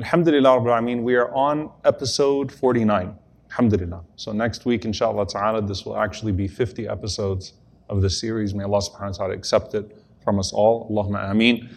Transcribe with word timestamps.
Alhamdulillah 0.00 0.48
Rabbil 0.48 0.80
Alameen, 0.80 1.02
we 1.02 1.14
are 1.14 1.30
on 1.34 1.70
episode 1.84 2.50
49. 2.50 3.14
Alhamdulillah. 3.50 4.02
So 4.16 4.32
next 4.32 4.64
week, 4.64 4.86
inshallah 4.86 5.26
ta'ala, 5.26 5.60
this 5.60 5.84
will 5.84 5.98
actually 5.98 6.32
be 6.32 6.48
50 6.48 6.88
episodes 6.88 7.52
of 7.90 8.00
the 8.00 8.08
series. 8.08 8.54
May 8.54 8.64
Allah 8.64 8.78
subhanahu 8.78 9.10
wa 9.10 9.12
ta'ala 9.18 9.34
accept 9.34 9.74
it 9.74 9.94
from 10.24 10.38
us 10.38 10.54
all. 10.54 10.88
Allahumma 10.90 11.30
ameen. 11.30 11.68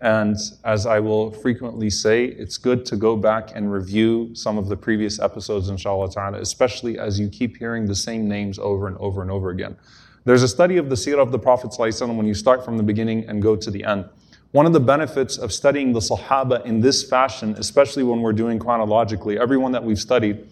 And 0.00 0.36
as 0.64 0.86
I 0.86 0.98
will 0.98 1.30
frequently 1.30 1.88
say, 1.88 2.24
it's 2.24 2.56
good 2.56 2.84
to 2.86 2.96
go 2.96 3.16
back 3.16 3.52
and 3.54 3.72
review 3.72 4.34
some 4.34 4.58
of 4.58 4.68
the 4.68 4.76
previous 4.76 5.20
episodes, 5.20 5.68
inshallah 5.68 6.10
ta'ala, 6.10 6.40
especially 6.40 6.98
as 6.98 7.20
you 7.20 7.28
keep 7.28 7.58
hearing 7.58 7.86
the 7.86 7.94
same 7.94 8.26
names 8.26 8.58
over 8.58 8.88
and 8.88 8.96
over 8.98 9.22
and 9.22 9.30
over 9.30 9.50
again. 9.50 9.76
There's 10.24 10.42
a 10.42 10.48
study 10.48 10.78
of 10.78 10.88
the 10.88 10.96
seerah 10.96 11.22
of 11.22 11.30
the 11.30 11.38
Prophet 11.38 11.72
when 11.78 12.26
you 12.26 12.34
start 12.34 12.64
from 12.64 12.76
the 12.76 12.82
beginning 12.82 13.28
and 13.28 13.40
go 13.40 13.54
to 13.54 13.70
the 13.70 13.84
end. 13.84 14.08
One 14.52 14.64
of 14.64 14.72
the 14.72 14.80
benefits 14.80 15.36
of 15.36 15.52
studying 15.52 15.92
the 15.92 16.00
Sahaba 16.00 16.64
in 16.64 16.80
this 16.80 17.06
fashion, 17.06 17.54
especially 17.58 18.02
when 18.02 18.22
we're 18.22 18.32
doing 18.32 18.58
chronologically, 18.58 19.38
everyone 19.38 19.72
that 19.72 19.84
we've 19.84 19.98
studied 19.98 20.48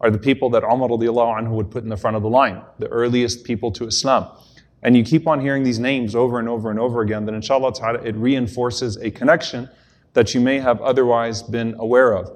are 0.00 0.08
the 0.08 0.18
people 0.18 0.50
that 0.50 0.62
Umar 0.62 0.88
anhu 0.88 1.50
would 1.50 1.68
put 1.68 1.82
in 1.82 1.88
the 1.88 1.96
front 1.96 2.16
of 2.16 2.22
the 2.22 2.28
line, 2.28 2.62
the 2.78 2.86
earliest 2.88 3.42
people 3.42 3.72
to 3.72 3.88
Islam. 3.88 4.28
And 4.84 4.96
you 4.96 5.02
keep 5.02 5.26
on 5.26 5.40
hearing 5.40 5.64
these 5.64 5.80
names 5.80 6.14
over 6.14 6.38
and 6.38 6.48
over 6.48 6.70
and 6.70 6.78
over 6.78 7.02
again, 7.02 7.26
then 7.26 7.34
inshallah 7.34 7.74
ta'ala 7.74 7.98
it 8.02 8.14
reinforces 8.14 8.96
a 8.98 9.10
connection 9.10 9.68
that 10.12 10.32
you 10.32 10.40
may 10.40 10.60
have 10.60 10.80
otherwise 10.80 11.42
been 11.42 11.74
aware 11.80 12.12
of. 12.12 12.30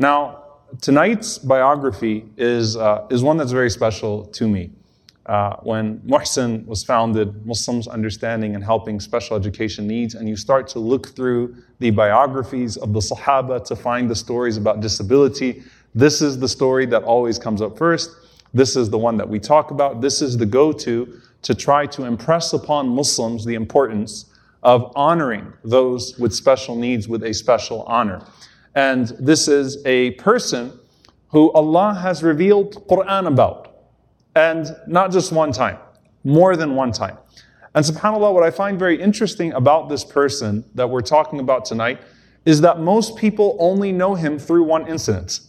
Now, 0.00 0.42
tonight's 0.80 1.38
biography 1.38 2.24
is, 2.36 2.76
uh, 2.76 3.06
is 3.08 3.22
one 3.22 3.36
that's 3.36 3.52
very 3.52 3.70
special 3.70 4.26
to 4.26 4.48
me 4.48 4.70
uh, 5.26 5.56
when 5.62 5.98
MUHSEN 6.00 6.64
was 6.66 6.84
founded, 6.84 7.44
Muslims 7.44 7.88
understanding 7.88 8.54
and 8.54 8.62
helping 8.62 9.00
special 9.00 9.36
education 9.36 9.86
needs, 9.86 10.14
and 10.14 10.28
you 10.28 10.36
start 10.36 10.68
to 10.68 10.78
look 10.78 11.08
through 11.16 11.56
the 11.80 11.90
biographies 11.90 12.76
of 12.76 12.92
the 12.92 13.00
Sahaba 13.00 13.64
to 13.64 13.74
find 13.74 14.08
the 14.08 14.14
stories 14.14 14.56
about 14.56 14.80
disability. 14.80 15.64
This 15.94 16.22
is 16.22 16.38
the 16.38 16.48
story 16.48 16.86
that 16.86 17.02
always 17.02 17.38
comes 17.38 17.60
up 17.60 17.76
first. 17.76 18.10
This 18.54 18.76
is 18.76 18.88
the 18.88 18.98
one 18.98 19.16
that 19.16 19.28
we 19.28 19.40
talk 19.40 19.72
about. 19.72 20.00
This 20.00 20.22
is 20.22 20.36
the 20.36 20.46
go 20.46 20.72
to 20.72 21.20
to 21.42 21.54
try 21.54 21.86
to 21.86 22.04
impress 22.04 22.52
upon 22.52 22.88
Muslims 22.88 23.44
the 23.44 23.54
importance 23.54 24.26
of 24.62 24.92
honoring 24.94 25.52
those 25.64 26.18
with 26.18 26.32
special 26.34 26.76
needs 26.76 27.08
with 27.08 27.24
a 27.24 27.32
special 27.32 27.82
honor. 27.82 28.20
And 28.74 29.08
this 29.18 29.48
is 29.48 29.84
a 29.86 30.12
person 30.12 30.78
who 31.28 31.50
Allah 31.52 31.94
has 31.94 32.22
revealed 32.22 32.86
Quran 32.88 33.26
about. 33.26 33.65
And 34.36 34.76
not 34.86 35.12
just 35.12 35.32
one 35.32 35.50
time, 35.50 35.78
more 36.22 36.56
than 36.56 36.74
one 36.74 36.92
time. 36.92 37.16
And 37.74 37.82
subhanAllah, 37.82 38.34
what 38.34 38.44
I 38.44 38.50
find 38.50 38.78
very 38.78 39.00
interesting 39.00 39.52
about 39.54 39.88
this 39.88 40.04
person 40.04 40.62
that 40.74 40.90
we're 40.90 41.00
talking 41.00 41.40
about 41.40 41.64
tonight 41.64 42.00
is 42.44 42.60
that 42.60 42.78
most 42.78 43.16
people 43.16 43.56
only 43.58 43.92
know 43.92 44.14
him 44.14 44.38
through 44.38 44.64
one 44.64 44.86
incident. 44.86 45.40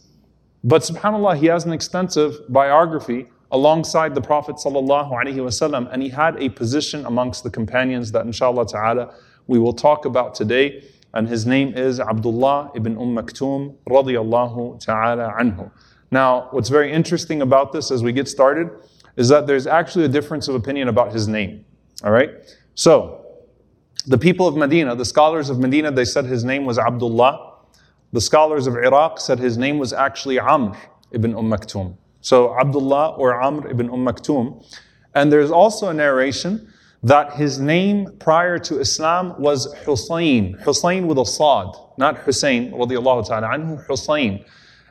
But 0.64 0.82
subhanAllah, 0.82 1.36
he 1.36 1.46
has 1.46 1.66
an 1.66 1.72
extensive 1.74 2.50
biography 2.50 3.26
alongside 3.50 4.14
the 4.14 4.22
Prophet 4.22 4.56
wasallam, 4.56 5.92
and 5.92 6.02
he 6.02 6.08
had 6.08 6.42
a 6.42 6.48
position 6.48 7.04
amongst 7.04 7.44
the 7.44 7.50
companions 7.50 8.10
that 8.12 8.24
inshallah 8.24 8.66
ta'ala 8.68 9.14
we 9.48 9.58
will 9.58 9.74
talk 9.74 10.06
about 10.06 10.34
today. 10.34 10.82
And 11.12 11.28
his 11.28 11.46
name 11.46 11.74
is 11.74 12.00
Abdullah 12.00 12.72
ibn 12.74 12.96
Umm 12.96 13.14
Maktoum 13.14 13.76
radiyallahu 13.86 14.80
ta'ala 14.80 15.34
anhu. 15.38 15.70
Now, 16.10 16.48
what's 16.50 16.68
very 16.68 16.92
interesting 16.92 17.42
about 17.42 17.72
this 17.72 17.90
as 17.90 18.02
we 18.02 18.12
get 18.12 18.28
started 18.28 18.70
is 19.16 19.28
that 19.28 19.46
there's 19.46 19.66
actually 19.66 20.04
a 20.04 20.08
difference 20.08 20.48
of 20.48 20.54
opinion 20.54 20.88
about 20.88 21.12
his 21.12 21.28
name. 21.28 21.64
All 22.04 22.10
right? 22.10 22.30
So, 22.74 23.24
the 24.06 24.16
people 24.16 24.46
of 24.46 24.56
Medina, 24.56 24.94
the 24.94 25.04
scholars 25.04 25.50
of 25.50 25.58
Medina, 25.58 25.90
they 25.90 26.04
said 26.04 26.24
his 26.24 26.44
name 26.44 26.64
was 26.64 26.78
Abdullah. 26.78 27.56
The 28.12 28.20
scholars 28.20 28.66
of 28.66 28.76
Iraq 28.76 29.20
said 29.20 29.38
his 29.38 29.58
name 29.58 29.76
was 29.78 29.92
actually 29.92 30.38
Amr 30.38 30.78
ibn 31.12 31.34
Umm 31.34 31.50
Maktoum. 31.50 31.96
So, 32.20 32.58
Abdullah 32.58 33.16
or 33.16 33.40
Amr 33.40 33.68
ibn 33.68 33.90
Umm 33.90 34.06
Maktoum. 34.06 34.64
And 35.14 35.32
there's 35.32 35.50
also 35.50 35.88
a 35.88 35.94
narration 35.94 36.72
that 37.02 37.34
his 37.34 37.60
name 37.60 38.16
prior 38.18 38.58
to 38.58 38.80
Islam 38.80 39.34
was 39.40 39.72
Hussein. 39.84 40.54
Hussein 40.54 41.06
with 41.06 41.18
a 41.18 41.24
sad, 41.24 41.66
not 41.96 42.18
Hussein, 42.18 42.72
radiallahu 42.72 43.26
ta'ala 43.26 43.48
anhu, 43.48 43.84
Hussein. 43.86 44.44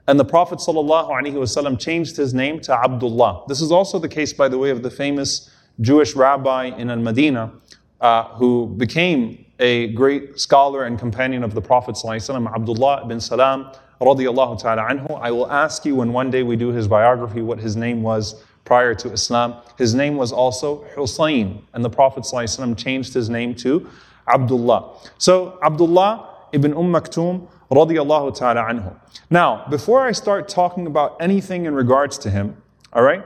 And 0.08 0.19
the 0.19 0.25
Prophet 0.25 0.58
ﷺ 0.58 1.78
changed 1.78 2.16
his 2.16 2.34
name 2.34 2.60
to 2.60 2.75
Abdullah. 2.75 3.44
This 3.47 3.60
is 3.60 3.70
also 3.70 3.98
the 3.98 4.08
case, 4.08 4.32
by 4.32 4.48
the 4.48 4.58
way, 4.58 4.70
of 4.70 4.82
the 4.82 4.91
famous 4.91 5.50
Jewish 5.80 6.14
rabbi 6.16 6.66
in 6.66 6.91
Al 6.91 6.98
Medina 6.98 7.53
uh, 8.00 8.25
who 8.34 8.66
became 8.76 9.44
a 9.60 9.88
great 9.88 10.41
scholar 10.41 10.84
and 10.84 10.98
companion 10.98 11.44
of 11.44 11.54
the 11.54 11.62
Prophet 11.62 11.94
ﷺ, 11.94 12.53
Abdullah 12.53 13.03
ibn 13.04 13.20
Salam. 13.20 13.70
Radiallahu 14.00 14.60
ta'ala 14.60 14.82
anhu. 14.82 15.16
I 15.20 15.30
will 15.30 15.50
ask 15.53 15.84
you 15.84 15.94
when 15.94 16.12
one 16.12 16.28
day 16.28 16.42
we 16.42 16.56
do 16.56 16.72
his 16.72 16.88
biography 16.88 17.41
what 17.41 17.60
his 17.60 17.76
name 17.76 18.03
was 18.03 18.42
prior 18.64 18.94
to 18.97 19.12
Islam. 19.12 19.54
His 19.78 19.94
name 19.94 20.16
was 20.16 20.32
also 20.32 20.82
Hussein, 20.97 21.64
and 21.72 21.84
the 21.84 21.91
Prophet 21.91 22.25
ﷺ 22.25 22.76
changed 22.76 23.14
his 23.14 23.30
name 23.30 23.54
to 23.56 23.88
Abdullah. 24.26 24.97
So, 25.19 25.58
Abdullah 25.62 26.28
ibn 26.53 26.72
Umm 26.72 26.92
Maktoum 26.92 27.48
radiallahu 27.72 28.35
ta'ala 28.35 28.61
anhu. 28.61 28.95
Now, 29.29 29.66
before 29.69 30.01
I 30.01 30.11
start 30.11 30.47
talking 30.47 30.88
about 30.88 31.17
anything 31.19 31.66
in 31.66 31.73
regards 31.73 32.17
to 32.19 32.29
him, 32.29 32.61
all 32.94 33.03
right, 33.03 33.23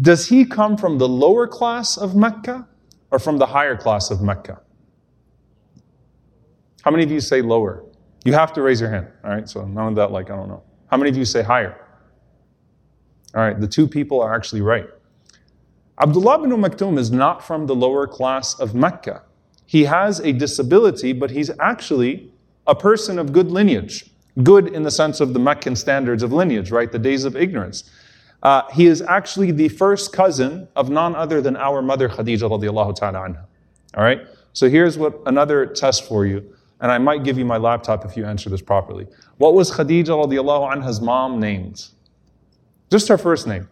does 0.00 0.28
he 0.28 0.44
come 0.44 0.76
from 0.76 0.98
the 0.98 1.08
lower 1.08 1.46
class 1.46 1.96
of 1.96 2.14
Mecca 2.14 2.66
or 3.10 3.18
from 3.18 3.38
the 3.38 3.46
higher 3.46 3.76
class 3.76 4.10
of 4.10 4.22
Mecca? 4.22 4.60
How 6.82 6.90
many 6.90 7.04
of 7.04 7.10
you 7.10 7.20
say 7.20 7.42
lower? 7.42 7.84
You 8.24 8.32
have 8.32 8.52
to 8.54 8.62
raise 8.62 8.80
your 8.80 8.90
hand, 8.90 9.08
all 9.24 9.30
right? 9.30 9.48
So 9.48 9.64
none 9.66 9.88
of 9.88 9.94
that, 9.96 10.10
like, 10.10 10.30
I 10.30 10.36
don't 10.36 10.48
know. 10.48 10.62
How 10.86 10.96
many 10.96 11.10
of 11.10 11.16
you 11.16 11.24
say 11.24 11.42
higher? 11.42 11.78
All 13.34 13.42
right, 13.42 13.58
the 13.58 13.68
two 13.68 13.88
people 13.88 14.20
are 14.20 14.34
actually 14.34 14.60
right. 14.60 14.88
Abdullah 16.00 16.40
bin 16.40 16.50
Maktoum 16.50 16.98
is 16.98 17.10
not 17.10 17.44
from 17.44 17.66
the 17.66 17.74
lower 17.74 18.06
class 18.06 18.58
of 18.58 18.74
Mecca. 18.74 19.22
He 19.66 19.84
has 19.84 20.20
a 20.20 20.32
disability, 20.32 21.12
but 21.12 21.30
he's 21.30 21.50
actually 21.60 22.31
a 22.66 22.74
person 22.74 23.18
of 23.18 23.32
good 23.32 23.50
lineage. 23.50 24.06
Good 24.42 24.68
in 24.68 24.82
the 24.82 24.90
sense 24.90 25.20
of 25.20 25.34
the 25.34 25.38
Meccan 25.38 25.76
standards 25.76 26.22
of 26.22 26.32
lineage, 26.32 26.70
right? 26.70 26.90
The 26.90 26.98
days 26.98 27.24
of 27.24 27.36
ignorance. 27.36 27.84
Uh, 28.42 28.62
he 28.72 28.86
is 28.86 29.02
actually 29.02 29.52
the 29.52 29.68
first 29.68 30.12
cousin 30.12 30.66
of 30.74 30.90
none 30.90 31.14
other 31.14 31.40
than 31.40 31.56
our 31.56 31.82
mother 31.82 32.08
Khadija 32.08 32.50
radiallahu 32.50 32.96
ta'ala 32.96 33.28
anha. 33.28 33.44
All 33.94 34.02
right? 34.02 34.20
So 34.52 34.68
here's 34.68 34.98
what 34.98 35.20
another 35.26 35.66
test 35.66 36.08
for 36.08 36.26
you, 36.26 36.44
and 36.80 36.90
I 36.90 36.98
might 36.98 37.24
give 37.24 37.38
you 37.38 37.44
my 37.44 37.56
laptop 37.56 38.04
if 38.04 38.16
you 38.16 38.24
answer 38.24 38.50
this 38.50 38.62
properly. 38.62 39.06
What 39.36 39.54
was 39.54 39.70
Khadija 39.70 40.06
radiallahu 40.06 40.72
anha's 40.72 41.00
mom 41.00 41.38
named? 41.38 41.88
Just 42.90 43.08
her 43.08 43.18
first 43.18 43.46
name. 43.46 43.68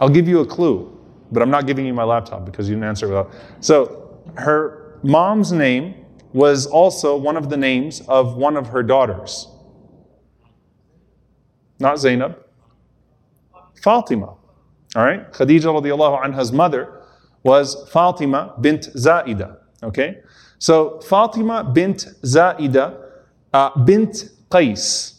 I'll 0.00 0.08
give 0.08 0.28
you 0.28 0.40
a 0.40 0.46
clue, 0.46 0.98
but 1.30 1.42
I'm 1.42 1.50
not 1.50 1.66
giving 1.66 1.86
you 1.86 1.94
my 1.94 2.04
laptop 2.04 2.44
because 2.44 2.68
you 2.68 2.74
didn't 2.74 2.88
answer 2.88 3.06
without. 3.08 3.32
So 3.60 4.18
her 4.34 4.98
mom's 5.02 5.52
name 5.52 6.05
was 6.36 6.66
also 6.66 7.16
one 7.16 7.34
of 7.34 7.48
the 7.48 7.56
names 7.56 8.02
of 8.08 8.36
one 8.36 8.58
of 8.58 8.66
her 8.68 8.82
daughters. 8.82 9.48
Not 11.78 11.98
Zainab, 11.98 12.44
Fatima. 13.82 14.26
All 14.26 15.04
right? 15.04 15.32
Khadija 15.32 15.72
radiallahu 15.80 16.22
anha's 16.22 16.52
mother 16.52 17.02
was 17.42 17.88
Fatima 17.90 18.54
bint 18.60 18.84
Zaida. 18.98 19.56
Okay? 19.82 20.18
So 20.58 21.00
Fatima 21.00 21.64
bint 21.64 22.06
Zaida 22.22 23.02
uh, 23.54 23.70
bint 23.84 24.28
Qais 24.50 25.14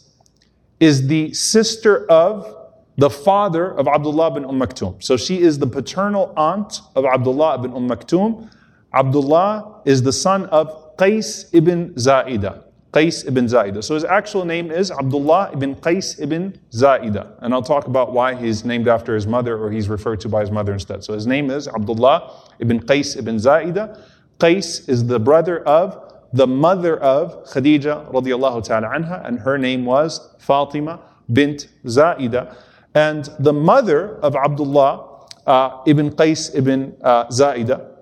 is 0.78 1.08
the 1.08 1.32
sister 1.34 2.06
of 2.06 2.54
the 2.96 3.10
father 3.10 3.76
of 3.76 3.88
Abdullah 3.88 4.30
bin 4.30 4.44
Umm 4.44 4.60
Maktoum. 4.60 5.02
So 5.02 5.16
she 5.16 5.40
is 5.40 5.58
the 5.58 5.66
paternal 5.66 6.32
aunt 6.36 6.80
of 6.94 7.04
Abdullah 7.04 7.58
bin 7.58 7.72
Umm 7.72 7.88
Maktoum. 7.88 8.48
Abdullah 8.94 9.82
is 9.84 10.02
the 10.02 10.12
son 10.12 10.46
of 10.46 10.87
Qais 10.98 11.48
ibn 11.52 11.96
Zaida. 11.96 12.64
Qais 12.92 13.26
ibn 13.26 13.46
Zaida. 13.46 13.82
So 13.82 13.94
his 13.94 14.04
actual 14.04 14.44
name 14.44 14.70
is 14.70 14.90
Abdullah 14.90 15.50
ibn 15.52 15.76
Qais 15.76 16.20
ibn 16.20 16.58
Zaida. 16.72 17.36
And 17.40 17.54
I'll 17.54 17.62
talk 17.62 17.86
about 17.86 18.12
why 18.12 18.34
he's 18.34 18.64
named 18.64 18.88
after 18.88 19.14
his 19.14 19.26
mother 19.26 19.56
or 19.56 19.70
he's 19.70 19.88
referred 19.88 20.20
to 20.20 20.28
by 20.28 20.40
his 20.40 20.50
mother 20.50 20.72
instead. 20.72 21.04
So 21.04 21.12
his 21.12 21.26
name 21.26 21.50
is 21.50 21.68
Abdullah 21.68 22.42
ibn 22.58 22.80
Qais 22.80 23.16
ibn 23.16 23.38
Zaida. 23.38 24.02
Qais 24.38 24.88
is 24.88 25.06
the 25.06 25.20
brother 25.20 25.60
of 25.60 26.08
the 26.32 26.46
mother 26.46 26.98
of 27.00 27.44
Khadija 27.44 28.12
radiallahu 28.12 28.64
ta'ala 28.64 28.88
anha, 28.88 29.26
and 29.26 29.38
her 29.40 29.56
name 29.56 29.84
was 29.84 30.34
Fatima 30.38 31.00
bint 31.32 31.68
Zaida. 31.86 32.56
And 32.94 33.28
the 33.38 33.52
mother 33.52 34.16
of 34.16 34.34
Abdullah 34.34 35.26
uh, 35.46 35.82
ibn 35.86 36.10
Qais 36.10 36.54
ibn 36.54 36.96
uh, 37.02 37.26
Zaida 37.30 37.94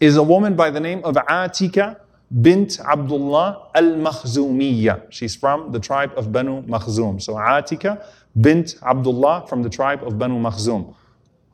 is 0.00 0.16
a 0.16 0.22
woman 0.22 0.56
by 0.56 0.70
the 0.70 0.80
name 0.80 1.02
of 1.04 1.14
Atika 1.14 2.00
bint 2.42 2.80
Abdullah 2.80 3.68
al-Makhzumiyya. 3.74 5.10
She's 5.10 5.36
from 5.36 5.72
the 5.72 5.80
tribe 5.80 6.12
of 6.16 6.32
Banu 6.32 6.62
Makhzum. 6.62 7.22
So 7.22 7.34
Atika 7.34 8.04
bint 8.40 8.76
Abdullah 8.82 9.46
from 9.48 9.62
the 9.62 9.70
tribe 9.70 10.02
of 10.02 10.18
Banu 10.18 10.38
Makhzum. 10.40 10.94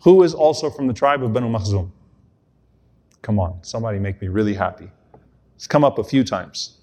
Who 0.02 0.22
is 0.22 0.34
also 0.34 0.70
from 0.70 0.86
the 0.86 0.94
tribe 0.94 1.22
of 1.22 1.32
Banu 1.32 1.48
Makhzum? 1.48 1.90
Come 3.20 3.38
on, 3.38 3.62
somebody 3.62 3.98
make 3.98 4.20
me 4.20 4.28
really 4.28 4.54
happy. 4.54 4.90
It's 5.54 5.66
come 5.66 5.84
up 5.84 5.98
a 5.98 6.04
few 6.04 6.24
times. 6.24 6.78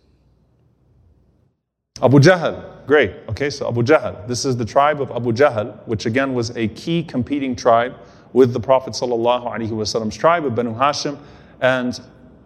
Abu 2.01 2.19
Jahl, 2.19 2.85
great. 2.87 3.11
Okay, 3.27 3.49
so 3.49 3.67
Abu 3.67 3.83
Jahl. 3.83 4.25
This 4.25 4.45
is 4.45 4.55
the 4.55 4.63
tribe 4.63 5.01
of 5.01 5.11
Abu 5.11 5.33
Jahl, 5.33 5.85
which 5.85 6.05
again 6.05 6.33
was 6.33 6.55
a 6.55 6.69
key 6.69 7.03
competing 7.03 7.57
tribe 7.57 7.93
with 8.31 8.53
the 8.53 8.59
Prophet 8.59 8.93
Wasallam's 8.93 10.15
tribe 10.15 10.45
of 10.45 10.55
Banu 10.55 10.73
Hashim. 10.73 11.17
And 11.59 11.99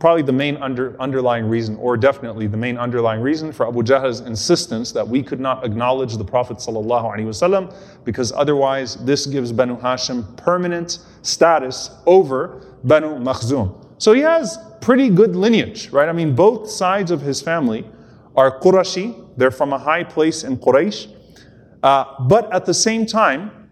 probably 0.04 0.22
the 0.22 0.34
main 0.34 0.58
under, 0.58 1.00
underlying 1.00 1.46
reason, 1.46 1.78
or 1.78 1.96
definitely 1.96 2.46
the 2.46 2.58
main 2.58 2.78
underlying 2.78 3.22
reason 3.22 3.54
for 3.54 3.66
Abu 3.66 3.84
Jahl's 3.84 4.20
insistence 4.20 4.92
that 4.92 5.08
we 5.08 5.24
could 5.24 5.40
not 5.40 5.66
acknowledge 5.66 6.18
the 6.18 6.26
Prophet 6.26 6.58
because 8.04 8.34
otherwise 8.34 8.96
this 9.06 9.26
gives 9.26 9.54
Banu 9.54 9.78
Hashim 9.78 10.36
permanent 10.36 11.00
status 11.22 11.90
over 12.06 12.62
Banu 12.84 13.18
Makhzum. 13.18 13.74
So 13.98 14.12
he 14.12 14.20
has 14.20 14.58
pretty 14.82 15.08
good 15.08 15.38
lineage, 15.38 15.88
right? 15.92 16.10
I 16.10 16.12
mean, 16.12 16.36
both 16.36 16.70
sides 16.70 17.10
of 17.10 17.22
his 17.22 17.42
family 17.42 17.86
are 18.36 18.60
Qurashi, 18.60 19.30
they're 19.38 19.52
from 19.52 19.72
a 19.72 19.80
high 19.80 20.04
place 20.04 20.44
in 20.44 20.58
Quraysh. 20.58 21.16
Uh, 21.82 22.04
but 22.28 22.54
at 22.54 22.66
the 22.66 22.74
same 22.74 23.06
time, 23.06 23.70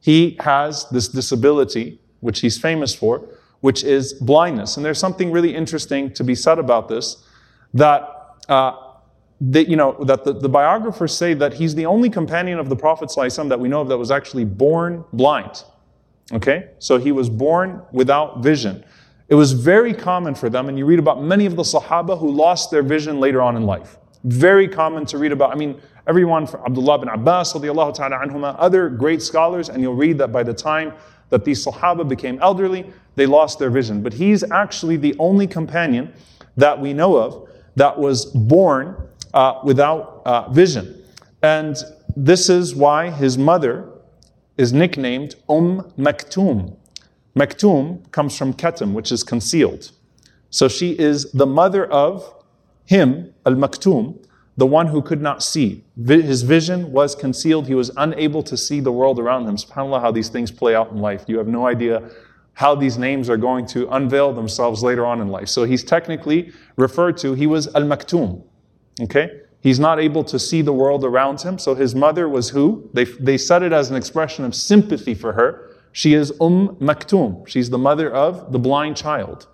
he 0.00 0.36
has 0.40 0.88
this 0.90 1.06
disability, 1.06 2.00
which 2.18 2.40
he's 2.40 2.58
famous 2.58 2.96
for, 2.96 3.28
which 3.60 3.84
is 3.84 4.12
blindness. 4.12 4.76
And 4.76 4.84
there's 4.84 4.98
something 4.98 5.30
really 5.30 5.54
interesting 5.54 6.12
to 6.14 6.24
be 6.24 6.34
said 6.34 6.58
about 6.58 6.88
this 6.88 7.24
that, 7.74 8.08
uh, 8.48 8.72
that 9.40 9.68
you 9.68 9.76
know, 9.76 9.96
that 10.04 10.24
the, 10.24 10.32
the, 10.32 10.48
biographers 10.48 11.16
say 11.16 11.34
that 11.34 11.54
he's 11.54 11.74
the 11.74 11.86
only 11.86 12.08
companion 12.08 12.58
of 12.58 12.68
the 12.68 12.76
Prophet 12.76 13.08
ﷺ 13.08 13.48
that 13.48 13.58
we 13.58 13.68
know 13.68 13.80
of 13.80 13.88
that 13.88 13.98
was 13.98 14.10
actually 14.10 14.44
born 14.44 15.04
blind. 15.12 15.64
Okay? 16.32 16.70
So 16.78 16.98
he 16.98 17.12
was 17.12 17.28
born 17.28 17.82
without 17.92 18.42
vision. 18.42 18.84
It 19.28 19.34
was 19.34 19.52
very 19.52 19.92
common 19.92 20.34
for 20.34 20.48
them, 20.48 20.68
and 20.68 20.78
you 20.78 20.86
read 20.86 20.98
about 20.98 21.22
many 21.22 21.44
of 21.44 21.56
the 21.56 21.62
Sahaba 21.62 22.18
who 22.18 22.30
lost 22.30 22.70
their 22.70 22.82
vision 22.82 23.20
later 23.20 23.42
on 23.42 23.56
in 23.56 23.64
life. 23.64 23.98
Very 24.24 24.66
common 24.66 25.04
to 25.06 25.18
read 25.18 25.32
about. 25.32 25.52
I 25.52 25.54
mean, 25.54 25.80
everyone 26.06 26.46
from 26.46 26.62
Abdullah 26.64 26.98
bin 26.98 27.08
Abbas, 27.08 27.52
ta'ala 27.52 28.56
other 28.58 28.88
great 28.88 29.22
scholars, 29.22 29.68
and 29.68 29.82
you'll 29.82 29.94
read 29.94 30.16
that 30.18 30.32
by 30.32 30.42
the 30.42 30.54
time 30.54 30.94
that 31.30 31.44
these 31.44 31.64
Sahaba 31.64 32.08
became 32.08 32.38
elderly, 32.40 32.90
they 33.16 33.26
lost 33.26 33.58
their 33.58 33.70
vision. 33.70 34.02
But 34.02 34.14
he's 34.14 34.42
actually 34.50 34.96
the 34.96 35.14
only 35.18 35.46
companion 35.46 36.12
that 36.56 36.80
we 36.80 36.92
know 36.92 37.16
of 37.16 37.48
that 37.76 37.98
was 37.98 38.26
born 38.26 38.96
uh, 39.34 39.60
without 39.64 40.22
uh, 40.24 40.50
vision. 40.50 41.02
And 41.42 41.76
this 42.16 42.48
is 42.48 42.74
why 42.74 43.10
his 43.10 43.38
mother 43.38 43.88
is 44.56 44.72
nicknamed 44.72 45.36
Umm 45.48 45.92
Maktoum, 45.96 46.76
Maktoum 47.38 48.10
comes 48.10 48.36
from 48.36 48.52
Katam, 48.52 48.92
which 48.92 49.12
is 49.12 49.22
concealed. 49.22 49.92
So 50.50 50.66
she 50.66 50.98
is 50.98 51.30
the 51.32 51.46
mother 51.46 51.86
of 51.86 52.34
him, 52.84 53.32
Al 53.46 53.54
Maktoum, 53.54 54.24
the 54.58 54.66
one 54.66 54.88
who 54.88 55.00
could 55.00 55.22
not 55.22 55.40
see. 55.40 55.84
His 56.04 56.42
vision 56.42 56.90
was 56.90 57.14
concealed. 57.14 57.68
He 57.68 57.76
was 57.76 57.92
unable 57.96 58.42
to 58.42 58.56
see 58.56 58.80
the 58.80 58.90
world 58.90 59.20
around 59.20 59.46
him. 59.46 59.56
SubhanAllah, 59.56 60.00
how 60.00 60.10
these 60.10 60.28
things 60.28 60.50
play 60.50 60.74
out 60.74 60.90
in 60.90 60.98
life. 60.98 61.24
You 61.28 61.38
have 61.38 61.46
no 61.46 61.68
idea 61.68 62.10
how 62.54 62.74
these 62.74 62.98
names 62.98 63.30
are 63.30 63.36
going 63.36 63.66
to 63.66 63.88
unveil 63.90 64.32
themselves 64.32 64.82
later 64.82 65.06
on 65.06 65.20
in 65.20 65.28
life. 65.28 65.48
So 65.48 65.62
he's 65.62 65.84
technically 65.84 66.52
referred 66.76 67.16
to, 67.18 67.34
he 67.34 67.46
was 67.46 67.68
Al 67.76 67.82
Maktoum. 67.82 68.42
Okay? 69.00 69.30
He's 69.60 69.78
not 69.78 70.00
able 70.00 70.24
to 70.24 70.40
see 70.40 70.60
the 70.60 70.72
world 70.72 71.04
around 71.04 71.40
him. 71.40 71.56
So 71.58 71.76
his 71.76 71.94
mother 71.94 72.28
was 72.28 72.50
who? 72.50 72.90
They, 72.94 73.04
they 73.04 73.38
said 73.38 73.62
it 73.62 73.72
as 73.72 73.90
an 73.90 73.96
expression 73.96 74.44
of 74.44 74.56
sympathy 74.56 75.14
for 75.14 75.34
her. 75.34 75.70
She 75.92 76.14
is 76.14 76.32
Umm 76.40 76.76
Maktoum. 76.80 77.46
She's 77.46 77.70
the 77.70 77.78
mother 77.78 78.12
of 78.12 78.50
the 78.50 78.58
blind 78.58 78.96
child. 78.96 79.46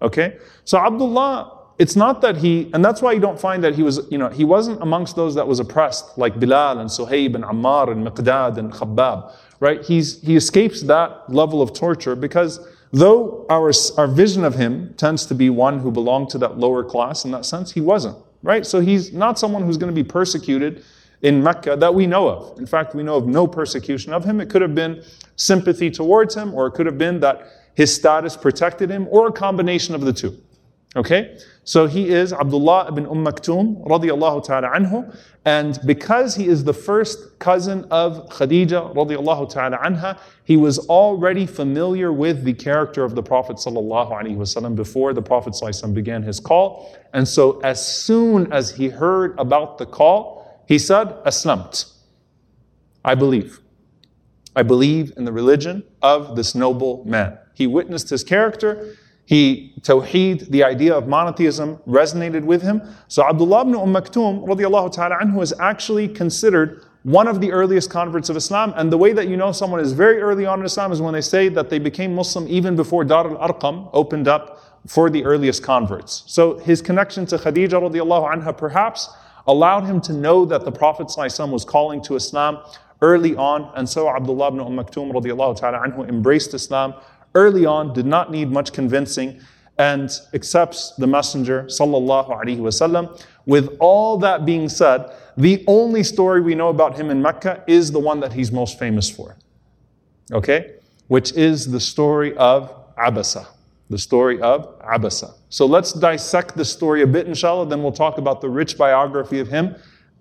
Okay? 0.00 0.38
So 0.64 0.78
Abdullah, 0.78 1.61
it's 1.82 1.96
not 1.96 2.20
that 2.20 2.36
he, 2.36 2.70
and 2.74 2.84
that's 2.84 3.02
why 3.02 3.10
you 3.10 3.18
don't 3.18 3.40
find 3.40 3.64
that 3.64 3.74
he 3.74 3.82
was, 3.82 4.06
you 4.08 4.16
know, 4.16 4.28
he 4.28 4.44
wasn't 4.44 4.80
amongst 4.80 5.16
those 5.16 5.34
that 5.34 5.48
was 5.48 5.58
oppressed, 5.58 6.16
like 6.16 6.38
Bilal 6.38 6.78
and 6.78 6.88
Suhaib 6.88 7.34
and 7.34 7.42
Ammar 7.42 7.90
and 7.90 8.06
Miqdad 8.06 8.56
and 8.56 8.72
Khabbab, 8.72 9.34
right? 9.58 9.84
He's, 9.84 10.22
he 10.22 10.36
escapes 10.36 10.82
that 10.82 11.28
level 11.28 11.60
of 11.60 11.72
torture 11.72 12.14
because 12.14 12.64
though 12.92 13.44
our, 13.50 13.72
our 13.96 14.06
vision 14.06 14.44
of 14.44 14.54
him 14.54 14.94
tends 14.96 15.26
to 15.26 15.34
be 15.34 15.50
one 15.50 15.80
who 15.80 15.90
belonged 15.90 16.28
to 16.30 16.38
that 16.38 16.56
lower 16.56 16.84
class 16.84 17.24
in 17.24 17.32
that 17.32 17.44
sense, 17.44 17.72
he 17.72 17.80
wasn't, 17.80 18.16
right? 18.44 18.64
So 18.64 18.78
he's 18.78 19.12
not 19.12 19.36
someone 19.36 19.64
who's 19.64 19.76
going 19.76 19.92
to 19.92 20.04
be 20.04 20.08
persecuted 20.08 20.84
in 21.22 21.42
Mecca 21.42 21.74
that 21.78 21.92
we 21.92 22.06
know 22.06 22.28
of. 22.28 22.60
In 22.60 22.66
fact, 22.66 22.94
we 22.94 23.02
know 23.02 23.16
of 23.16 23.26
no 23.26 23.48
persecution 23.48 24.12
of 24.12 24.24
him. 24.24 24.40
It 24.40 24.50
could 24.50 24.62
have 24.62 24.76
been 24.76 25.02
sympathy 25.34 25.90
towards 25.90 26.36
him, 26.36 26.54
or 26.54 26.68
it 26.68 26.74
could 26.74 26.86
have 26.86 26.98
been 26.98 27.18
that 27.20 27.48
his 27.74 27.92
status 27.92 28.36
protected 28.36 28.88
him, 28.88 29.08
or 29.10 29.26
a 29.26 29.32
combination 29.32 29.96
of 29.96 30.02
the 30.02 30.12
two. 30.12 30.40
Okay? 30.94 31.38
So 31.64 31.86
he 31.86 32.10
is 32.10 32.32
Abdullah 32.32 32.88
ibn 32.88 33.06
Umm 33.06 33.24
radiallahu 33.24 34.44
ta'ala 34.44 34.68
anhu. 34.68 35.16
And 35.44 35.78
because 35.86 36.34
he 36.34 36.46
is 36.46 36.64
the 36.64 36.74
first 36.74 37.38
cousin 37.38 37.86
of 37.90 38.28
Khadija 38.28 38.94
radiallahu 38.94 39.48
ta'ala 39.50 39.78
anha, 39.78 40.18
he 40.44 40.56
was 40.56 40.78
already 40.88 41.46
familiar 41.46 42.12
with 42.12 42.44
the 42.44 42.52
character 42.52 43.04
of 43.04 43.14
the 43.14 43.22
Prophet 43.22 43.56
sallallahu 43.56 44.12
alaihi 44.12 44.36
wasallam 44.36 44.76
before 44.76 45.14
the 45.14 45.22
Prophet 45.22 45.54
sallallahu 45.54 45.94
began 45.94 46.22
his 46.22 46.38
call. 46.40 46.96
And 47.14 47.26
so 47.26 47.60
as 47.60 47.84
soon 47.86 48.52
as 48.52 48.70
he 48.72 48.88
heard 48.88 49.38
about 49.38 49.78
the 49.78 49.86
call, 49.86 50.62
he 50.66 50.78
said, 50.78 51.08
Aslamt. 51.24 51.90
I 53.04 53.14
believe. 53.14 53.60
I 54.54 54.62
believe 54.62 55.12
in 55.16 55.24
the 55.24 55.32
religion 55.32 55.84
of 56.02 56.36
this 56.36 56.54
noble 56.54 57.04
man. 57.04 57.38
He 57.54 57.66
witnessed 57.66 58.10
his 58.10 58.22
character. 58.22 58.96
He, 59.24 59.74
Tawheed, 59.82 60.48
the 60.50 60.64
idea 60.64 60.94
of 60.94 61.06
monotheism 61.06 61.76
resonated 61.86 62.42
with 62.44 62.62
him. 62.62 62.82
So 63.08 63.26
Abdullah 63.26 63.62
ibn 63.62 63.74
Umm 63.76 63.94
Maktoum 63.94 64.46
radiallahu 64.46 64.92
ta'ala 64.92 65.16
anhu 65.18 65.42
is 65.42 65.54
actually 65.60 66.08
considered 66.08 66.84
one 67.04 67.26
of 67.26 67.40
the 67.40 67.50
earliest 67.52 67.90
converts 67.90 68.28
of 68.28 68.36
Islam. 68.36 68.72
And 68.76 68.92
the 68.92 68.98
way 68.98 69.12
that 69.12 69.28
you 69.28 69.36
know 69.36 69.52
someone 69.52 69.80
is 69.80 69.92
very 69.92 70.20
early 70.20 70.46
on 70.46 70.60
in 70.60 70.66
Islam 70.66 70.92
is 70.92 71.00
when 71.00 71.14
they 71.14 71.20
say 71.20 71.48
that 71.48 71.70
they 71.70 71.78
became 71.78 72.14
Muslim 72.14 72.46
even 72.48 72.76
before 72.76 73.04
Dar 73.04 73.28
al-Arqam 73.28 73.90
opened 73.92 74.28
up 74.28 74.60
for 74.86 75.10
the 75.10 75.24
earliest 75.24 75.62
converts. 75.62 76.24
So 76.26 76.58
his 76.58 76.82
connection 76.82 77.26
to 77.26 77.38
Khadija 77.38 77.70
radiallahu 77.70 78.34
anha 78.34 78.56
perhaps 78.56 79.08
allowed 79.46 79.84
him 79.84 80.00
to 80.02 80.12
know 80.12 80.44
that 80.44 80.64
the 80.64 80.72
Prophet 80.72 81.12
was 81.16 81.64
calling 81.64 82.02
to 82.02 82.16
Islam 82.16 82.58
early 83.00 83.34
on. 83.36 83.70
And 83.74 83.88
so 83.88 84.08
Abdullah 84.08 84.48
ibn 84.48 84.60
Umm 84.60 84.76
Maktoum 84.76 85.12
radiallahu 85.12 85.58
ta'ala 85.58 85.78
anhu 85.86 86.08
embraced 86.08 86.54
Islam 86.54 86.94
early 87.34 87.66
on, 87.66 87.92
did 87.92 88.06
not 88.06 88.30
need 88.30 88.50
much 88.50 88.72
convincing, 88.72 89.40
and 89.78 90.10
accepts 90.34 90.92
the 90.98 91.06
Messenger 91.06 91.64
sallallahu 91.64 92.28
alaihi 92.28 92.58
wasallam. 92.58 93.20
With 93.46 93.76
all 93.80 94.18
that 94.18 94.44
being 94.44 94.68
said, 94.68 95.10
the 95.36 95.64
only 95.66 96.02
story 96.02 96.40
we 96.40 96.54
know 96.54 96.68
about 96.68 96.96
him 96.96 97.10
in 97.10 97.22
Mecca 97.22 97.64
is 97.66 97.90
the 97.90 97.98
one 97.98 98.20
that 98.20 98.32
he's 98.32 98.52
most 98.52 98.78
famous 98.78 99.08
for. 99.10 99.36
Okay? 100.30 100.74
Which 101.08 101.32
is 101.32 101.70
the 101.70 101.80
story 101.80 102.36
of 102.36 102.72
Abasa. 102.96 103.46
The 103.90 103.98
story 103.98 104.40
of 104.40 104.78
Abasa. 104.80 105.34
So 105.48 105.66
let's 105.66 105.92
dissect 105.92 106.56
the 106.56 106.64
story 106.64 107.02
a 107.02 107.06
bit, 107.06 107.26
inshallah, 107.26 107.68
then 107.68 107.82
we'll 107.82 107.92
talk 107.92 108.18
about 108.18 108.40
the 108.40 108.48
rich 108.48 108.78
biography 108.78 109.38
of 109.40 109.48
him 109.48 109.74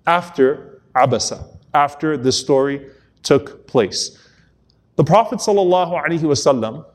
after 0.07 0.81
Abasa 0.95 1.57
after 1.73 2.17
this 2.17 2.37
story 2.39 2.89
took 3.23 3.67
place. 3.67 4.17
The 4.95 5.03
Prophet 5.03 5.39
ﷺ 5.39 6.85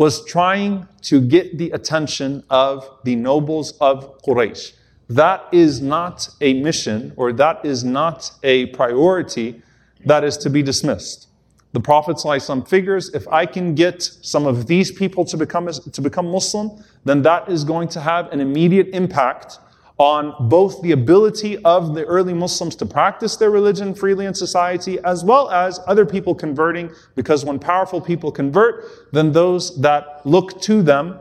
was 0.00 0.24
trying 0.24 0.88
to 1.02 1.20
get 1.20 1.58
the 1.58 1.70
attention 1.72 2.42
of 2.48 2.88
the 3.04 3.14
nobles 3.14 3.72
of 3.82 4.18
Quraysh. 4.22 4.72
That 5.10 5.46
is 5.52 5.82
not 5.82 6.26
a 6.40 6.54
mission 6.62 7.12
or 7.16 7.34
that 7.34 7.62
is 7.66 7.84
not 7.84 8.32
a 8.42 8.64
priority 8.78 9.60
that 10.06 10.24
is 10.24 10.38
to 10.38 10.48
be 10.48 10.62
dismissed. 10.62 11.28
The 11.74 11.80
Prophet 11.80 12.16
ﷺ 12.16 12.66
figures 12.66 13.10
if 13.12 13.28
I 13.28 13.44
can 13.44 13.74
get 13.74 14.02
some 14.02 14.46
of 14.46 14.66
these 14.66 14.90
people 14.90 15.22
to 15.26 15.36
become, 15.36 15.68
to 15.68 16.00
become 16.00 16.30
Muslim, 16.30 16.82
then 17.04 17.20
that 17.20 17.50
is 17.50 17.62
going 17.62 17.88
to 17.88 18.00
have 18.00 18.32
an 18.32 18.40
immediate 18.40 18.88
impact 18.94 19.58
on 20.00 20.34
both 20.48 20.80
the 20.80 20.92
ability 20.92 21.62
of 21.62 21.94
the 21.94 22.02
early 22.06 22.32
Muslims 22.32 22.74
to 22.74 22.86
practice 22.86 23.36
their 23.36 23.50
religion 23.50 23.94
freely 23.94 24.24
in 24.24 24.32
society, 24.32 24.98
as 25.00 25.22
well 25.22 25.50
as 25.50 25.78
other 25.86 26.06
people 26.06 26.34
converting, 26.34 26.90
because 27.16 27.44
when 27.44 27.58
powerful 27.58 28.00
people 28.00 28.32
convert, 28.32 28.86
then 29.12 29.30
those 29.30 29.78
that 29.78 30.24
look 30.24 30.58
to 30.62 30.80
them 30.80 31.20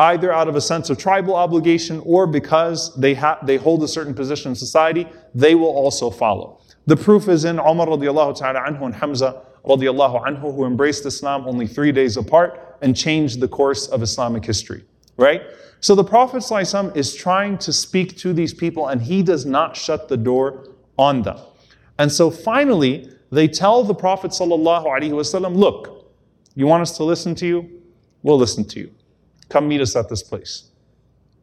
either 0.00 0.30
out 0.30 0.46
of 0.46 0.56
a 0.56 0.60
sense 0.60 0.90
of 0.90 0.98
tribal 0.98 1.34
obligation 1.34 2.02
or 2.04 2.26
because 2.26 2.94
they, 2.96 3.14
ha- 3.14 3.38
they 3.44 3.56
hold 3.56 3.82
a 3.82 3.88
certain 3.88 4.12
position 4.12 4.50
in 4.50 4.54
society, 4.54 5.08
they 5.34 5.54
will 5.54 5.74
also 5.74 6.10
follow. 6.10 6.60
The 6.86 6.98
proof 6.98 7.28
is 7.28 7.46
in 7.46 7.58
Umar 7.58 7.86
radiallahu 7.86 8.38
ta'ala 8.38 8.60
anhu 8.60 8.82
and 8.82 8.94
Hamza 8.94 9.40
radiallahu 9.64 10.22
anhu 10.26 10.54
who 10.54 10.66
embraced 10.66 11.06
Islam 11.06 11.48
only 11.48 11.66
three 11.66 11.92
days 11.92 12.18
apart 12.18 12.76
and 12.82 12.94
changed 12.94 13.40
the 13.40 13.48
course 13.48 13.86
of 13.88 14.02
Islamic 14.02 14.44
history, 14.44 14.84
right? 15.17 15.43
So 15.79 15.95
the 15.95 16.03
Prophet 16.03 16.37
ﷺ 16.37 16.95
is 16.95 17.13
trying 17.13 17.57
to 17.59 17.73
speak 17.73 18.17
to 18.17 18.33
these 18.33 18.53
people 18.53 18.87
and 18.87 19.01
he 19.01 19.21
does 19.21 19.45
not 19.45 19.75
shut 19.75 20.07
the 20.07 20.17
door 20.17 20.69
on 20.97 21.23
them. 21.23 21.37
And 21.99 22.11
so 22.11 22.31
finally, 22.31 23.11
they 23.31 23.47
tell 23.47 23.83
the 23.83 23.93
Prophet 23.93 24.31
ﷺ, 24.31 25.55
look, 25.55 26.11
you 26.55 26.67
want 26.67 26.81
us 26.81 26.95
to 26.97 27.03
listen 27.03 27.35
to 27.35 27.47
you? 27.47 27.81
We'll 28.21 28.37
listen 28.37 28.63
to 28.65 28.79
you. 28.79 28.91
Come 29.49 29.67
meet 29.67 29.81
us 29.81 29.95
at 29.95 30.09
this 30.09 30.23
place. 30.23 30.69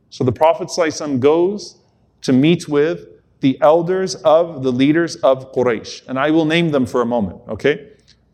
So 0.08 0.24
the 0.24 0.32
Prophet 0.32 0.68
ﷺ 0.68 1.20
goes 1.20 1.78
to 2.22 2.32
meet 2.32 2.68
with 2.68 3.06
the 3.40 3.60
elders 3.60 4.14
of 4.16 4.62
the 4.62 4.72
leaders 4.72 5.16
of 5.16 5.52
Quraysh. 5.52 6.06
And 6.08 6.18
I 6.18 6.30
will 6.30 6.44
name 6.44 6.70
them 6.70 6.86
for 6.86 7.02
a 7.02 7.06
moment, 7.06 7.40
okay? 7.48 7.92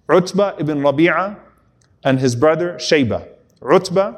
Utbah 0.08 0.56
ibn 0.58 0.80
Rabi'ah 0.80 1.38
and 2.04 2.20
his 2.20 2.36
brother 2.36 2.74
Shayba. 2.74 3.28
Utbah, 3.62 4.14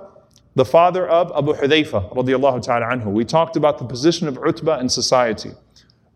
the 0.55 0.65
father 0.65 1.07
of 1.07 1.31
Abu 1.35 1.53
Hudayfa 1.53 2.13
radiallahu 2.13 2.61
ta'ala 2.61 2.85
anhu. 2.85 3.11
We 3.11 3.25
talked 3.25 3.55
about 3.55 3.79
the 3.79 3.85
position 3.85 4.27
of 4.27 4.37
Utbah 4.37 4.79
in 4.79 4.89
society. 4.89 5.51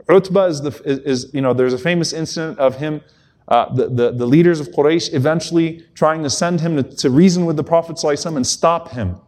Utbah 0.10 0.46
is, 0.46 0.62
the, 0.62 0.82
is, 0.86 1.34
you 1.34 1.42
know, 1.42 1.54
there's 1.54 1.74
a 1.74 1.78
famous 1.78 2.14
incident 2.14 2.60
of 2.60 2.78
him, 2.78 3.02
uh, 3.48 3.74
the, 3.74 3.90
the, 3.90 4.12
the, 4.12 4.26
leaders 4.26 4.60
of 4.60 4.70
Quraysh 4.70 5.14
eventually 5.14 5.86
trying 5.96 6.24
to 6.24 6.30
send 6.30 6.62
him 6.62 6.76
to, 6.78 6.84
to 6.84 7.10
reason 7.10 7.46
with 7.46 7.56
the 7.58 7.64
Prophet 7.64 8.02
and 8.04 8.46
stop 8.46 8.92
him 8.92 9.20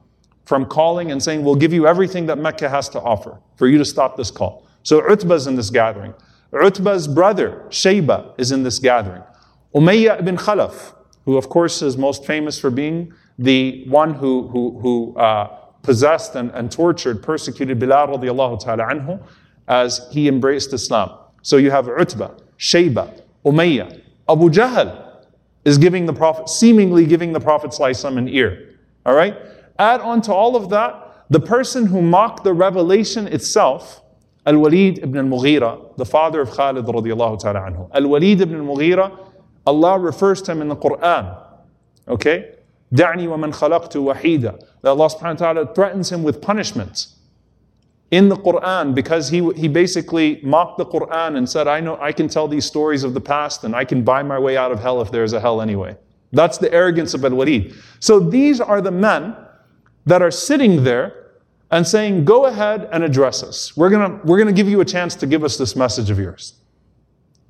from 0.46 0.66
calling 0.66 1.12
and 1.12 1.22
saying, 1.22 1.44
We'll 1.44 1.56
give 1.56 1.74
you 1.74 1.88
everything 1.88 2.26
that 2.28 2.38
Mecca 2.38 2.70
has 2.70 2.90
to 2.90 3.02
offer 3.02 3.40
for 3.56 3.68
you 3.68 3.78
to 3.78 3.86
stop 3.86 4.18
this 4.18 4.32
call. 4.32 4.68
So 4.84 5.02
Utbah 5.10 5.36
is 5.36 5.48
in 5.48 5.56
this 5.56 5.70
gathering. 5.70 6.14
Utbah's 6.54 7.08
brother, 7.08 7.66
Shayba, 7.70 8.34
is 8.38 8.52
in 8.52 8.64
this 8.64 8.80
gathering. 8.80 9.24
Umayyah 9.76 10.20
ibn 10.20 10.36
Khalaf, 10.36 10.94
who 11.30 11.38
of 11.38 11.48
course 11.48 11.84
is 11.84 11.96
most 11.96 12.26
famous 12.26 12.60
for 12.60 12.72
being 12.72 13.14
the 13.38 13.88
one 13.88 14.16
who, 14.16 14.48
who, 14.48 14.80
who 14.80 15.16
uh, 15.16 15.46
possessed 15.84 16.34
and, 16.34 16.50
and 16.56 16.72
tortured, 16.72 17.22
persecuted 17.22 17.78
Bilal 17.78 18.08
radiallahu 18.08 18.60
ta'ala 18.60 18.86
anhu 18.86 19.22
as 19.68 20.08
he 20.12 20.28
embraced 20.28 20.74
Islam. 20.74 21.12
So 21.44 21.58
you 21.58 21.70
have 21.70 21.88
Utbah, 21.88 22.32
Shayba, 22.58 23.22
Umayyah, 23.46 24.02
Abu 24.28 24.50
Jahl 24.50 25.20
is 25.66 25.78
giving 25.78 26.08
the 26.08 26.14
Prophet, 26.14 26.50
seemingly 26.50 27.06
giving 27.06 27.32
the 27.32 27.40
Prophet 27.40 27.80
an 27.80 28.28
ear. 28.28 28.78
All 29.06 29.14
right? 29.14 29.38
Add 29.78 30.02
on 30.02 30.24
to 30.24 30.34
all 30.34 30.56
of 30.56 30.72
that, 30.72 31.26
the 31.30 31.40
person 31.40 31.86
who 31.86 32.02
mocked 32.02 32.44
the 32.44 32.54
revelation 32.54 33.28
itself, 33.28 34.02
Al-Walid 34.48 34.98
ibn 35.04 35.18
al-Mughira, 35.32 35.96
the 35.96 36.06
father 36.06 36.42
of 36.42 36.50
Khalid 36.50 36.86
radiallahu 36.86 37.40
ta'ala 37.40 37.60
anhu. 37.60 37.88
Al-Walid 37.94 38.42
ibn 38.42 38.68
al-Mughira, 38.68 39.29
Allah 39.70 40.00
refers 40.00 40.42
to 40.42 40.52
him 40.52 40.62
in 40.64 40.68
the 40.68 40.76
Quran. 40.76 41.38
Okay? 42.08 42.56
دَعْنِي 42.92 43.30
wa 43.30 43.38
man 43.38 43.52
wahida. 43.52 44.60
That 44.82 44.90
Allah 44.90 45.10
subhanahu 45.10 45.40
wa 45.40 45.54
ta'ala 45.54 45.74
threatens 45.76 46.12
him 46.12 46.24
with 46.24 46.42
punishments 46.42 47.18
in 48.10 48.30
the 48.30 48.36
Quran 48.36 48.96
because 48.96 49.30
he, 49.30 49.48
he 49.54 49.68
basically 49.68 50.40
mocked 50.42 50.80
the 50.80 50.86
Quran 50.86 51.38
and 51.38 51.48
said, 51.48 51.68
I 51.68 51.80
know 51.82 52.00
I 52.02 52.12
can 52.12 52.28
tell 52.28 52.48
these 52.48 52.66
stories 52.66 53.04
of 53.04 53.14
the 53.14 53.22
past 53.22 53.64
and 53.64 53.76
I 53.76 53.86
can 53.86 54.04
buy 54.04 54.24
my 54.24 54.40
way 54.40 54.58
out 54.58 54.72
of 54.72 54.80
hell 54.80 55.02
if 55.02 55.12
there's 55.12 55.34
a 55.34 55.40
hell 55.40 55.62
anyway. 55.62 55.96
That's 56.32 56.58
the 56.58 56.74
arrogance 56.74 57.14
of 57.14 57.24
Al 57.24 57.36
Walid. 57.36 57.76
So 58.00 58.20
these 58.20 58.60
are 58.60 58.82
the 58.82 58.92
men 58.92 59.36
that 60.08 60.24
are 60.24 60.32
sitting 60.32 60.84
there 60.84 61.34
and 61.70 61.88
saying, 61.88 62.26
Go 62.26 62.48
ahead 62.48 62.90
and 62.92 63.04
address 63.04 63.44
us. 63.44 63.78
We're 63.78 63.92
gonna, 63.92 64.20
we're 64.24 64.40
gonna 64.40 64.52
give 64.52 64.68
you 64.68 64.82
a 64.82 64.86
chance 64.86 65.14
to 65.16 65.28
give 65.28 65.44
us 65.44 65.58
this 65.58 65.76
message 65.76 66.10
of 66.10 66.18
yours. 66.18 66.56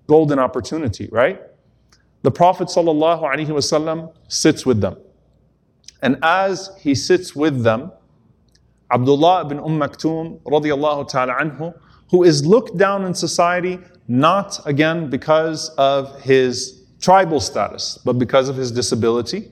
Golden 0.07 0.39
opportunity, 0.39 1.07
right? 1.11 1.41
The 2.21 2.31
Prophet 2.31 2.67
ﷺ 2.67 4.13
sits 4.27 4.65
with 4.65 4.81
them. 4.81 4.97
And 6.01 6.17
as 6.21 6.71
he 6.79 6.95
sits 6.95 7.35
with 7.35 7.63
them, 7.63 7.91
Abdullah 8.91 9.45
ibn 9.45 9.59
Umm 9.59 9.79
Maktoum 9.79 10.41
ta'ala 10.43 11.33
anhu, 11.33 11.73
who 12.09 12.23
is 12.23 12.45
looked 12.45 12.77
down 12.77 13.05
in 13.05 13.13
society 13.13 13.79
not 14.07 14.59
again 14.65 15.09
because 15.09 15.69
of 15.77 16.19
his 16.21 16.83
tribal 16.99 17.39
status, 17.39 17.99
but 18.03 18.13
because 18.13 18.49
of 18.49 18.55
his 18.55 18.71
disability. 18.71 19.51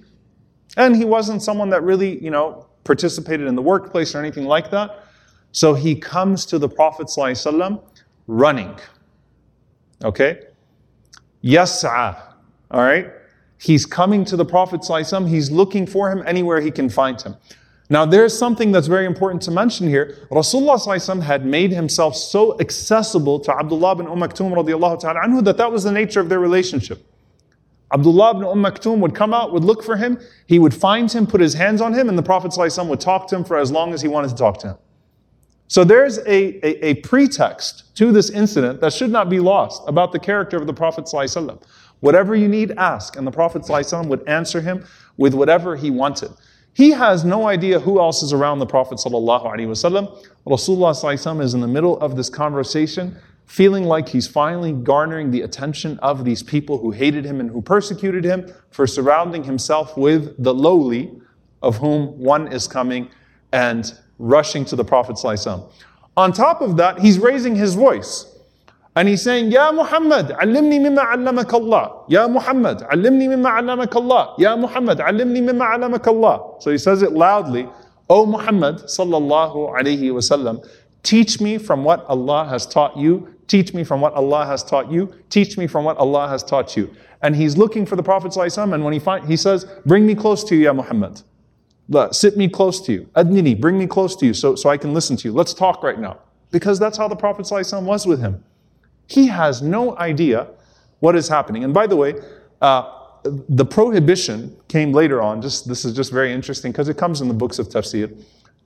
And 0.76 0.96
he 0.96 1.06
wasn't 1.06 1.44
someone 1.44 1.70
that 1.70 1.84
really, 1.84 2.22
you 2.24 2.32
know, 2.32 2.68
participated 2.84 3.48
in 3.48 3.56
the 3.56 3.62
workplace 3.62 4.16
or 4.16 4.20
anything 4.20 4.46
like 4.46 4.72
that. 4.72 5.04
So 5.52 5.74
he 5.74 5.96
comes 5.96 6.46
to 6.48 6.60
the 6.60 6.68
Prophet 6.68 7.08
ﷺ 7.08 7.82
running. 8.28 8.78
Okay? 10.04 10.40
Yas'a. 11.44 12.27
All 12.71 12.83
right? 12.83 13.11
He's 13.59 13.87
coming 13.87 14.25
to 14.25 14.37
the 14.37 14.45
Prophet 14.45 14.81
ﷺ. 14.81 15.29
He's 15.29 15.51
looking 15.51 15.87
for 15.87 16.11
him 16.11 16.23
anywhere 16.27 16.61
he 16.61 16.71
can 16.71 16.89
find 16.89 17.21
him. 17.21 17.37
Now, 17.91 18.07
there's 18.07 18.37
something 18.37 18.73
that's 18.73 18.87
very 18.87 19.05
important 19.05 19.43
to 19.43 19.51
mention 19.51 19.87
here. 19.87 20.17
Rasulullah 20.31 20.81
ﷺ 20.81 21.23
had 21.23 21.45
made 21.45 21.71
himself 21.71 22.17
so 22.17 22.59
accessible 22.59 23.39
to 23.41 23.55
Abdullah 23.55 23.97
bin 23.97 24.07
Umm 24.07 24.21
Maktoum 24.21 24.53
radiallahu 24.53 25.01
ta'ala 25.01 25.21
anhu 25.21 25.45
that 25.45 25.59
that 25.59 25.71
was 25.71 25.85
the 25.85 25.93
nature 25.93 26.19
of 26.19 26.29
their 26.29 26.41
relationship. 26.41 27.07
Abdullah 27.93 28.31
ibn 28.31 28.45
Umm 28.45 28.63
Maktoum 28.63 28.99
would 29.01 29.15
come 29.15 29.35
out, 29.35 29.53
would 29.53 29.65
look 29.65 29.85
for 29.85 29.97
him, 29.97 30.19
he 30.47 30.59
would 30.59 30.75
find 30.75 31.13
him, 31.13 31.27
put 31.27 31.41
his 31.41 31.53
hands 31.53 31.81
on 31.81 31.93
him, 31.93 32.09
and 32.09 32.17
the 32.17 32.23
Prophet 32.23 32.53
ﷺ 32.53 32.89
would 32.89 33.01
talk 33.01 33.29
to 33.29 33.37
him 33.37 33.45
for 33.45 33.59
as 33.59 33.71
long 33.71 33.93
as 33.93 34.01
he 34.01 34.09
wanted 34.09 34.29
to 34.29 34.37
talk 34.37 34.59
to 34.61 34.69
him. 34.69 34.77
So 35.69 35.85
there's 35.85 36.19
a, 36.19 36.67
a, 36.67 36.87
a 36.87 36.95
pretext 36.97 37.95
to 37.97 38.13
this 38.13 38.31
incident 38.31 38.81
that 38.81 38.93
should 38.93 39.11
not 39.11 39.29
be 39.29 39.41
lost 39.41 39.83
about 39.87 40.13
the 40.13 40.19
character 40.19 40.57
of 40.57 40.67
the 40.67 40.73
Prophet 40.73 41.05
ﷺ. 41.05 41.63
Whatever 42.01 42.35
you 42.35 42.49
need, 42.49 42.73
ask. 42.73 43.17
And 43.17 43.27
the 43.27 43.31
Prophet 43.31 43.63
ﷺ 43.63 44.07
would 44.07 44.29
answer 44.29 44.61
him 44.61 44.85
with 45.17 45.35
whatever 45.35 45.77
he 45.77 45.91
wanted. 45.91 46.31
He 46.75 46.91
has 46.91 47.25
no 47.25 47.49
idea 47.49 47.79
who 47.79 48.01
else 48.01 48.23
is 48.23 48.33
around 48.33 48.59
the 48.59 48.67
Prophet 48.67 48.99
ﷺ. 48.99 50.27
Rasulullah 50.47 50.95
ﷺ 50.95 51.43
is 51.43 51.55
in 51.55 51.61
the 51.61 51.69
middle 51.69 51.99
of 52.01 52.17
this 52.17 52.29
conversation 52.29 53.17
feeling 53.47 53.85
like 53.85 54.09
he's 54.09 54.27
finally 54.27 54.73
garnering 54.73 55.31
the 55.31 55.43
attention 55.43 55.99
of 55.99 56.25
these 56.25 56.43
people 56.43 56.79
who 56.79 56.91
hated 56.91 57.25
him 57.25 57.39
and 57.39 57.51
who 57.51 57.61
persecuted 57.61 58.25
him 58.25 58.51
for 58.71 58.87
surrounding 58.87 59.45
himself 59.45 59.97
with 59.97 60.43
the 60.43 60.55
lowly, 60.55 61.13
of 61.61 61.77
whom 61.77 62.19
one 62.19 62.51
is 62.51 62.67
coming 62.67 63.09
and 63.53 63.99
rushing 64.19 64.65
to 64.65 64.75
the 64.75 64.85
Prophet. 64.85 65.17
ﷺ. 65.17 65.71
On 66.17 66.33
top 66.33 66.61
of 66.63 66.77
that, 66.79 66.99
he's 66.99 67.19
raising 67.19 67.55
his 67.55 67.75
voice. 67.75 68.27
And 68.98 69.08
he's 69.08 69.22
saying, 69.22 69.52
Ya 69.52 69.72
Muhammad, 69.72 70.30
علمني 70.30 70.80
مما 70.80 71.02
علمك 71.02 71.54
الله. 71.54 72.10
Ya 72.10 72.28
Muhammad, 72.28 72.82
علمني 72.82 73.28
مما 73.28 73.48
علمك 73.48 73.96
الله. 73.96 74.40
Ya 74.40 74.56
Muhammad, 74.56 74.98
علمني 74.98 75.42
مما 75.48 75.64
علمك 75.64 76.02
الله." 76.02 76.62
So 76.64 76.72
he 76.72 76.80
says 76.80 77.04
it 77.04 77.12
loudly, 77.12 77.70
O 78.10 78.26
Muhammad 78.26 78.78
sallallahu 78.78 79.72
alayhi 79.78 80.10
wasallam, 80.10 80.68
teach 81.04 81.40
me 81.40 81.60
from 81.60 81.84
what 81.84 82.06
Allah 82.10 82.46
has 82.46 82.66
taught 82.66 82.98
you. 82.98 83.28
Teach 83.46 83.72
me 83.72 83.84
from 83.84 84.02
what 84.02 84.14
Allah 84.16 84.48
has 84.48 84.64
taught 84.64 84.92
you. 84.92 85.14
Teach 85.30 85.60
me 85.60 85.68
from 85.68 85.86
what 85.86 85.96
Allah 85.98 86.28
has 86.28 86.44
taught 86.44 86.76
you. 86.76 86.90
And 87.22 87.36
he's 87.36 87.56
looking 87.56 87.86
for 87.86 87.96
the 87.96 88.04
Prophet 88.04 88.32
sallallahu 88.32 88.74
and 88.74 88.84
when 88.84 88.94
he 88.94 89.00
finds, 89.00 89.28
he 89.28 89.38
says, 89.38 89.68
bring 89.86 90.08
me 90.08 90.16
close 90.16 90.44
to 90.46 90.56
you, 90.56 90.64
Ya 90.64 90.74
Muhammad. 90.74 91.22
Sit 92.14 92.36
me 92.36 92.50
close 92.50 92.82
to 92.82 92.94
you. 92.94 93.10
Adnini, 93.16 93.60
bring 93.62 93.78
me 93.78 93.86
close 93.86 94.16
to 94.16 94.26
you 94.26 94.34
so, 94.34 94.56
so 94.56 94.72
I 94.72 94.78
can 94.78 94.96
listen 94.96 95.16
to 95.18 95.28
you. 95.28 95.34
Let's 95.36 95.54
talk 95.54 95.84
right 95.84 96.00
now. 96.00 96.18
Because 96.50 96.80
that's 96.80 96.98
how 96.98 97.08
the 97.08 97.16
Prophet 97.16 97.46
ﷺ 97.46 97.84
was 97.84 98.08
with 98.08 98.20
him. 98.20 98.44
He 99.08 99.28
has 99.28 99.62
no 99.62 99.98
idea 99.98 100.48
what 101.00 101.16
is 101.16 101.28
happening. 101.28 101.64
And 101.64 101.74
by 101.74 101.88
the 101.88 101.96
way, 101.96 102.16
uh, 102.62 102.94
the 103.24 103.66
prohibition 103.66 104.56
came 104.68 104.92
later 104.94 105.22
on. 105.22 105.42
Just 105.42 105.68
this 105.68 105.86
is 105.86 105.94
just 105.94 106.12
very 106.12 106.32
interesting 106.32 106.72
because 106.72 106.90
it 106.90 106.98
comes 106.98 107.22
in 107.22 107.28
the 107.28 107.34
books 107.34 107.60
of 107.60 107.68
tafsir 107.70 108.16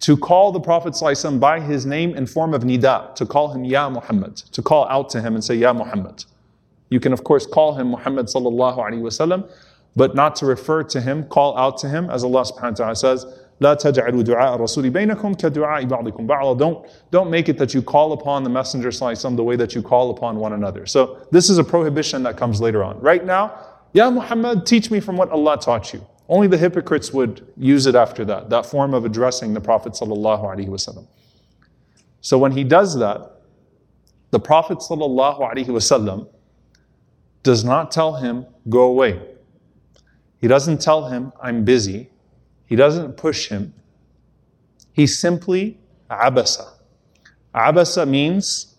to 0.01 0.17
call 0.17 0.51
the 0.51 0.59
Prophet 0.59 0.93
ﷺ 0.93 1.39
by 1.39 1.59
his 1.59 1.85
name 1.85 2.15
in 2.15 2.25
form 2.25 2.55
of 2.55 2.63
nida, 2.63 3.13
to 3.15 3.25
call 3.25 3.53
him 3.53 3.63
Ya 3.63 3.87
Muhammad, 3.87 4.35
to 4.35 4.61
call 4.61 4.87
out 4.87 5.09
to 5.11 5.21
him 5.21 5.35
and 5.35 5.43
say 5.43 5.53
Ya 5.55 5.71
Muhammad. 5.73 6.25
You 6.89 6.99
can 6.99 7.13
of 7.13 7.23
course 7.23 7.45
call 7.45 7.75
him 7.75 7.91
Muhammad 7.91 8.27
but 9.95 10.15
not 10.15 10.35
to 10.37 10.45
refer 10.45 10.83
to 10.83 11.01
him, 11.01 11.25
call 11.25 11.57
out 11.57 11.77
to 11.79 11.89
him, 11.89 12.09
as 12.09 12.23
Allah 12.23 12.43
subhanahu 12.43 12.71
wa 12.71 12.71
ta'ala 12.71 12.95
says, 12.95 13.25
لا 13.60 13.74
تجعلوا 13.74 14.22
دعاء 14.22 14.54
الرسول 14.54 14.90
بينكم 14.90 15.34
كدعاء 15.34 15.84
بعضكم 15.84 16.26
بعضا. 16.26 16.58
Don't, 16.58 16.86
don't 17.10 17.30
make 17.30 17.48
it 17.48 17.58
that 17.58 17.72
you 17.72 17.82
call 17.82 18.12
upon 18.12 18.44
the 18.44 18.50
Messenger 18.50 18.88
وسلم, 18.88 19.36
the 19.36 19.42
way 19.42 19.56
that 19.56 19.74
you 19.74 19.82
call 19.82 20.10
upon 20.10 20.36
one 20.36 20.52
another. 20.52 20.86
So 20.86 21.26
this 21.30 21.48
is 21.48 21.58
a 21.58 21.64
prohibition 21.64 22.22
that 22.24 22.36
comes 22.36 22.60
later 22.60 22.84
on. 22.84 23.00
Right 23.00 23.24
now, 23.24 23.58
Ya 23.94 24.10
Muhammad, 24.10 24.66
teach 24.66 24.90
me 24.90 25.00
from 25.00 25.16
what 25.16 25.30
Allah 25.30 25.58
taught 25.58 25.94
you. 25.94 26.06
Only 26.28 26.48
the 26.48 26.58
hypocrites 26.58 27.12
would 27.12 27.46
use 27.56 27.86
it 27.86 27.94
after 27.94 28.24
that, 28.24 28.50
that 28.50 28.66
form 28.66 28.94
of 28.94 29.04
addressing 29.04 29.54
the 29.54 29.60
Prophet 29.60 29.92
ﷺ. 29.92 31.06
So 32.20 32.36
when 32.36 32.52
he 32.52 32.64
does 32.64 32.98
that, 32.98 33.40
the 34.32 34.40
Prophet 34.40 34.78
ﷺ 34.78 36.28
does 37.42 37.64
not 37.64 37.92
tell 37.92 38.16
him, 38.16 38.44
go 38.68 38.82
away. 38.82 39.20
He 40.40 40.48
doesn't 40.48 40.80
tell 40.80 41.08
him, 41.08 41.32
I'm 41.40 41.64
busy. 41.64 42.09
He 42.71 42.77
doesn't 42.77 43.17
push 43.17 43.49
him. 43.49 43.73
He 44.93 45.05
simply 45.05 45.77
abasa. 46.09 46.69
Abasa 47.53 48.07
means, 48.07 48.77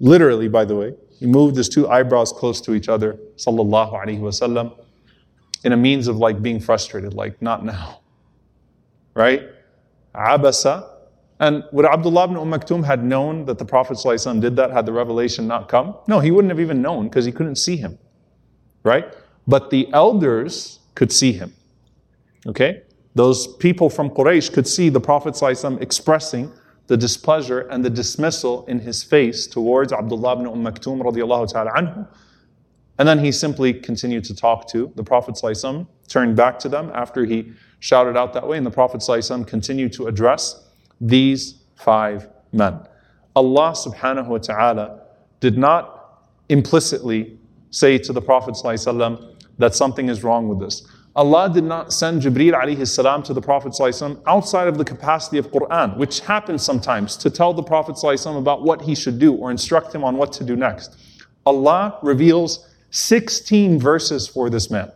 literally 0.00 0.48
by 0.48 0.64
the 0.64 0.74
way, 0.74 0.94
he 1.10 1.26
moved 1.26 1.54
his 1.54 1.68
two 1.68 1.86
eyebrows 1.86 2.32
close 2.32 2.58
to 2.62 2.72
each 2.72 2.88
other, 2.88 3.18
sallallahu 3.36 3.92
alaihi 3.92 4.18
wasallam, 4.18 4.74
in 5.62 5.72
a 5.72 5.76
means 5.76 6.08
of 6.08 6.16
like 6.16 6.40
being 6.40 6.58
frustrated, 6.58 7.12
like 7.12 7.42
not 7.42 7.66
now. 7.66 8.00
Right? 9.12 9.42
Abasa. 10.14 10.88
And 11.38 11.64
would 11.70 11.84
Abdullah 11.84 12.24
ibn 12.24 12.38
Umm 12.38 12.50
Maktoum 12.50 12.82
had 12.82 13.04
known 13.04 13.44
that 13.44 13.58
the 13.58 13.66
Prophet 13.66 13.98
did 14.40 14.56
that 14.56 14.70
had 14.70 14.86
the 14.86 14.92
revelation 14.92 15.46
not 15.46 15.68
come? 15.68 15.94
No, 16.08 16.18
he 16.18 16.30
wouldn't 16.30 16.50
have 16.50 16.60
even 16.60 16.80
known 16.80 17.08
because 17.08 17.26
he 17.26 17.32
couldn't 17.32 17.56
see 17.56 17.76
him. 17.76 17.98
Right? 18.84 19.14
But 19.46 19.68
the 19.68 19.92
elders 19.92 20.78
could 20.94 21.12
see 21.12 21.32
him. 21.32 21.52
Okay? 22.46 22.84
Those 23.15 23.47
people 23.57 23.89
from 23.89 24.09
Quraysh 24.09 24.53
could 24.53 24.67
see 24.67 24.89
the 24.89 24.99
Prophet 24.99 25.33
ﷺ 25.33 25.81
expressing 25.81 26.51
the 26.87 26.97
displeasure 26.97 27.61
and 27.69 27.83
the 27.83 27.89
dismissal 27.89 28.65
in 28.65 28.79
his 28.79 29.03
face 29.03 29.45
towards 29.45 29.93
Abdullah 29.93 30.33
ibn 30.33 30.47
Umm 30.47 30.63
Maktoum 30.63 31.01
radiallahu 31.01 31.51
ta'ala 31.51 31.71
anhu. 31.71 32.07
And 32.97 33.07
then 33.07 33.19
he 33.19 33.31
simply 33.31 33.73
continued 33.73 34.23
to 34.25 34.35
talk 34.35 34.67
to 34.69 34.91
the 34.95 35.03
Prophet 35.03 35.35
ﷺ, 35.35 35.87
turned 36.07 36.35
back 36.35 36.59
to 36.59 36.69
them 36.69 36.91
after 36.93 37.25
he 37.25 37.53
shouted 37.79 38.17
out 38.17 38.33
that 38.33 38.47
way, 38.47 38.57
and 38.57 38.65
the 38.65 38.71
Prophet 38.71 39.01
ﷺ 39.01 39.47
continued 39.47 39.93
to 39.93 40.07
address 40.07 40.67
these 40.99 41.63
five 41.75 42.27
men. 42.51 42.79
Allah 43.35 43.71
subhanahu 43.71 44.27
wa 44.27 44.37
ta'ala 44.37 45.01
did 45.39 45.57
not 45.57 46.21
implicitly 46.49 47.37
say 47.69 47.97
to 47.99 48.11
the 48.11 48.21
Prophet 48.21 48.55
ﷺ 48.55 49.35
that 49.59 49.75
something 49.75 50.09
is 50.09 50.23
wrong 50.23 50.49
with 50.49 50.59
this. 50.59 50.85
Allah 51.16 51.48
did 51.48 51.62
not 51.62 51.92
send 51.92 52.22
Jibreel 52.22 52.54
alayhi 52.54 52.86
salam 52.86 53.22
to 53.22 53.32
the 53.32 53.40
Prophet 53.40 53.72
outside 54.26 54.66
of 54.66 54.78
the 54.78 54.84
capacity 54.84 55.38
of 55.38 55.50
Quran, 55.52 55.96
which 55.96 56.20
happens 56.20 56.64
sometimes 56.64 57.16
to 57.18 57.30
tell 57.30 57.54
the 57.54 57.62
Prophet 57.62 57.96
about 58.02 58.62
what 58.62 58.82
he 58.82 58.96
should 58.96 59.20
do 59.20 59.34
or 59.34 59.52
instruct 59.52 59.94
him 59.94 60.02
on 60.02 60.16
what 60.16 60.32
to 60.32 60.44
do 60.44 60.56
next. 60.56 60.96
Allah 61.46 61.98
reveals 62.02 62.68
16 62.90 63.78
verses 63.78 64.26
for 64.26 64.50
this 64.50 64.70
man. 64.70 64.90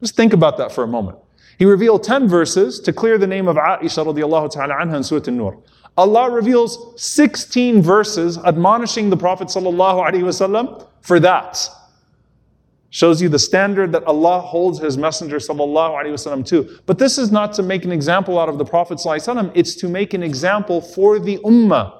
Just 0.00 0.16
think 0.16 0.32
about 0.32 0.56
that 0.56 0.72
for 0.72 0.84
a 0.84 0.88
moment. 0.88 1.18
He 1.58 1.66
revealed 1.66 2.02
10 2.02 2.26
verses 2.26 2.80
to 2.80 2.92
clear 2.92 3.18
the 3.18 3.26
name 3.26 3.48
of 3.48 3.56
Aisha 3.56 4.04
radiallahu 4.06 4.50
ta'ala 4.50 4.74
anha 4.74 4.96
in 4.96 5.02
Surah 5.02 5.24
An-Nur. 5.26 5.62
Allah 5.98 6.30
reveals 6.30 6.78
16 6.96 7.82
verses 7.82 8.38
admonishing 8.38 9.10
the 9.10 9.16
Prophet 9.16 9.48
sallallahu 9.48 10.08
alaihi 10.08 10.22
wasallam 10.22 10.86
for 11.02 11.20
that. 11.20 11.68
Shows 12.92 13.22
you 13.22 13.28
the 13.28 13.38
standard 13.38 13.92
that 13.92 14.02
Allah 14.04 14.40
holds 14.40 14.80
His 14.80 14.98
Messenger 14.98 15.36
wasallam 15.36 16.44
to. 16.46 16.78
But 16.86 16.98
this 16.98 17.18
is 17.18 17.30
not 17.30 17.52
to 17.54 17.62
make 17.62 17.84
an 17.84 17.92
example 17.92 18.38
out 18.38 18.48
of 18.48 18.58
the 18.58 18.64
Prophet 18.64 19.00
It's 19.54 19.74
to 19.76 19.88
make 19.88 20.12
an 20.12 20.24
example 20.24 20.80
for 20.80 21.20
the 21.20 21.38
ummah 21.38 21.96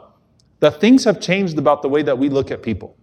that 0.58 0.80
things 0.80 1.04
have 1.04 1.20
changed 1.20 1.58
about 1.58 1.82
the 1.82 1.88
way 1.88 2.02
that 2.02 2.18
we 2.18 2.28
look 2.28 2.50
at 2.50 2.62
people. 2.62 2.96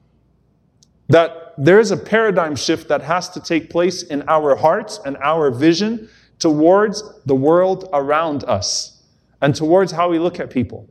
That 1.07 1.53
there 1.57 1.79
is 1.79 1.91
a 1.91 1.97
paradigm 1.97 2.55
shift 2.57 2.89
that 2.89 3.01
has 3.01 3.29
to 3.29 3.39
take 3.39 3.69
place 3.69 4.03
in 4.03 4.23
our 4.27 4.55
hearts 4.55 4.99
and 5.05 5.15
our 5.17 5.49
vision 5.49 6.09
towards 6.39 7.03
the 7.25 7.35
world 7.35 7.89
around 7.93 8.43
us 8.43 9.01
and 9.41 9.55
towards 9.55 9.91
how 9.91 10.09
we 10.09 10.19
look 10.19 10.39
at 10.39 10.49
people. 10.49 10.89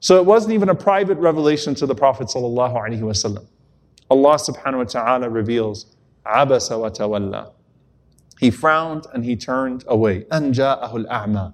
So 0.00 0.16
it 0.16 0.24
wasn't 0.24 0.54
even 0.54 0.68
a 0.68 0.74
private 0.74 1.18
revelation 1.18 1.74
to 1.76 1.86
the 1.86 1.94
Prophet 1.94 2.28
sallallahu 2.28 2.74
alaihi 2.74 3.00
wasallam. 3.00 3.46
Allah 4.10 4.36
subhanahu 4.36 4.78
wa 4.78 4.84
ta'ala 4.84 5.28
reveals 5.28 5.95
عبس 6.25 6.71
وتولى. 6.71 7.51
He 8.39 8.49
frowned 8.49 9.05
and 9.13 9.23
he 9.23 9.35
turned 9.35 9.83
away. 9.87 10.25
أن 10.31 10.51
جاءه 10.51 11.05
الأعمى. 11.05 11.53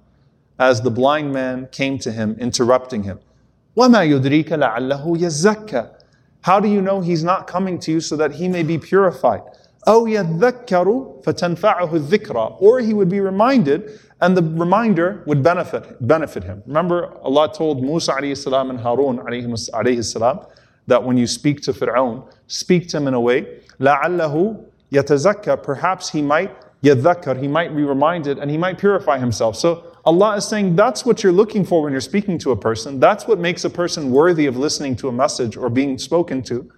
As 0.58 0.80
the 0.80 0.90
blind 0.90 1.32
man 1.32 1.68
came 1.70 1.98
to 1.98 2.10
him, 2.10 2.36
interrupting 2.40 3.02
him. 3.04 3.20
وما 3.76 4.02
يدريك 4.04 4.52
لعله 4.52 5.18
يزكى. 5.18 5.90
How 6.42 6.60
do 6.60 6.68
you 6.68 6.80
know 6.80 7.00
he's 7.00 7.22
not 7.22 7.46
coming 7.46 7.78
to 7.80 7.92
you 7.92 8.00
so 8.00 8.16
that 8.16 8.32
he 8.32 8.48
may 8.48 8.62
be 8.62 8.78
purified? 8.78 9.42
أو 9.86 10.06
يذكر 10.06 11.22
فتنفعه 11.22 11.94
الذكرى. 11.94 12.56
Or 12.60 12.80
he 12.80 12.94
would 12.94 13.08
be 13.08 13.20
reminded 13.20 14.00
and 14.20 14.36
the 14.36 14.42
reminder 14.42 15.22
would 15.26 15.42
benefit, 15.42 15.96
benefit 16.06 16.42
him. 16.42 16.62
Remember, 16.66 17.16
Allah 17.22 17.52
told 17.52 17.82
Musa 17.82 18.12
alayhi 18.12 18.36
salam 18.36 18.70
and 18.70 18.80
Harun 18.80 19.18
alayhi 19.18 20.04
salam 20.04 20.40
that 20.86 21.02
when 21.02 21.16
you 21.16 21.26
speak 21.26 21.60
to 21.62 21.72
Fir'aun, 21.72 22.24
speak 22.46 22.88
to 22.88 22.96
him 22.96 23.08
in 23.08 23.14
a 23.14 23.20
way 23.20 23.60
لعله 23.80 24.64
يتزكى 24.92 25.62
perhaps 25.62 26.10
he 26.10 26.22
might 26.22 26.50
يذكر 26.82 27.38
he 27.40 27.48
might 27.48 27.74
be 27.76 27.82
reminded 27.82 28.38
and 28.38 28.50
he 28.50 28.56
might 28.56 28.78
purify 28.78 29.18
himself 29.18 29.56
so 29.56 29.84
Allah 30.04 30.36
is 30.36 30.48
saying 30.48 30.74
that's 30.76 31.04
what 31.04 31.22
you're 31.22 31.32
looking 31.32 31.64
for 31.64 31.82
when 31.82 31.92
you're 31.92 32.00
speaking 32.00 32.38
to 32.38 32.52
a 32.52 32.56
person 32.56 32.98
that's 32.98 33.26
what 33.26 33.38
makes 33.38 33.64
a 33.64 33.70
person 33.70 34.10
worthy 34.10 34.46
of 34.46 34.56
listening 34.56 34.96
to 34.96 35.08
a 35.08 35.12
message 35.12 35.56
or 35.56 35.68
being 35.68 35.98
spoken 35.98 36.42
to 36.42 36.70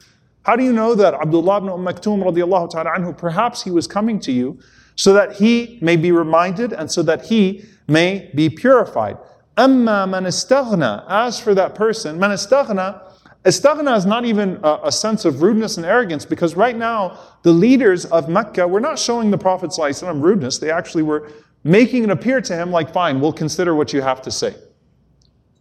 how 0.42 0.56
do 0.56 0.64
you 0.64 0.72
know 0.72 0.94
that 0.94 1.14
Abdullah 1.14 1.58
ibn 1.58 1.68
Umm 1.68 1.84
Maktoum 1.84 2.22
radiallahu 2.22 2.70
ta'ala 2.70 2.90
anhu 2.90 3.16
perhaps 3.16 3.62
he 3.62 3.70
was 3.70 3.86
coming 3.86 4.18
to 4.20 4.32
you 4.32 4.58
so 4.96 5.12
that 5.12 5.32
he 5.32 5.78
may 5.80 5.96
be 5.96 6.12
reminded 6.12 6.72
and 6.72 6.90
so 6.90 7.02
that 7.02 7.26
he 7.26 7.64
may 7.86 8.30
be 8.34 8.50
purified 8.50 9.16
أما 9.56 10.06
من 10.06 10.26
استغنى 10.26 11.04
as 11.08 11.38
for 11.38 11.54
that 11.54 11.74
person 11.74 12.18
من 12.18 12.30
استغنى 12.30 13.00
Istaghna 13.45 13.95
is 13.95 14.07
not 14.07 14.25
even 14.25 14.59
a, 14.63 14.79
a, 14.85 14.91
sense 14.91 15.23
of 15.23 15.43
rudeness 15.43 15.77
and 15.77 15.85
arrogance 15.85 16.25
because 16.25 16.55
right 16.55 16.75
now 16.75 17.19
the 17.43 17.51
leaders 17.51 18.05
of 18.05 18.27
Mecca 18.27 18.67
were 18.67 18.79
not 18.79 18.97
showing 18.97 19.29
the 19.29 19.37
Prophet 19.37 19.69
ﷺ 19.69 20.19
rudeness. 20.19 20.57
They 20.57 20.71
actually 20.71 21.03
were 21.03 21.31
making 21.63 22.03
it 22.03 22.09
appear 22.09 22.41
to 22.41 22.55
him 22.55 22.71
like, 22.71 22.91
fine, 22.91 23.21
we'll 23.21 23.33
consider 23.33 23.75
what 23.75 23.93
you 23.93 24.01
have 24.01 24.21
to 24.23 24.31
say. 24.31 24.55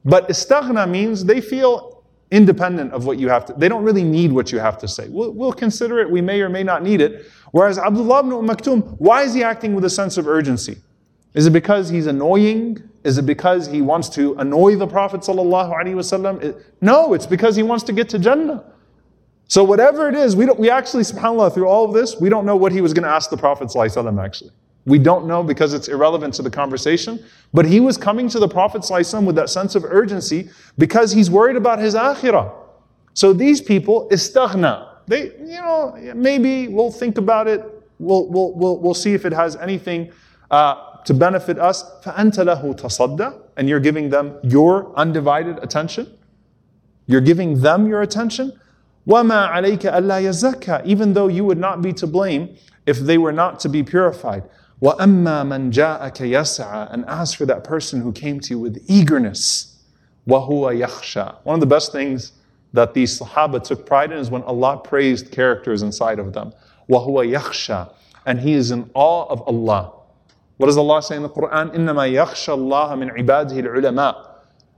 But 0.02 0.28
istaghna 0.28 0.88
means 0.88 1.26
they 1.26 1.42
feel 1.42 2.04
independent 2.30 2.92
of 2.92 3.04
what 3.04 3.18
you 3.18 3.28
have 3.28 3.44
to, 3.46 3.52
they 3.52 3.68
don't 3.68 3.84
really 3.84 4.02
need 4.02 4.32
what 4.32 4.50
you 4.50 4.58
have 4.58 4.78
to 4.78 4.88
say. 4.88 5.08
We'll, 5.08 5.32
we'll 5.32 5.52
consider 5.52 5.98
it, 5.98 6.10
we 6.10 6.22
may 6.22 6.40
or 6.40 6.48
may 6.48 6.62
not 6.62 6.82
need 6.82 7.02
it. 7.02 7.26
Whereas 7.52 7.78
Abdullah 7.78 8.20
ibn 8.20 8.32
Maktoum, 8.32 8.96
why 8.98 9.22
is 9.22 9.34
he 9.34 9.42
acting 9.42 9.74
with 9.74 9.84
a 9.84 9.90
sense 9.90 10.16
of 10.16 10.26
urgency? 10.26 10.78
Is 11.34 11.46
it 11.46 11.52
because 11.52 11.90
he's 11.90 12.06
annoying? 12.06 12.82
Is 13.03 13.17
it 13.17 13.25
because 13.25 13.67
he 13.67 13.81
wants 13.81 14.09
to 14.09 14.33
annoy 14.35 14.75
the 14.75 14.87
Prophet 14.87 15.21
ﷺ? 15.21 16.63
No, 16.81 17.13
it's 17.13 17.25
because 17.25 17.55
he 17.55 17.63
wants 17.63 17.83
to 17.85 17.93
get 17.93 18.09
to 18.09 18.19
Jannah. 18.19 18.63
So 19.47 19.63
whatever 19.63 20.09
it 20.09 20.15
is, 20.15 20.35
we, 20.35 20.45
don't, 20.45 20.59
we 20.59 20.69
actually, 20.69 21.03
subhanAllah, 21.03 21.53
through 21.53 21.67
all 21.67 21.85
of 21.85 21.93
this, 21.93 22.19
we 22.19 22.29
don't 22.29 22.45
know 22.45 22.55
what 22.55 22.71
he 22.71 22.81
was 22.81 22.93
going 22.93 23.03
to 23.03 23.09
ask 23.09 23.29
the 23.29 23.37
Prophet 23.37 23.69
ﷺ 23.69 24.23
actually. 24.23 24.51
We 24.85 24.99
don't 24.99 25.27
know 25.27 25.43
because 25.43 25.73
it's 25.73 25.87
irrelevant 25.87 26.33
to 26.35 26.41
the 26.41 26.49
conversation. 26.49 27.23
But 27.53 27.65
he 27.65 27.79
was 27.79 27.97
coming 27.97 28.29
to 28.29 28.39
the 28.39 28.47
Prophet 28.47 28.81
ﷺ 28.81 29.25
with 29.25 29.35
that 29.35 29.49
sense 29.49 29.75
of 29.75 29.85
urgency 29.85 30.49
because 30.77 31.11
he's 31.11 31.29
worried 31.31 31.55
about 31.55 31.79
his 31.79 31.95
akhirah. 31.95 32.53
So 33.13 33.33
these 33.33 33.59
people, 33.61 34.07
istaghna. 34.09 34.87
They, 35.07 35.31
you 35.39 35.59
know, 35.61 35.97
maybe 36.15 36.67
we'll 36.67 36.91
think 36.91 37.17
about 37.17 37.47
it. 37.47 37.63
We'll, 37.97 38.27
we'll, 38.29 38.53
we'll, 38.53 38.77
we'll 38.77 38.93
see 38.93 39.13
if 39.13 39.25
it 39.25 39.33
has 39.33 39.55
anything 39.55 40.11
uh, 40.51 40.92
to 41.05 41.13
benefit 41.13 41.57
us, 41.57 41.83
فَأَنْتَ 42.03 42.35
لَهُ 42.35 42.75
تَصَدَّى 42.75 43.41
And 43.57 43.67
you're 43.67 43.79
giving 43.79 44.09
them 44.09 44.37
your 44.43 44.93
undivided 44.95 45.57
attention. 45.63 46.17
You're 47.07 47.21
giving 47.21 47.61
them 47.61 47.87
your 47.87 48.01
attention. 48.01 48.59
وَمَا 49.07 49.49
عَلَيْكَ 49.51 49.79
أَلَّا 49.79 50.21
يَزَّكَّى 50.21 50.85
Even 50.85 51.13
though 51.13 51.27
you 51.27 51.43
would 51.43 51.57
not 51.57 51.81
be 51.81 51.93
to 51.93 52.05
blame 52.05 52.55
if 52.85 52.99
they 52.99 53.17
were 53.17 53.31
not 53.31 53.59
to 53.61 53.69
be 53.69 53.81
purified. 53.81 54.43
وَأَمَّا 54.81 55.43
مَنْ 55.45 55.71
جَاءَكَ 55.71 56.17
يَسْعَى 56.17 56.93
And 56.93 57.05
as 57.07 57.33
for 57.33 57.45
that 57.45 57.63
person 57.63 58.01
who 58.01 58.11
came 58.11 58.39
to 58.41 58.49
you 58.51 58.59
with 58.59 58.83
eagerness, 58.87 59.77
وَهُوَ 60.27 60.85
يَخْشَى 60.85 61.37
One 61.43 61.55
of 61.55 61.59
the 61.59 61.65
best 61.65 61.91
things 61.91 62.33
that 62.73 62.93
these 62.93 63.19
Sahaba 63.19 63.63
took 63.63 63.85
pride 63.85 64.11
in 64.11 64.19
is 64.19 64.29
when 64.29 64.43
Allah 64.43 64.77
praised 64.77 65.31
characters 65.31 65.81
inside 65.81 66.19
of 66.19 66.33
them. 66.33 66.53
وَهُوَ 66.89 67.35
يَخْشَى 67.35 67.91
And 68.25 68.39
he 68.39 68.53
is 68.53 68.71
in 68.71 68.89
awe 68.93 69.25
of 69.25 69.41
Allah. 69.47 69.92
What 70.57 70.67
does 70.67 70.77
Allah 70.77 71.01
say 71.01 71.15
in 71.15 71.23
the 71.23 71.29
Quran? 71.29 71.73
إِنَّمَا 71.73 72.11
يَخْشَى 72.11 72.57
اللَّهَ 72.57 72.91
مِنْ 72.97 73.17
عِبَادِهِ 73.17 73.63
الْعُلَمَاءِ 73.63 74.25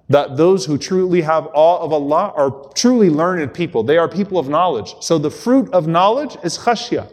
That 0.09 0.37
those 0.37 0.65
who 0.65 0.77
truly 0.77 1.21
have 1.21 1.47
awe 1.53 1.79
of 1.79 1.91
Allah 1.91 2.31
are 2.35 2.69
truly 2.75 3.09
learned 3.09 3.51
people. 3.53 3.81
They 3.81 3.97
are 3.97 4.07
people 4.07 4.37
of 4.37 4.47
knowledge. 4.47 4.93
So 4.99 5.17
the 5.17 5.31
fruit 5.31 5.73
of 5.73 5.87
knowledge 5.87 6.37
is 6.43 6.57
khashya, 6.57 7.11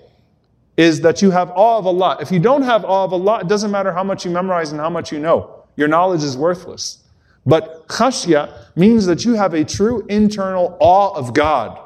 is 0.76 1.00
that 1.00 1.22
you 1.22 1.30
have 1.30 1.50
awe 1.52 1.78
of 1.78 1.86
Allah. 1.86 2.18
If 2.20 2.30
you 2.30 2.38
don't 2.38 2.62
have 2.62 2.84
awe 2.84 3.04
of 3.04 3.12
Allah, 3.14 3.40
it 3.40 3.48
doesn't 3.48 3.70
matter 3.70 3.92
how 3.92 4.04
much 4.04 4.26
you 4.26 4.30
memorize 4.30 4.70
and 4.72 4.80
how 4.80 4.90
much 4.90 5.12
you 5.12 5.18
know. 5.18 5.64
Your 5.76 5.88
knowledge 5.88 6.22
is 6.22 6.36
worthless. 6.36 7.04
But 7.46 7.88
khashya 7.88 8.76
means 8.76 9.06
that 9.06 9.24
you 9.24 9.32
have 9.32 9.54
a 9.54 9.64
true 9.64 10.04
internal 10.08 10.76
awe 10.78 11.14
of 11.14 11.32
God. 11.32 11.78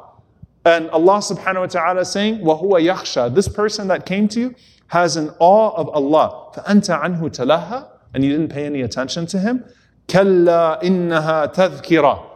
And 0.65 0.91
Allah 0.91 1.19
subhanahu 1.19 1.61
wa 1.61 1.67
ta'ala 1.67 2.01
is 2.01 2.11
saying, 2.11 2.41
وَهُوَ 2.41 2.73
يَخْشَى 2.83 3.35
This 3.35 3.49
person 3.49 3.87
that 3.89 4.07
came 4.07 4.27
to 4.29 4.41
you, 4.41 4.55
has 4.93 5.17
an 5.17 5.31
awe 5.39 5.71
of 5.71 5.89
Allah. 5.89 6.53
فَأَنْتَ 6.55 7.01
عَنْهُ 7.01 7.21
تَلَهَّى 7.21 7.89
And 8.13 8.23
you 8.23 8.31
didn't 8.31 8.51
pay 8.51 8.67
any 8.67 8.83
attention 8.83 9.25
to 9.29 9.39
him. 9.39 9.65
كَلَّا 10.07 10.83
إِنَّهَا 10.83 11.55
تَذْكِرَةٌ 11.55 12.27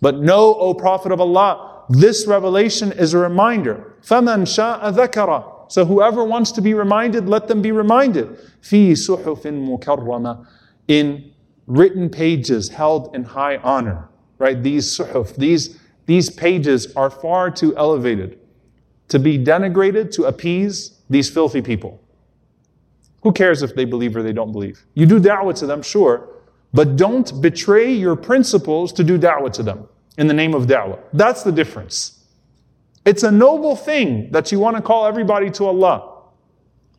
But 0.00 0.18
know, 0.18 0.56
O 0.56 0.74
Prophet 0.74 1.12
of 1.12 1.20
Allah, 1.20 1.84
this 1.88 2.26
revelation 2.26 2.90
is 2.90 3.14
a 3.14 3.18
reminder. 3.18 3.94
فَمَنْ 4.02 4.42
شَاءَ 4.42 4.92
ذَكَرَ 4.92 5.70
So 5.70 5.84
whoever 5.84 6.24
wants 6.24 6.50
to 6.52 6.60
be 6.60 6.74
reminded, 6.74 7.28
let 7.28 7.46
them 7.46 7.62
be 7.62 7.70
reminded. 7.70 8.36
فِي 8.60 8.90
صُحُفٍ 8.90 9.42
مُكَرَّمَةٍ 9.42 10.46
In 10.88 11.30
written 11.68 12.10
pages 12.10 12.70
held 12.70 13.14
in 13.14 13.22
high 13.22 13.58
honor, 13.58 14.08
right? 14.38 14.60
These 14.60 14.98
suhuf, 14.98 15.36
these, 15.36 15.78
these 16.06 16.28
pages 16.28 16.92
are 16.96 17.08
far 17.10 17.52
too 17.52 17.76
elevated 17.76 18.40
to 19.13 19.19
be 19.19 19.37
denigrated 19.37 20.09
to 20.09 20.23
appease 20.23 21.03
these 21.07 21.29
filthy 21.29 21.61
people. 21.61 22.01
Who 23.21 23.31
cares 23.31 23.61
if 23.61 23.75
they 23.75 23.85
believe 23.85 24.17
or 24.17 24.23
they 24.23 24.33
don't 24.33 24.51
believe? 24.51 24.83
You 24.95 25.05
do 25.05 25.19
da'wah 25.19 25.53
to 25.59 25.67
them, 25.67 25.83
sure, 25.83 26.29
but 26.73 26.95
don't 26.95 27.39
betray 27.39 27.93
your 27.93 28.15
principles 28.15 28.91
to 28.93 29.03
do 29.03 29.19
da'wah 29.19 29.53
to 29.53 29.61
them 29.61 29.87
in 30.17 30.25
the 30.25 30.33
name 30.33 30.55
of 30.55 30.65
da'wah. 30.65 30.97
That's 31.13 31.43
the 31.43 31.51
difference. 31.51 32.25
It's 33.05 33.21
a 33.21 33.29
noble 33.29 33.75
thing 33.75 34.31
that 34.31 34.51
you 34.51 34.57
want 34.57 34.77
to 34.77 34.81
call 34.81 35.05
everybody 35.05 35.51
to 35.51 35.65
Allah. 35.65 36.23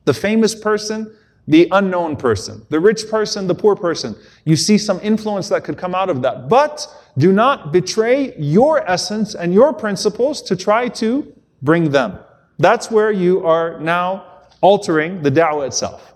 The 0.04 0.14
famous 0.14 0.54
person, 0.54 1.16
the 1.48 1.66
unknown 1.72 2.14
person, 2.14 2.64
the 2.68 2.78
rich 2.78 3.08
person, 3.10 3.48
the 3.48 3.56
poor 3.56 3.74
person. 3.74 4.14
You 4.44 4.54
see 4.54 4.78
some 4.78 5.00
influence 5.00 5.48
that 5.48 5.64
could 5.64 5.78
come 5.78 5.96
out 5.96 6.10
of 6.10 6.22
that. 6.22 6.48
But 6.48 6.86
do 7.18 7.32
not 7.32 7.72
betray 7.72 8.36
your 8.38 8.88
essence 8.88 9.34
and 9.34 9.52
your 9.52 9.72
principles 9.72 10.42
to 10.42 10.54
try 10.54 10.86
to 10.90 11.34
bring 11.64 11.90
them. 11.90 12.18
That's 12.58 12.90
where 12.90 13.10
you 13.10 13.44
are 13.44 13.80
now 13.80 14.24
altering 14.60 15.22
the 15.22 15.30
da'wah 15.30 15.66
itself. 15.66 16.14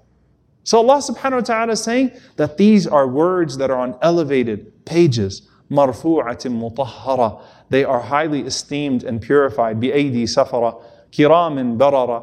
So 0.63 0.79
Allah 0.79 0.99
subhanahu 0.99 1.33
wa 1.33 1.41
ta'ala 1.41 1.73
is 1.73 1.83
saying 1.83 2.13
that 2.37 2.59
these 2.59 2.87
are 2.87 3.09
words 3.09 3.57
that 3.57 3.71
are 3.71 3.79
on 3.79 3.97
elevated 4.03 4.85
pages, 4.85 5.49
marfu'atim 5.71 6.61
mutahhara. 6.61 7.43
They 7.71 7.85
are 7.85 8.01
highly 8.01 8.43
esteemed 8.43 9.03
and 9.03 9.21
purified, 9.21 9.81
bi'aydi 9.81 10.25
safara, 10.25 10.81
kiram 11.11 11.59
and 11.59 11.79
barara, 11.79 12.23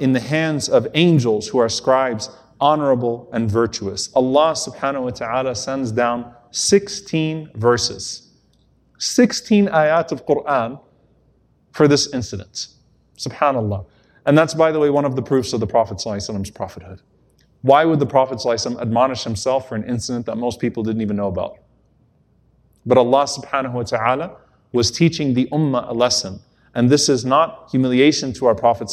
in 0.00 0.12
the 0.12 0.20
hands 0.20 0.68
of 0.68 0.88
angels 0.94 1.48
who 1.48 1.58
are 1.58 1.68
scribes, 1.68 2.30
honorable 2.60 3.28
and 3.32 3.50
virtuous. 3.50 4.10
Allah 4.14 4.52
subhanahu 4.52 5.02
wa 5.02 5.10
ta'ala 5.10 5.54
sends 5.54 5.92
down 5.92 6.34
16 6.50 7.50
verses. 7.54 8.32
16 8.98 9.66
ayat 9.68 10.10
of 10.10 10.26
Quran 10.26 10.80
for 11.72 11.88
this 11.88 12.12
incident. 12.12 12.68
SubhanAllah. 13.16 13.86
And 14.26 14.36
that's, 14.36 14.54
by 14.54 14.72
the 14.72 14.78
way, 14.78 14.90
one 14.90 15.04
of 15.04 15.16
the 15.16 15.22
proofs 15.22 15.52
of 15.52 15.60
the 15.60 15.66
Prophet's 15.66 16.04
prophethood. 16.54 17.00
Why 17.62 17.84
would 17.84 17.98
the 17.98 18.06
Prophet 18.06 18.40
admonish 18.80 19.24
himself 19.24 19.68
for 19.68 19.74
an 19.74 19.84
incident 19.84 20.26
that 20.26 20.36
most 20.36 20.60
people 20.60 20.82
didn't 20.82 21.02
even 21.02 21.16
know 21.16 21.28
about? 21.28 21.58
But 22.86 22.98
Allah 22.98 23.24
subhanahu 23.24 23.72
wa 23.72 23.82
ta'ala 23.82 24.36
was 24.72 24.90
teaching 24.90 25.34
the 25.34 25.46
ummah 25.52 25.90
a 25.90 25.92
lesson. 25.92 26.40
And 26.74 26.88
this 26.88 27.08
is 27.08 27.24
not 27.24 27.68
humiliation 27.70 28.32
to 28.34 28.46
our 28.46 28.54
Prophet 28.54 28.88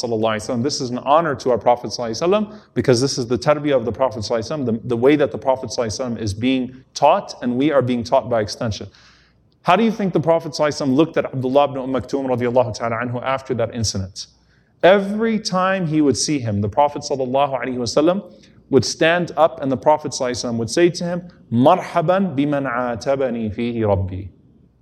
This 0.64 0.82
is 0.82 0.90
an 0.90 0.98
honor 1.00 1.36
to 1.36 1.52
our 1.52 1.58
Prophet 1.58 1.92
because 2.74 3.02
this 3.02 3.18
is 3.18 3.28
the 3.28 3.38
tarbiyah 3.38 3.76
of 3.76 3.86
the 3.86 3.92
Prophet 3.92 4.24
the, 4.24 4.80
the 4.86 4.98
way 4.98 5.16
that 5.16 5.32
the 5.32 5.38
Prophet 5.38 5.72
is 6.18 6.34
being 6.34 6.84
taught 6.94 7.36
and 7.44 7.56
we 7.56 7.72
are 7.72 7.82
being 7.82 8.04
taught 8.04 8.30
by 8.30 8.42
extension. 8.42 8.90
How 9.65 9.77
do 9.77 9.85
you 9.85 9.93
think 9.93 10.13
the 10.13 10.21
Prophet 10.21 10.53
ﷺ 10.53 10.95
looked 10.95 11.17
at 11.17 11.27
Abdullah 11.27 11.65
ibn 11.71 11.79
Umm 11.79 11.91
Maktoum 11.93 12.27
radiallahu 12.27 12.75
ta'ala 12.75 12.97
anhu 12.97 13.23
after 13.23 13.55
that 13.55 13.75
incident? 13.75 14.27
Every 14.83 15.39
time 15.39 15.87
he 15.87 16.01
would 16.01 16.17
see 16.17 16.39
him, 16.39 16.63
the 16.63 16.69
Prophet 16.69 17.03
ﷺ 17.03 18.35
would 18.71 18.85
stand 18.85 19.33
up 19.37 19.61
and 19.61 19.71
the 19.71 19.77
Prophet 19.77 20.13
ﷺ 20.13 20.57
would 20.57 20.71
say 20.71 20.89
to 20.91 21.05
him, 21.05 21.29
Marhaban 21.53 22.35
biman 22.37 22.67
atabani 22.71 23.55
fihi 23.55 23.87
rabbi. 23.87 24.29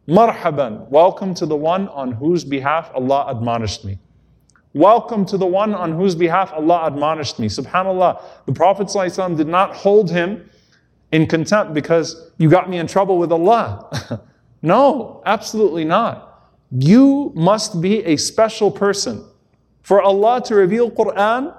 Marhaban, 0.06 0.88
welcome 0.88 1.34
to 1.34 1.44
the 1.44 1.56
one 1.56 1.88
on 1.88 2.12
whose 2.12 2.44
behalf 2.44 2.90
Allah 2.94 3.26
admonished 3.28 3.84
me. 3.84 3.98
Welcome 4.74 5.24
to 5.26 5.36
the 5.36 5.46
one 5.46 5.74
on 5.74 5.92
whose 5.92 6.14
behalf 6.14 6.52
Allah 6.52 6.86
admonished 6.86 7.38
me. 7.40 7.48
Subhanallah, 7.48 8.22
the 8.46 8.52
Prophet 8.52 8.86
ﷺ 8.86 9.36
did 9.36 9.48
not 9.48 9.74
hold 9.74 10.10
him 10.10 10.48
in 11.10 11.26
contempt 11.26 11.74
because 11.74 12.30
you 12.38 12.48
got 12.48 12.70
me 12.70 12.78
in 12.78 12.86
trouble 12.86 13.18
with 13.18 13.32
Allah. 13.32 14.22
no, 14.63 15.21
absolutely 15.25 15.83
not. 15.85 16.51
You 16.71 17.31
must 17.35 17.81
be 17.81 18.03
a 18.05 18.17
special 18.17 18.71
person 18.71 19.23
for 19.83 20.01
Allah 20.01 20.41
to 20.45 20.55
reveal 20.55 20.89
Quran 20.89 21.55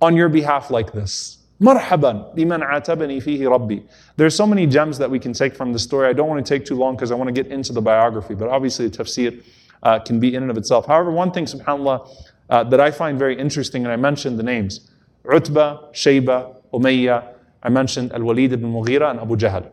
on 0.00 0.16
your 0.16 0.28
behalf 0.28 0.70
like 0.70 0.92
this. 0.92 1.38
Marhaban 1.60 2.36
biman 2.36 2.62
atabani 2.62 3.20
fihi 3.20 3.50
rabbi. 3.50 3.80
There's 4.16 4.36
so 4.36 4.46
many 4.46 4.66
gems 4.66 4.96
that 4.98 5.10
we 5.10 5.18
can 5.18 5.32
take 5.32 5.56
from 5.56 5.72
the 5.72 5.78
story. 5.78 6.08
I 6.08 6.12
don't 6.12 6.28
want 6.28 6.44
to 6.44 6.48
take 6.48 6.64
too 6.64 6.76
long 6.76 6.94
because 6.94 7.10
I 7.10 7.16
want 7.16 7.28
to 7.28 7.42
get 7.42 7.50
into 7.50 7.72
the 7.72 7.82
biography, 7.82 8.34
but 8.34 8.48
obviously 8.48 8.86
the 8.86 8.96
tafsir 8.96 9.42
uh, 9.82 9.98
can 9.98 10.20
be 10.20 10.34
in 10.34 10.42
and 10.42 10.52
of 10.52 10.56
itself. 10.56 10.86
However, 10.86 11.10
one 11.10 11.32
thing, 11.32 11.46
subhanAllah, 11.46 12.08
uh, 12.48 12.64
that 12.64 12.80
I 12.80 12.92
find 12.92 13.18
very 13.18 13.36
interesting, 13.36 13.84
and 13.84 13.92
I 13.92 13.96
mentioned 13.96 14.38
the 14.38 14.44
names 14.44 14.88
Utbah, 15.30 15.90
Shayba, 15.92 16.62
Umayyah, 16.72 17.34
I 17.62 17.68
mentioned 17.70 18.12
Al 18.12 18.20
Walid 18.20 18.52
ibn 18.52 18.72
Mughira 18.72 19.10
and 19.10 19.18
Abu 19.18 19.36
Jahl. 19.36 19.68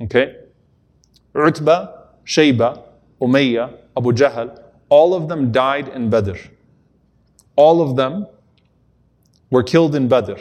Okay? 0.00 0.45
Utbah, 1.36 1.88
Shayba, 2.24 2.82
Umayyah, 3.20 3.76
Abu 3.96 4.12
Jahl, 4.12 4.62
all 4.88 5.14
of 5.14 5.28
them 5.28 5.52
died 5.52 5.88
in 5.88 6.10
Badr. 6.10 6.36
All 7.56 7.80
of 7.82 7.96
them 7.96 8.26
were 9.50 9.62
killed 9.62 9.94
in 9.94 10.08
Badr. 10.08 10.40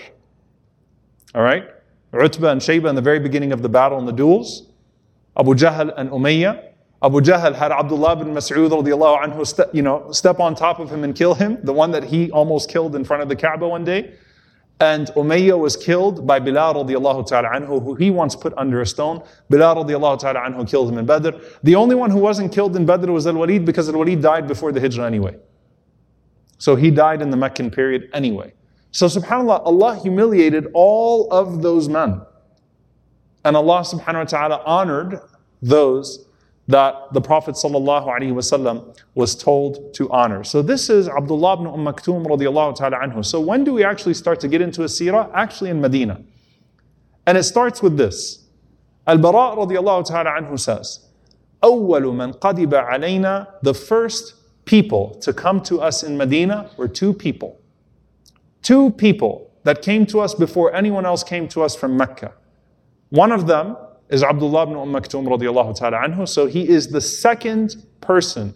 All 1.34 1.41
right? 1.41 1.65
Utbah 2.13 2.49
and 2.49 2.62
Shayba 2.62 2.89
in 2.89 2.95
the 2.95 3.01
very 3.01 3.19
beginning 3.19 3.51
of 3.51 3.62
the 3.62 3.69
battle 3.69 3.97
and 3.97 4.08
the 4.08 4.13
duels. 4.13 4.63
Abu 5.38 5.53
Jahl 5.53 5.93
and 5.97 6.10
Umayyah. 6.10 6.71
Abu 7.03 7.19
Jahl 7.19 7.53
had 7.53 7.71
Abdullah 7.71 8.15
bin 8.15 8.34
Mas'ud 8.34 8.69
radiallahu 8.69 9.23
anhu 9.23 9.73
you 9.73 9.81
know, 9.81 10.12
step 10.12 10.39
on 10.39 10.55
top 10.55 10.79
of 10.79 10.89
him 10.89 11.03
and 11.03 11.15
kill 11.15 11.34
him, 11.34 11.58
the 11.63 11.73
one 11.73 11.91
that 11.91 12.03
he 12.03 12.31
almost 12.31 12.69
killed 12.69 12.95
in 12.95 13.03
front 13.03 13.21
of 13.21 13.29
the 13.29 13.36
Kaaba 13.36 13.67
one 13.67 13.84
day. 13.84 14.13
And 14.82 15.08
Umayyah 15.08 15.58
was 15.58 15.78
killed 15.78 16.28
by 16.28 16.40
Bilal 16.40 16.76
radiallahu 16.76 17.28
ta'ala 17.28 17.50
anhu, 17.50 17.82
who 17.82 17.96
he 17.96 18.12
once 18.12 18.36
put 18.36 18.54
under 18.58 18.82
a 18.82 18.86
stone. 18.86 19.24
Bilal 19.50 19.86
radiallahu 19.86 20.20
ta'ala 20.20 20.40
anhu 20.42 20.70
killed 20.70 20.90
him 20.92 20.98
in 20.98 21.06
Badr. 21.06 21.30
The 21.64 21.76
only 21.76 21.96
one 21.96 22.12
who 22.12 22.20
wasn't 22.20 22.52
killed 22.52 22.76
in 22.76 22.86
Badr 22.86 23.10
was 23.12 23.26
Al-Walid 23.26 23.64
because 23.64 23.88
Al-Walid 23.88 24.22
died 24.22 24.48
before 24.48 24.74
the 24.74 24.82
Hijrah 24.82 25.06
anyway. 25.06 25.38
So 26.58 26.76
he 26.76 26.92
died 26.92 27.22
in 27.22 27.30
the 27.30 27.38
Meccan 27.38 27.72
period 27.72 28.10
anyway. 28.14 28.54
So 28.92 29.08
subhanAllah, 29.08 29.66
Allah 29.66 30.00
humiliated 30.02 30.68
all 30.74 31.32
of 31.32 31.62
those 31.62 31.88
men. 31.88 32.22
And 33.46 33.56
Allah 33.56 33.82
subhanahu 33.82 34.16
wa 34.16 34.24
ta'ala 34.24 34.64
honored 34.66 35.22
those 35.62 36.26
that 36.68 37.12
the 37.12 37.20
Prophet 37.20 37.57
ﷺ 37.57 38.96
was 39.14 39.35
told 39.35 39.92
to 39.94 40.09
honor. 40.11 40.44
So 40.44 40.62
this 40.62 40.88
is 40.88 41.09
Abdullah 41.09 41.55
ibn 41.55 41.66
Umm 41.66 41.85
Maktoum 41.85 42.25
radiallahu 42.25 42.77
ta'ala 42.77 42.99
anhu. 42.99 43.25
So 43.25 43.40
when 43.40 43.64
do 43.64 43.73
we 43.73 43.83
actually 43.83 44.14
start 44.14 44.38
to 44.40 44.49
get 44.49 44.61
into 44.61 44.83
a 44.83 44.87
seerah? 44.87 45.31
Actually 45.35 45.70
in 45.70 45.81
Medina. 45.81 46.23
And 47.27 47.37
it 47.37 47.42
starts 47.42 47.83
with 47.83 47.96
this. 47.96 48.46
Al-Bara 49.07 49.57
radiallahu 49.57 50.07
ta'ala 50.07 50.31
anhu 50.31 50.59
says, 50.59 51.01
أول 51.62 52.05
من 52.14 52.38
قدب 52.38 52.73
علينا 52.73 53.62
The 53.62 53.75
first 53.75 54.35
people 54.64 55.16
to 55.16 55.33
come 55.33 55.61
to 55.62 55.81
us 55.81 56.05
in 56.05 56.16
Medina 56.16 56.70
were 56.77 56.88
two 56.88 57.12
people. 57.12 57.61
Two 58.62 58.90
people 58.90 59.51
that 59.64 59.83
came 59.83 60.07
to 60.07 60.20
us 60.20 60.35
before 60.35 60.73
anyone 60.73 61.05
else 61.05 61.25
came 61.25 61.49
to 61.49 61.62
us 61.62 61.75
from 61.75 61.96
Mecca. 61.96 62.33
One 63.09 63.33
of 63.33 63.46
them 63.49 63.77
is 64.09 64.23
Abdullah 64.23 64.64
ibn 64.64 64.77
Umm 64.77 64.92
Maktoum 64.92 65.27
radiallahu 65.27 65.77
ta'ala 65.77 65.99
anhu. 65.99 66.29
So 66.29 66.46
he 66.46 66.68
is 66.68 66.88
the 66.88 67.01
second 67.01 67.77
person, 68.01 68.55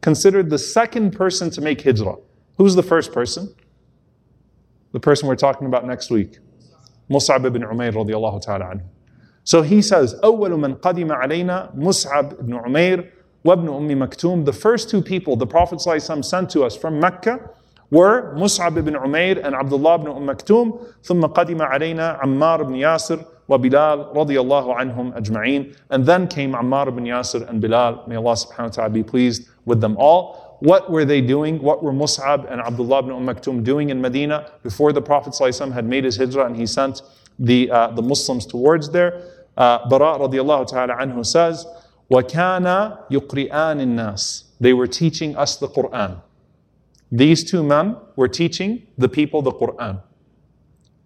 considered 0.00 0.50
the 0.50 0.58
second 0.58 1.12
person 1.12 1.50
to 1.50 1.60
make 1.60 1.82
hijrah. 1.82 2.16
Who's 2.58 2.74
the 2.74 2.82
first 2.82 3.12
person? 3.12 3.54
The 4.92 5.00
person 5.00 5.28
we're 5.28 5.36
talking 5.36 5.66
about 5.66 5.86
next 5.86 6.10
week. 6.10 6.38
Mus'ab 7.10 7.44
ibn 7.46 7.62
Umair 7.62 7.92
radiallahu 7.92 8.42
ta'ala 8.42 8.64
anhu. 8.66 8.84
So 9.44 9.62
he 9.62 9.82
says, 9.82 10.14
أول 10.22 10.50
من 10.50 10.76
قدم 10.76 11.10
علينا 11.10 11.74
مصعب 11.76 12.40
ibn 12.40 12.52
Umair 12.52 13.10
وابن 13.44 13.68
أم 13.68 13.88
مكتوم. 14.06 14.44
The 14.44 14.52
first 14.52 14.88
two 14.88 15.02
people 15.02 15.36
the 15.36 15.46
Prophet 15.46 15.78
ﷺ 15.78 16.24
sent 16.24 16.50
to 16.50 16.62
us 16.62 16.76
from 16.76 17.00
Mecca 17.00 17.50
were 17.90 18.34
Mus'ab 18.36 18.76
ibn 18.76 18.94
Umair 18.94 19.44
and 19.44 19.54
Abdullah 19.54 19.96
ibn 19.96 20.08
Umm 20.08 20.26
Maktoum 20.26 20.86
ثم 21.02 21.22
قدم 21.22 21.60
علينا 21.60 22.20
عمار 22.20 22.60
ibn 22.60 22.74
Yasir 22.74 23.26
وبلال 23.48 24.16
رضي 24.16 24.40
الله 24.40 24.74
عنهم 24.74 25.12
أجمعين 25.14 25.74
and 25.90 26.06
then 26.06 26.26
came 26.26 26.52
Ammar 26.52 26.88
ibn 26.88 27.04
Yasir 27.04 27.48
and 27.48 27.60
Bilal 27.60 28.06
may 28.06 28.16
Allah 28.16 28.32
subhanahu 28.34 28.58
wa 28.58 28.68
ta'ala 28.68 28.90
be 28.90 29.02
pleased 29.02 29.48
with 29.64 29.80
them 29.80 29.96
all 29.98 30.58
what 30.60 30.90
were 30.90 31.04
they 31.04 31.20
doing 31.20 31.60
what 31.62 31.82
were 31.82 31.92
Mus'ab 31.92 32.50
and 32.50 32.60
Abdullah 32.60 33.00
ibn 33.00 33.12
Umm 33.12 33.26
Maktoum 33.26 33.62
doing 33.64 33.90
in 33.90 34.00
Medina 34.00 34.50
before 34.62 34.92
the 34.92 35.02
Prophet 35.02 35.32
ﷺ 35.32 35.72
had 35.72 35.84
made 35.84 36.04
his 36.04 36.16
hijrah 36.16 36.46
and 36.46 36.56
he 36.56 36.66
sent 36.66 37.02
the, 37.38 37.70
uh, 37.70 37.88
the 37.88 38.02
Muslims 38.02 38.46
towards 38.46 38.90
there 38.90 39.22
uh, 39.56 39.88
Bara 39.88 40.18
radiallahu 40.18 40.68
ta'ala 40.68 40.94
anhu 40.96 41.24
says 41.26 41.66
وَكَانَ 42.10 43.08
يُقْرِئَانِ 43.10 43.50
النَّاسِ 43.80 44.44
They 44.60 44.72
were 44.72 44.86
teaching 44.86 45.34
us 45.36 45.56
the 45.56 45.68
Quran 45.68 46.20
these 47.12 47.44
two 47.44 47.62
men 47.62 47.96
were 48.16 48.26
teaching 48.26 48.86
the 48.96 49.08
people 49.08 49.42
the 49.42 49.52
Quran. 49.52 50.00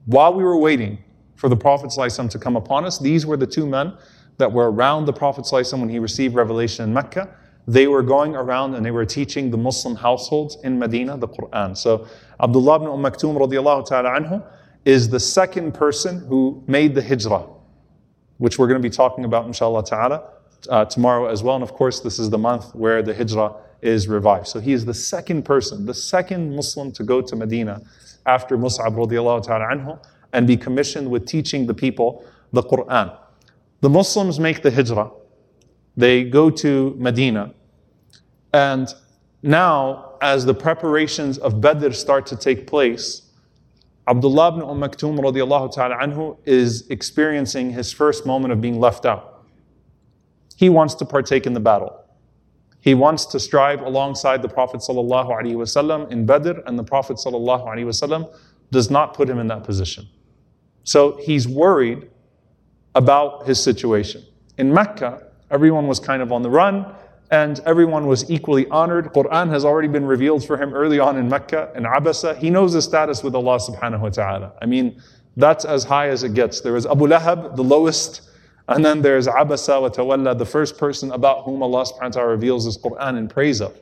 While 0.07 0.35
we 0.35 0.45
were 0.45 0.57
waiting 0.57 0.99
for 1.42 1.50
the 1.50 1.58
Prophet 1.58 1.90
to 1.90 2.38
come 2.38 2.56
upon 2.56 2.86
us, 2.86 3.00
these 3.00 3.26
were 3.26 3.36
the 3.36 3.48
two 3.48 3.66
men 3.66 3.94
that 4.38 4.52
were 4.52 4.72
around 4.72 5.06
the 5.06 5.14
Prophet 5.14 5.48
when 5.72 5.90
he 5.90 5.98
received 5.98 6.36
revelation 6.36 6.86
in 6.86 6.94
Mecca. 6.94 7.36
They 7.68 7.88
were 7.88 8.04
going 8.04 8.36
around 8.36 8.76
and 8.76 8.86
they 8.86 8.92
were 8.92 9.06
teaching 9.06 9.50
the 9.50 9.58
Muslim 9.58 9.96
households 9.96 10.58
in 10.64 10.78
Medina 10.78 11.18
the 11.18 11.28
Quran. 11.28 11.76
So 11.76 12.08
Abdullah 12.40 12.76
ibn 12.76 12.90
Umm 12.90 13.02
Maktoum 13.02 13.36
radiallahu 13.40 13.88
ta'ala 13.88 14.20
anhu 14.20 14.46
is 14.86 15.10
the 15.10 15.20
second 15.20 15.74
person 15.74 16.20
who 16.28 16.64
made 16.68 16.94
the 16.94 17.02
hijrah. 17.02 17.48
which 18.38 18.60
we're 18.60 18.68
going 18.68 18.80
to 18.80 18.88
be 18.88 18.96
talking 18.96 19.26
about, 19.26 19.48
inshallah 19.48 19.84
ta'ala, 19.84 20.24
uh, 20.70 20.86
tomorrow 20.86 21.26
as 21.26 21.42
well. 21.42 21.56
And 21.56 21.64
of 21.64 21.74
course, 21.74 22.02
this 22.02 22.20
is 22.20 22.30
the 22.30 22.38
month 22.38 22.76
where 22.76 23.02
the 23.02 23.16
hijrah 23.16 23.56
is 23.82 24.08
revived. 24.08 24.46
So 24.46 24.60
he 24.60 24.74
is 24.74 24.86
the 24.86 24.94
second 24.94 25.42
person, 25.42 25.88
the 25.88 25.96
second 25.96 26.56
Muslim 26.56 26.92
to 26.92 27.04
go 27.04 27.20
to 27.20 27.36
Medina 27.36 27.82
after 28.28 28.60
Mus'ab 28.60 28.94
radiallahu 28.94 29.44
ta'ala 29.44 29.66
anhu 29.76 30.00
and 30.34 30.48
be 30.48 30.58
commissioned 30.58 31.10
with 31.10 31.26
teaching 31.26 31.66
the 31.68 31.74
people 31.74 32.26
the 32.52 32.64
Quran. 32.64 33.16
The 33.82 33.90
Muslims 33.90 34.40
make 34.40 34.62
the 34.62 34.72
hijrah. 34.72 35.12
They 35.98 36.24
go 36.24 36.50
to 36.50 36.96
Medina. 36.98 37.54
And 38.54 38.94
now, 39.44 40.14
as 40.22 40.46
the 40.46 40.54
preparations 40.54 41.38
of 41.38 41.62
Badr 41.62 41.92
start 41.92 42.26
to 42.28 42.36
take 42.36 42.68
place, 42.68 43.24
Abdullah 44.08 44.50
ibn 44.50 44.62
Umm 44.62 44.80
Maktoum 44.80 45.20
radiallahu 45.20 45.74
ta'ala 45.74 45.96
anhu 45.96 46.38
is 46.46 46.88
experiencing 46.90 47.72
his 47.72 47.92
first 47.92 48.26
moment 48.26 48.52
of 48.52 48.62
being 48.62 48.80
left 48.80 49.06
out. 49.06 49.46
He 50.56 50.70
wants 50.70 50.94
to 50.96 51.06
partake 51.06 51.48
in 51.48 51.54
the 51.54 51.60
battle. 51.60 51.98
He 52.82 52.94
wants 52.94 53.26
to 53.28 53.40
strive 53.40 53.82
alongside 53.82 54.42
the 54.42 54.50
Prophet 54.50 54.82
ﷺ 54.82 56.12
in 56.12 56.26
Badr, 56.26 56.60
and 56.66 56.78
the 56.78 56.84
Prophet 56.84 57.18
ﷺ 57.18 58.36
does 58.72 58.90
not 58.90 59.14
put 59.14 59.30
him 59.30 59.40
in 59.40 59.48
that 59.48 59.64
position. 59.64 60.08
So 60.84 61.18
he's 61.18 61.48
worried 61.48 62.10
about 62.96 63.46
his 63.48 63.62
situation. 63.62 64.24
In 64.58 64.74
Mecca, 64.74 65.28
everyone 65.50 65.88
was 65.88 66.00
kind 66.00 66.22
of 66.22 66.32
on 66.32 66.42
the 66.42 66.50
run 66.50 66.94
and 67.32 67.62
everyone 67.66 68.08
was 68.08 68.30
equally 68.30 68.68
honored. 68.68 69.14
Quran 69.14 69.50
has 69.50 69.64
already 69.64 69.88
been 69.88 70.06
revealed 70.06 70.46
for 70.46 70.58
him 70.58 70.74
early 70.74 71.00
on 71.00 71.18
in 71.18 71.30
Mecca 71.30 71.72
and 71.76 71.86
Abasa. 71.86 72.38
He 72.38 72.50
knows 72.50 72.74
his 72.74 72.84
status 72.84 73.24
with 73.24 73.36
Allah 73.36 73.58
subhanahu 73.58 74.02
wa 74.02 74.10
ta'ala. 74.10 74.54
I 74.62 74.66
mean, 74.66 75.02
that's 75.38 75.64
as 75.64 75.86
high 75.86 76.10
as 76.10 76.24
it 76.24 76.34
gets. 76.34 76.60
There 76.60 76.76
is 76.76 76.86
Abu 76.86 77.08
Lahab, 77.08 77.56
the 77.56 77.64
lowest, 77.64 78.30
and 78.68 78.84
then 78.84 79.02
there's 79.02 79.28
Abasa 79.28 79.82
wa 79.82 79.90
Tawalla, 79.90 80.38
the 80.38 80.46
first 80.46 80.78
person 80.78 81.12
about 81.12 81.44
whom 81.46 81.64
Allah 81.64 81.86
subhanahu 81.86 82.02
wa 82.02 82.10
ta'ala 82.10 82.30
reveals 82.30 82.66
his 82.66 82.78
Quran 82.78 83.18
in 83.18 83.30
praise 83.30 83.62
of, 83.62 83.80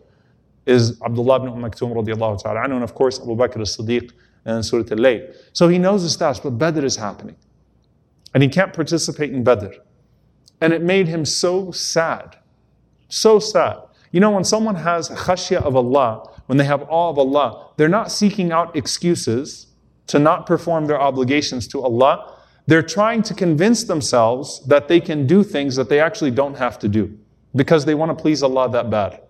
is 0.68 1.02
Abdullah 1.02 1.38
ibn 1.38 1.50
Umm 1.50 1.62
Maktoum 1.62 1.94
radiallahu 1.94 2.44
ta'ala 2.44 2.64
and 2.64 2.84
of 2.84 2.94
course 2.94 3.20
Abu 3.20 3.36
Bakr 3.36 3.62
as-Siddiq 3.62 4.12
and 4.46 4.66
Surah 4.66 4.86
Al-Layl. 4.92 5.36
So 5.54 5.68
he 5.68 5.78
knows 5.78 6.02
his 6.04 6.14
status, 6.14 6.40
but 6.40 6.52
Badr 6.52 6.86
is 6.86 6.96
happening. 6.96 7.36
And 8.34 8.44
he 8.44 8.50
can't 8.50 8.74
participate 8.74 9.32
in 9.32 9.44
Badr. 9.44 9.74
And 10.62 10.74
it 10.74 10.82
made 10.82 11.08
him 11.08 11.26
so 11.26 11.72
sad 11.72 12.38
so 13.10 13.40
sad. 13.40 13.78
You 14.12 14.20
know, 14.20 14.32
when 14.32 14.44
someone 14.44 14.76
has 14.76 15.10
khashya 15.10 15.62
of 15.62 15.76
Allah, 15.76 16.30
when 16.46 16.58
they 16.58 16.64
have 16.64 16.84
awe 16.90 17.10
of 17.10 17.20
Allah, 17.20 17.72
they're 17.76 17.90
not 17.90 18.12
seeking 18.12 18.52
out 18.52 18.76
excuses 18.76 19.68
to 20.08 20.18
not 20.18 20.46
perform 20.46 20.86
their 20.86 21.00
obligations 21.00 21.68
to 21.68 21.82
Allah. 21.82 22.38
They're 22.66 22.82
trying 22.82 23.22
to 23.24 23.34
convince 23.34 23.84
themselves 23.84 24.62
that 24.68 24.88
they 24.88 25.00
can 25.00 25.28
do 25.28 25.44
things 25.44 25.76
that 25.76 25.90
they 25.90 26.00
actually 26.00 26.32
don't 26.32 26.56
have 26.56 26.80
to 26.80 26.88
do 26.88 27.18
because 27.56 27.86
they 27.86 27.96
want 27.96 28.16
to 28.16 28.20
please 28.20 28.42
Allah 28.42 28.70
that 28.72 28.90
bad. 28.90 29.22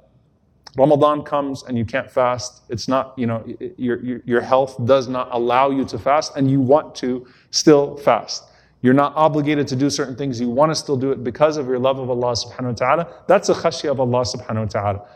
Ramadan 0.77 1.23
comes 1.23 1.63
and 1.63 1.77
you 1.77 1.85
can't 1.85 2.09
fast. 2.09 2.61
It's 2.69 2.87
not, 2.87 3.13
you 3.17 3.27
know, 3.27 3.43
your, 3.77 4.03
your, 4.03 4.21
your 4.25 4.41
health 4.41 4.83
does 4.85 5.07
not 5.07 5.29
allow 5.31 5.69
you 5.71 5.83
to 5.85 5.97
fast 5.97 6.35
and 6.35 6.49
you 6.49 6.61
want 6.61 6.95
to 6.95 7.25
still 7.51 7.97
fast. 7.97 8.43
You're 8.81 8.93
not 8.93 9.13
obligated 9.15 9.67
to 9.69 9.75
do 9.75 9.89
certain 9.89 10.15
things. 10.15 10.39
You 10.39 10.49
want 10.49 10.71
to 10.71 10.75
still 10.75 10.95
do 10.95 11.11
it 11.11 11.23
because 11.23 11.57
of 11.57 11.67
your 11.67 11.79
love 11.79 11.99
of 11.99 12.09
Allah 12.09 12.31
subhanahu 12.33 12.67
wa 12.67 12.71
ta'ala. 12.73 13.13
That's 13.27 13.49
a 13.49 13.53
khashya 13.53 13.91
of 13.91 13.99
Allah 13.99 14.21
subhanahu 14.21 14.61
wa 14.61 14.65
ta'ala. 14.65 15.07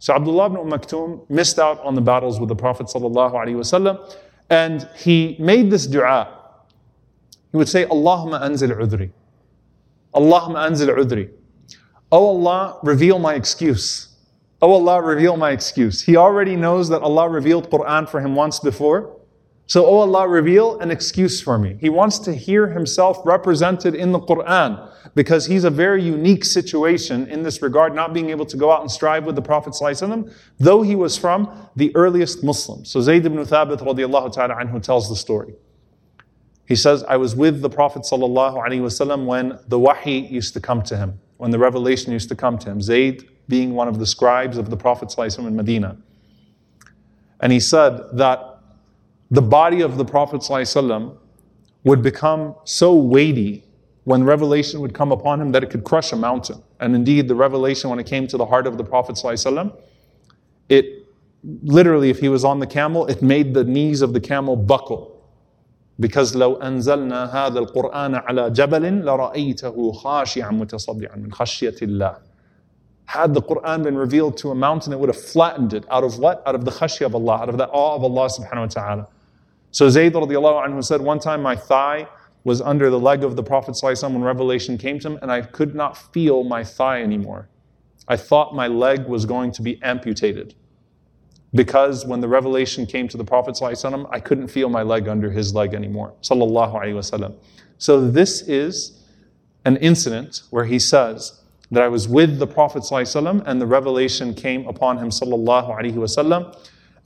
So 0.00 0.12
Abdullah 0.14 0.46
ibn 0.46 0.58
Umm 0.58 0.70
Maktoum 0.70 1.30
missed 1.30 1.60
out 1.60 1.78
on 1.84 1.94
the 1.94 2.00
battles 2.00 2.40
with 2.40 2.48
the 2.48 2.56
Prophet 2.56 2.88
sallallahu 2.88 3.34
alaihi 3.34 3.54
wasallam, 3.54 4.12
and 4.50 4.88
he 4.96 5.36
made 5.38 5.70
this 5.70 5.86
dua. 5.86 6.36
He 7.52 7.56
would 7.56 7.68
say, 7.68 7.84
Allahumma 7.84 8.42
anzil 8.42 8.76
udri. 8.76 9.12
Allahumma 10.12 10.68
anzil 10.68 10.88
udri. 10.88 11.30
Oh 12.10 12.26
Allah, 12.26 12.80
reveal 12.82 13.20
my 13.20 13.34
excuse. 13.34 14.08
Oh 14.62 14.72
Allah, 14.74 15.02
reveal 15.02 15.36
my 15.36 15.50
excuse. 15.50 16.00
He 16.00 16.16
already 16.16 16.54
knows 16.54 16.88
that 16.88 17.02
Allah 17.02 17.28
revealed 17.28 17.68
Quran 17.68 18.08
for 18.08 18.20
him 18.20 18.36
once 18.36 18.60
before. 18.60 19.16
So, 19.66 19.84
oh 19.84 19.98
Allah, 19.98 20.28
reveal 20.28 20.78
an 20.78 20.92
excuse 20.92 21.40
for 21.40 21.58
me. 21.58 21.76
He 21.80 21.88
wants 21.88 22.20
to 22.20 22.32
hear 22.32 22.68
himself 22.68 23.18
represented 23.24 23.96
in 23.96 24.12
the 24.12 24.20
Quran 24.20 24.88
because 25.16 25.46
he's 25.46 25.64
a 25.64 25.70
very 25.70 26.02
unique 26.02 26.44
situation 26.44 27.26
in 27.26 27.42
this 27.42 27.60
regard, 27.60 27.92
not 27.92 28.14
being 28.14 28.30
able 28.30 28.46
to 28.46 28.56
go 28.56 28.70
out 28.70 28.82
and 28.82 28.90
strive 28.90 29.24
with 29.24 29.34
the 29.34 29.42
Prophet 29.42 29.74
though 30.60 30.82
he 30.82 30.94
was 30.94 31.18
from 31.18 31.68
the 31.74 31.94
earliest 31.96 32.44
Muslims. 32.44 32.88
So 32.88 33.00
Zayd 33.00 33.26
ibn 33.26 33.38
Thabit 33.38 33.80
radiallahu 33.80 34.32
ta'ala 34.32 34.54
anhu 34.54 34.80
tells 34.80 35.08
the 35.08 35.16
story. 35.16 35.54
He 36.66 36.76
says, 36.76 37.02
I 37.04 37.16
was 37.16 37.34
with 37.34 37.60
the 37.60 37.68
Prophet 37.68 38.02
ﷺ 38.02 39.26
when 39.26 39.58
the 39.66 39.78
wahi 39.78 40.20
used 40.20 40.54
to 40.54 40.60
come 40.60 40.82
to 40.82 40.96
him, 40.96 41.18
when 41.38 41.50
the 41.50 41.58
revelation 41.58 42.12
used 42.12 42.28
to 42.28 42.36
come 42.36 42.56
to 42.58 42.70
him. 42.70 42.80
Zayd 42.80 43.28
being 43.47 43.73
one 43.73 43.87
of 43.87 43.99
the 43.99 44.05
scribes 44.05 44.57
of 44.57 44.69
the 44.69 44.77
Prophet 44.77 45.09
ﷺ 45.09 45.47
in 45.47 45.55
Medina. 45.55 45.97
And 47.39 47.51
he 47.51 47.59
said 47.59 47.99
that 48.13 48.59
the 49.31 49.41
body 49.41 49.81
of 49.81 49.97
the 49.97 50.05
Prophet 50.05 50.41
ﷺ 50.41 51.17
would 51.83 52.01
become 52.01 52.55
so 52.65 52.93
weighty 52.95 53.63
when 54.03 54.23
revelation 54.23 54.79
would 54.81 54.93
come 54.93 55.11
upon 55.11 55.41
him 55.41 55.51
that 55.51 55.63
it 55.63 55.69
could 55.69 55.83
crush 55.83 56.11
a 56.11 56.15
mountain. 56.15 56.61
And 56.79 56.95
indeed, 56.95 57.27
the 57.27 57.35
revelation, 57.35 57.89
when 57.89 57.99
it 57.99 58.05
came 58.05 58.27
to 58.27 58.37
the 58.37 58.45
heart 58.45 58.67
of 58.67 58.77
the 58.77 58.83
Prophet, 58.83 59.15
ﷺ, 59.15 59.75
it 60.69 61.07
literally, 61.63 62.09
if 62.09 62.19
he 62.19 62.29
was 62.29 62.43
on 62.43 62.59
the 62.59 62.67
camel, 62.67 63.05
it 63.07 63.21
made 63.21 63.53
the 63.53 63.63
knees 63.63 64.01
of 64.01 64.13
the 64.13 64.19
camel 64.19 64.55
buckle. 64.55 65.13
Because 65.99 66.35
لو 66.35 66.61
أنزلنا 66.61 67.33
هذا 67.33 67.59
القرآن 67.59 68.15
على 68.15 68.49
جبل 68.51 69.03
لرأيته 69.03 69.91
خاشعا 69.91 70.51
متصدعا 70.51 71.15
من 71.15 71.31
خشية 71.31 71.75
الله. 71.81 72.17
Had 73.12 73.34
the 73.34 73.42
Quran 73.42 73.82
been 73.82 73.98
revealed 73.98 74.38
to 74.38 74.52
a 74.52 74.54
mountain, 74.54 74.90
it 74.90 74.98
would 74.98 75.10
have 75.10 75.22
flattened 75.22 75.74
it 75.74 75.84
out 75.90 76.02
of 76.02 76.18
what? 76.18 76.42
Out 76.46 76.54
of 76.54 76.64
the 76.64 76.70
khashya 76.70 77.04
of 77.04 77.14
Allah, 77.14 77.42
out 77.42 77.50
of 77.50 77.58
the 77.58 77.68
awe 77.68 77.94
of 77.94 78.02
Allah 78.02 78.26
subhanahu 78.26 78.60
wa 78.60 78.66
ta'ala. 78.68 79.08
So 79.70 79.90
Zayd 79.90 80.14
radiallahu 80.14 80.66
anhu 80.66 80.82
said, 80.82 81.02
One 81.02 81.18
time 81.18 81.42
my 81.42 81.54
thigh 81.54 82.08
was 82.44 82.62
under 82.62 82.88
the 82.88 82.98
leg 82.98 83.22
of 83.22 83.36
the 83.36 83.42
Prophet 83.42 83.76
when 83.82 84.22
revelation 84.22 84.78
came 84.78 84.98
to 85.00 85.08
him, 85.10 85.18
and 85.20 85.30
I 85.30 85.42
could 85.42 85.74
not 85.74 86.14
feel 86.14 86.42
my 86.42 86.64
thigh 86.64 87.02
anymore. 87.02 87.50
I 88.08 88.16
thought 88.16 88.54
my 88.54 88.66
leg 88.66 89.04
was 89.04 89.26
going 89.26 89.52
to 89.52 89.62
be 89.62 89.78
amputated. 89.82 90.54
Because 91.54 92.06
when 92.06 92.22
the 92.22 92.28
revelation 92.28 92.86
came 92.86 93.08
to 93.08 93.18
the 93.18 93.24
Prophet 93.24 93.60
I 93.62 94.20
couldn't 94.20 94.48
feel 94.48 94.70
my 94.70 94.82
leg 94.82 95.06
under 95.06 95.30
his 95.30 95.54
leg 95.54 95.74
anymore. 95.74 96.14
So 96.22 98.10
this 98.10 98.40
is 98.48 99.04
an 99.66 99.76
incident 99.76 100.42
where 100.48 100.64
he 100.64 100.78
says 100.78 101.41
that 101.72 101.82
I 101.82 101.88
was 101.88 102.06
with 102.06 102.38
the 102.38 102.46
Prophet 102.46 102.82
and 102.92 103.60
the 103.60 103.66
revelation 103.66 104.34
came 104.34 104.68
upon 104.68 104.98
him 104.98 105.08
Sallallahu. 105.08 106.56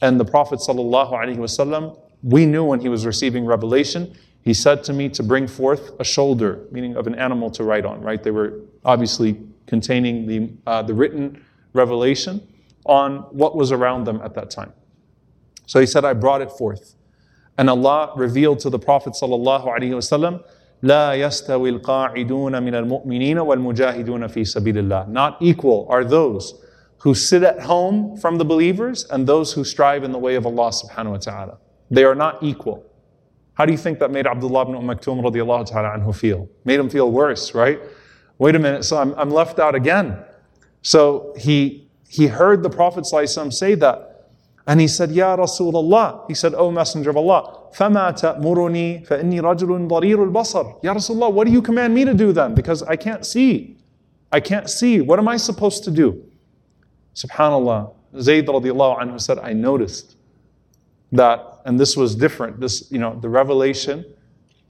And 0.03 0.21
the 0.21 0.25
Prophet 0.25 0.59
Sallallahu 0.59 1.99
we 2.23 2.47
knew 2.47 2.65
when 2.65 2.81
he 2.81 2.89
was 2.89 3.07
receiving 3.07 3.47
revelation, 3.47 4.13
he 4.43 4.53
said 4.53 4.83
to 4.85 4.93
me 4.93 5.09
to 5.11 5.23
bring 5.23 5.47
forth 5.47 5.93
a 6.01 6.05
shoulder, 6.05 6.67
meaning 6.73 6.97
of 6.97 7.07
an 7.07 7.15
animal 7.15 7.49
to 7.53 7.63
write 7.63 7.85
on, 7.85 8.01
right? 8.01 8.21
They 8.21 8.33
were 8.33 8.61
obviously 8.85 9.41
containing 9.67 10.27
the, 10.27 10.51
uh, 10.67 10.83
the 10.83 10.95
written 10.95 11.45
revelation 11.73 12.47
on 12.85 13.19
what 13.31 13.55
was 13.55 13.71
around 13.71 14.05
them 14.05 14.21
at 14.23 14.35
that 14.35 14.51
time. 14.51 14.73
So 15.67 15.79
he 15.79 15.87
said, 15.87 16.05
I 16.05 16.13
brought 16.13 16.43
it 16.43 16.51
forth. 16.51 16.97
And 17.57 17.71
Allah 17.71 18.13
revealed 18.17 18.59
to 18.61 18.71
the 18.71 18.79
Prophet 18.79 19.13
sallallahu 19.13 19.67
alaihi 19.67 19.91
wasallam, 19.91 20.45
لا 20.84 21.14
يستوي 21.14 21.70
القاعدون 21.70 22.64
من 22.64 22.76
المؤمنين 22.76 23.40
والمجاهدون 23.40 24.28
في 24.28 24.46
سبيل 24.46 24.78
الله. 24.78 25.08
Not 25.10 25.38
equal 25.40 25.88
are 25.90 26.04
those 26.04 26.56
who 27.00 27.14
sit 27.14 27.44
at 27.44 27.62
home 27.62 28.18
from 28.18 28.38
the 28.38 28.46
believers 28.46 29.06
and 29.10 29.28
those 29.28 29.54
who 29.54 29.64
strive 29.64 30.04
in 30.04 30.12
the 30.12 30.20
way 30.20 30.36
of 30.36 30.46
Allah 30.46 30.70
subhanahu 30.70 31.12
wa 31.12 31.18
ta'ala. 31.18 31.58
They 31.90 32.04
are 32.04 32.16
not 32.16 32.42
equal. 32.42 32.86
How 33.54 33.66
do 33.66 33.72
you 33.72 33.78
think 33.78 34.00
that 34.00 34.12
made 34.12 34.26
Abdullah 34.26 34.64
ibn 34.64 34.76
Umm 34.76 34.88
Maktoum 34.88 35.22
radiallahu 35.22 35.70
ta'ala 35.70 35.98
anhu 35.98 36.16
feel? 36.16 36.50
Made 36.66 36.80
him 36.80 36.90
feel 36.90 37.12
worse, 37.12 37.54
right? 37.54 37.80
Wait 38.38 38.56
a 38.56 38.60
minute, 38.60 38.86
so 38.86 38.98
I'm, 38.98 39.14
I'm 39.16 39.30
left 39.30 39.60
out 39.60 39.76
again. 39.76 40.18
So 40.82 41.34
he, 41.38 41.90
he 42.08 42.28
heard 42.28 42.64
the 42.64 42.70
Prophet 42.70 43.06
say 43.06 43.76
that. 43.76 44.30
And 44.66 44.80
he 44.80 44.88
said, 44.88 45.12
Ya 45.12 45.36
Rasulullah. 45.36 46.28
He 46.28 46.34
said, 46.34 46.54
O 46.56 46.72
Messenger 46.72 47.12
of 47.12 47.18
Allah, 47.18 47.55
فَمَا 47.74 48.12
تَأْمُرُنِي 48.12 49.08
فَإِنِّي 49.08 49.40
رَجُلٌ 49.42 49.88
ضَرِيرُ 49.88 50.32
الْبَصَرِ 50.32 50.84
Ya 50.84 50.94
Rasulullah, 50.94 51.32
what 51.32 51.48
do 51.48 51.54
you 51.54 51.62
command 51.62 51.94
me 51.94 52.04
to 52.06 52.14
do 52.14 52.34
then? 52.34 52.54
Because 52.54 52.84
I 52.84 52.96
can't 52.96 53.26
see. 53.26 53.78
I 54.32 54.40
can't 54.40 54.70
see. 54.70 55.02
What 55.02 55.20
am 55.20 55.28
I 55.28 55.38
supposed 55.38 55.84
to 55.86 55.92
do? 55.92 56.24
Subhanallah. 57.16 57.94
Zayd 58.20 58.48
radiallahu 58.48 59.02
anhu 59.02 59.22
said, 59.22 59.40
I 59.40 59.54
noticed 59.54 60.16
that 61.12 61.52
and 61.66 61.80
this 61.80 61.96
was 61.96 62.16
different. 62.16 62.60
This, 62.60 62.92
you 62.92 63.00
know, 63.00 63.18
the 63.20 63.30
revelation 63.30 64.06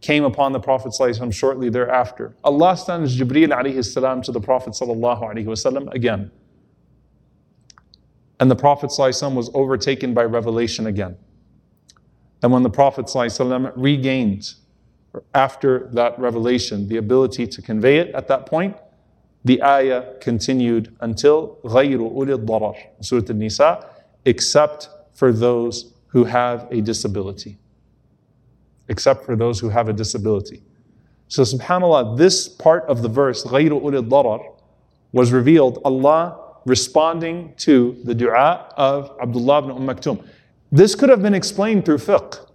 came 0.02 0.24
upon 0.24 0.52
the 0.52 0.60
Prophet 0.60 0.94
ﷺ 1.00 1.34
shortly 1.34 1.70
thereafter. 1.70 2.36
Allah 2.44 2.76
sends 2.76 3.18
Jibreel 3.18 3.50
alayhi 3.50 3.86
salam 3.86 4.22
to 4.24 4.32
the 4.32 4.42
Prophet 4.42 4.74
ﷺ 4.74 5.94
again. 5.94 6.32
And 8.40 8.50
the 8.50 8.56
Prophet 8.56 8.90
ﷺ 8.90 9.36
was 9.36 9.52
overtaken 9.54 10.14
by 10.14 10.24
revelation 10.24 10.88
again. 10.88 11.18
And 12.46 12.52
when 12.52 12.64
the 12.64 12.70
Prophet 12.70 13.06
ﷺ 13.06 13.74
regained 13.76 14.54
after 15.34 15.90
that 15.94 16.18
revelation, 16.18 16.88
the 16.88 16.98
ability 16.98 17.46
to 17.48 17.62
convey 17.62 17.98
it 17.98 18.16
at 18.16 18.28
that 18.28 18.46
point, 18.46 18.78
the 19.44 19.62
ayah 19.64 20.16
continued 20.20 20.96
until 21.02 21.58
غَيْرُ 21.64 21.98
أُولِي 21.98 22.46
الضَّرَرِ 22.46 22.76
Surah 23.04 23.24
An-Nisa, 23.30 23.90
except 24.26 24.90
for 25.14 25.32
those 25.32 25.94
who 26.08 26.24
have 26.24 26.68
a 26.72 26.82
disability. 26.82 27.58
Except 28.88 29.26
for 29.26 29.36
those 29.36 29.60
who 29.60 29.70
have 29.70 29.90
a 29.90 29.94
disability. 29.94 30.64
So 31.28 31.44
subhanAllah, 31.44 32.18
this 32.18 32.48
part 32.48 32.84
of 32.86 33.02
the 33.02 33.10
verse, 33.10 33.44
غَيْرُ 33.44 33.70
أُولِي 33.70 34.08
الضَّرَرِ, 34.08 34.56
was 35.12 35.32
revealed, 35.32 35.80
Allah 35.84 36.38
responding 36.66 37.54
to 37.58 38.00
the 38.04 38.14
dua 38.14 38.72
of 38.78 39.18
Abdullah 39.22 39.60
ibn 39.60 39.72
Umm 39.72 39.88
Maktum. 39.88 40.24
This 40.73 40.95
could 40.95 41.09
have 41.09 41.23
been 41.23 41.35
explained 41.35 41.85
through 41.85 41.99
fiqh, 41.99 42.47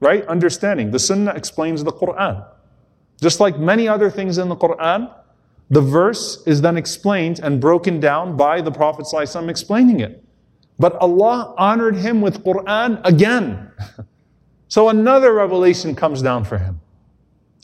right? 0.00 0.24
Understanding. 0.26 0.90
The 0.90 0.98
Sunnah 0.98 1.32
explains 1.32 1.84
the 1.84 1.92
Quran. 1.92 2.46
Just 3.20 3.40
like 3.40 3.58
many 3.58 3.88
other 3.88 4.10
things 4.10 4.38
in 4.38 4.48
the 4.48 4.56
Quran, 4.56 5.12
the 5.70 5.80
verse 5.80 6.42
is 6.46 6.62
then 6.62 6.76
explained 6.76 7.40
and 7.40 7.60
broken 7.60 8.00
down 8.00 8.36
by 8.36 8.60
the 8.60 8.70
Prophet 8.70 9.06
ﷺ 9.12 9.50
explaining 9.50 10.00
it. 10.00 10.24
But 10.78 10.94
Allah 10.96 11.54
honored 11.58 11.96
him 11.96 12.20
with 12.20 12.44
Quran 12.44 13.00
again. 13.04 13.72
so 14.68 14.88
another 14.88 15.32
revelation 15.34 15.94
comes 15.94 16.22
down 16.22 16.44
for 16.44 16.58
him. 16.58 16.80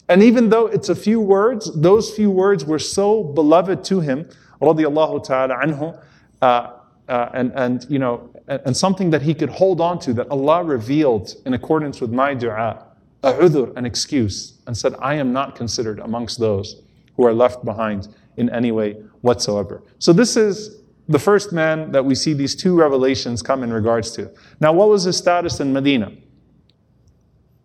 And 0.09 0.23
even 0.23 0.51
though 0.51 0.67
it's 0.67 0.91
a 0.91 0.95
few 0.95 1.21
words, 1.21 1.71
those 1.81 2.11
few 2.11 2.31
words 2.31 2.65
were 2.65 2.79
so 2.79 3.23
beloved 3.23 3.85
to 3.85 4.01
him, 4.01 4.29
radiallahu 4.61 5.25
ta'ala 5.25 5.55
anhu, 5.65 5.99
uh, 6.43 6.73
uh, 7.09 7.29
and, 7.35 7.53
and, 7.55 7.87
you 7.89 7.99
know, 7.99 8.31
and, 8.49 8.77
something 8.77 9.11
that 9.11 9.23
he 9.23 9.35
could 9.35 9.51
hold 9.51 9.81
on 9.81 9.99
to 10.01 10.13
that 10.15 10.29
Allah 10.29 10.65
revealed 10.65 11.35
in 11.45 11.55
accordance 11.55 12.01
with 12.01 12.11
my 12.11 12.35
dua, 12.35 12.87
a 13.23 13.33
udhr, 13.35 13.77
an 13.77 13.85
excuse, 13.85 14.59
and 14.67 14.77
said, 14.77 14.95
I 15.01 15.15
am 15.15 15.33
not 15.33 15.55
considered 15.55 15.99
amongst 15.99 16.39
those 16.39 16.83
who 17.17 17.27
are 17.27 17.35
left 17.35 17.65
behind 17.65 18.09
in 18.37 18.51
any 18.51 18.73
way 18.73 18.95
whatsoever. 19.21 19.83
So 19.99 20.13
this 20.13 20.37
is 20.37 20.81
the 21.09 21.19
first 21.19 21.53
man 21.53 21.93
that 21.93 22.05
we 22.05 22.15
see 22.15 22.33
these 22.33 22.55
two 22.55 22.77
revelations 22.77 23.43
come 23.43 23.63
in 23.63 23.73
regards 23.73 24.11
to. 24.13 24.31
Now, 24.61 24.73
what 24.73 24.89
was 24.89 25.05
his 25.05 25.17
status 25.17 25.61
in 25.61 25.73
Medina? 25.73 26.13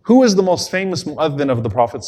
Who 0.04 0.24
is 0.24 0.36
the 0.36 0.44
most 0.44 0.72
famous 0.72 1.04
mu'adhin 1.04 1.50
of 1.50 1.64
the 1.64 1.70
Prophet? 1.70 2.04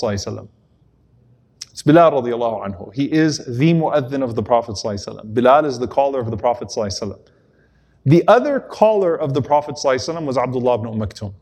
It's 1.71 1.83
Bilal 1.83 2.23
radiallahu 2.23 2.67
anhu. 2.67 2.95
He 2.95 3.05
is 3.13 3.39
the 3.45 3.75
mu'adhin 3.75 4.23
of 4.23 4.35
the 4.35 4.43
Prophet 4.43 4.77
ﷺ. 4.77 5.35
Bilal 5.35 5.67
is 5.67 5.79
the 5.79 5.87
caller 5.87 6.21
of 6.21 6.31
the 6.31 6.37
Prophet 6.37 6.69
ﷺ. 6.69 7.19
The 8.07 8.25
other 8.29 8.61
caller 8.61 9.15
of 9.15 9.35
the 9.35 9.43
Prophet 9.43 9.75
ﷺ 9.75 10.25
was 10.25 10.39
Abdullah 10.39 10.77
ibn 10.77 10.87
Umm 10.87 10.99
Maktum. 11.01 11.35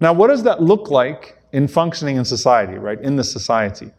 Now, 0.00 0.12
what 0.12 0.28
does 0.28 0.42
that 0.44 0.62
look 0.62 0.90
like 0.90 1.38
in 1.52 1.68
functioning 1.68 2.16
in 2.16 2.24
society, 2.24 2.74
right? 2.74 3.00
In 3.00 3.16
the 3.16 3.24
society. 3.24 3.90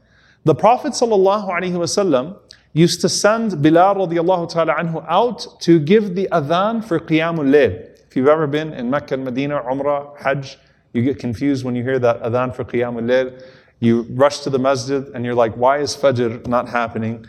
The 0.44 0.56
Prophet 0.56 0.94
ﷺ 0.94 2.38
used 2.74 3.02
to 3.02 3.10
send 3.10 3.62
Bilal 3.62 3.96
radiallahu 3.96 4.50
ta'ala 4.50 4.74
anhu 4.76 5.06
out 5.08 5.62
to 5.62 5.80
give 5.80 6.16
the 6.16 6.28
adhan 6.32 6.84
for 6.84 7.00
Qiyamul 7.00 7.50
Layl. 7.50 7.88
If 8.08 8.16
you've 8.16 8.28
ever 8.28 8.48
been 8.48 8.74
in 8.74 8.90
Mecca 8.90 9.14
and 9.14 9.24
Medina, 9.24 9.62
Umrah, 9.62 10.18
Hajj, 10.20 10.58
you 10.94 11.04
get 11.04 11.20
confused 11.20 11.64
when 11.64 11.76
you 11.76 11.84
hear 11.84 12.00
that 12.00 12.22
adhan 12.24 12.56
for 12.56 12.64
Qiyamul 12.64 13.04
Layl. 13.04 13.44
You 13.80 14.04
rush 14.12 14.40
to 14.40 14.50
the 14.50 14.60
masjid 14.60 15.08
and 15.10 15.26
you're 15.26 15.36
like, 15.36 15.56
why 15.56 15.80
is 15.80 15.96
Fajr 15.96 16.48
not 16.48 16.70
happening? 16.70 17.26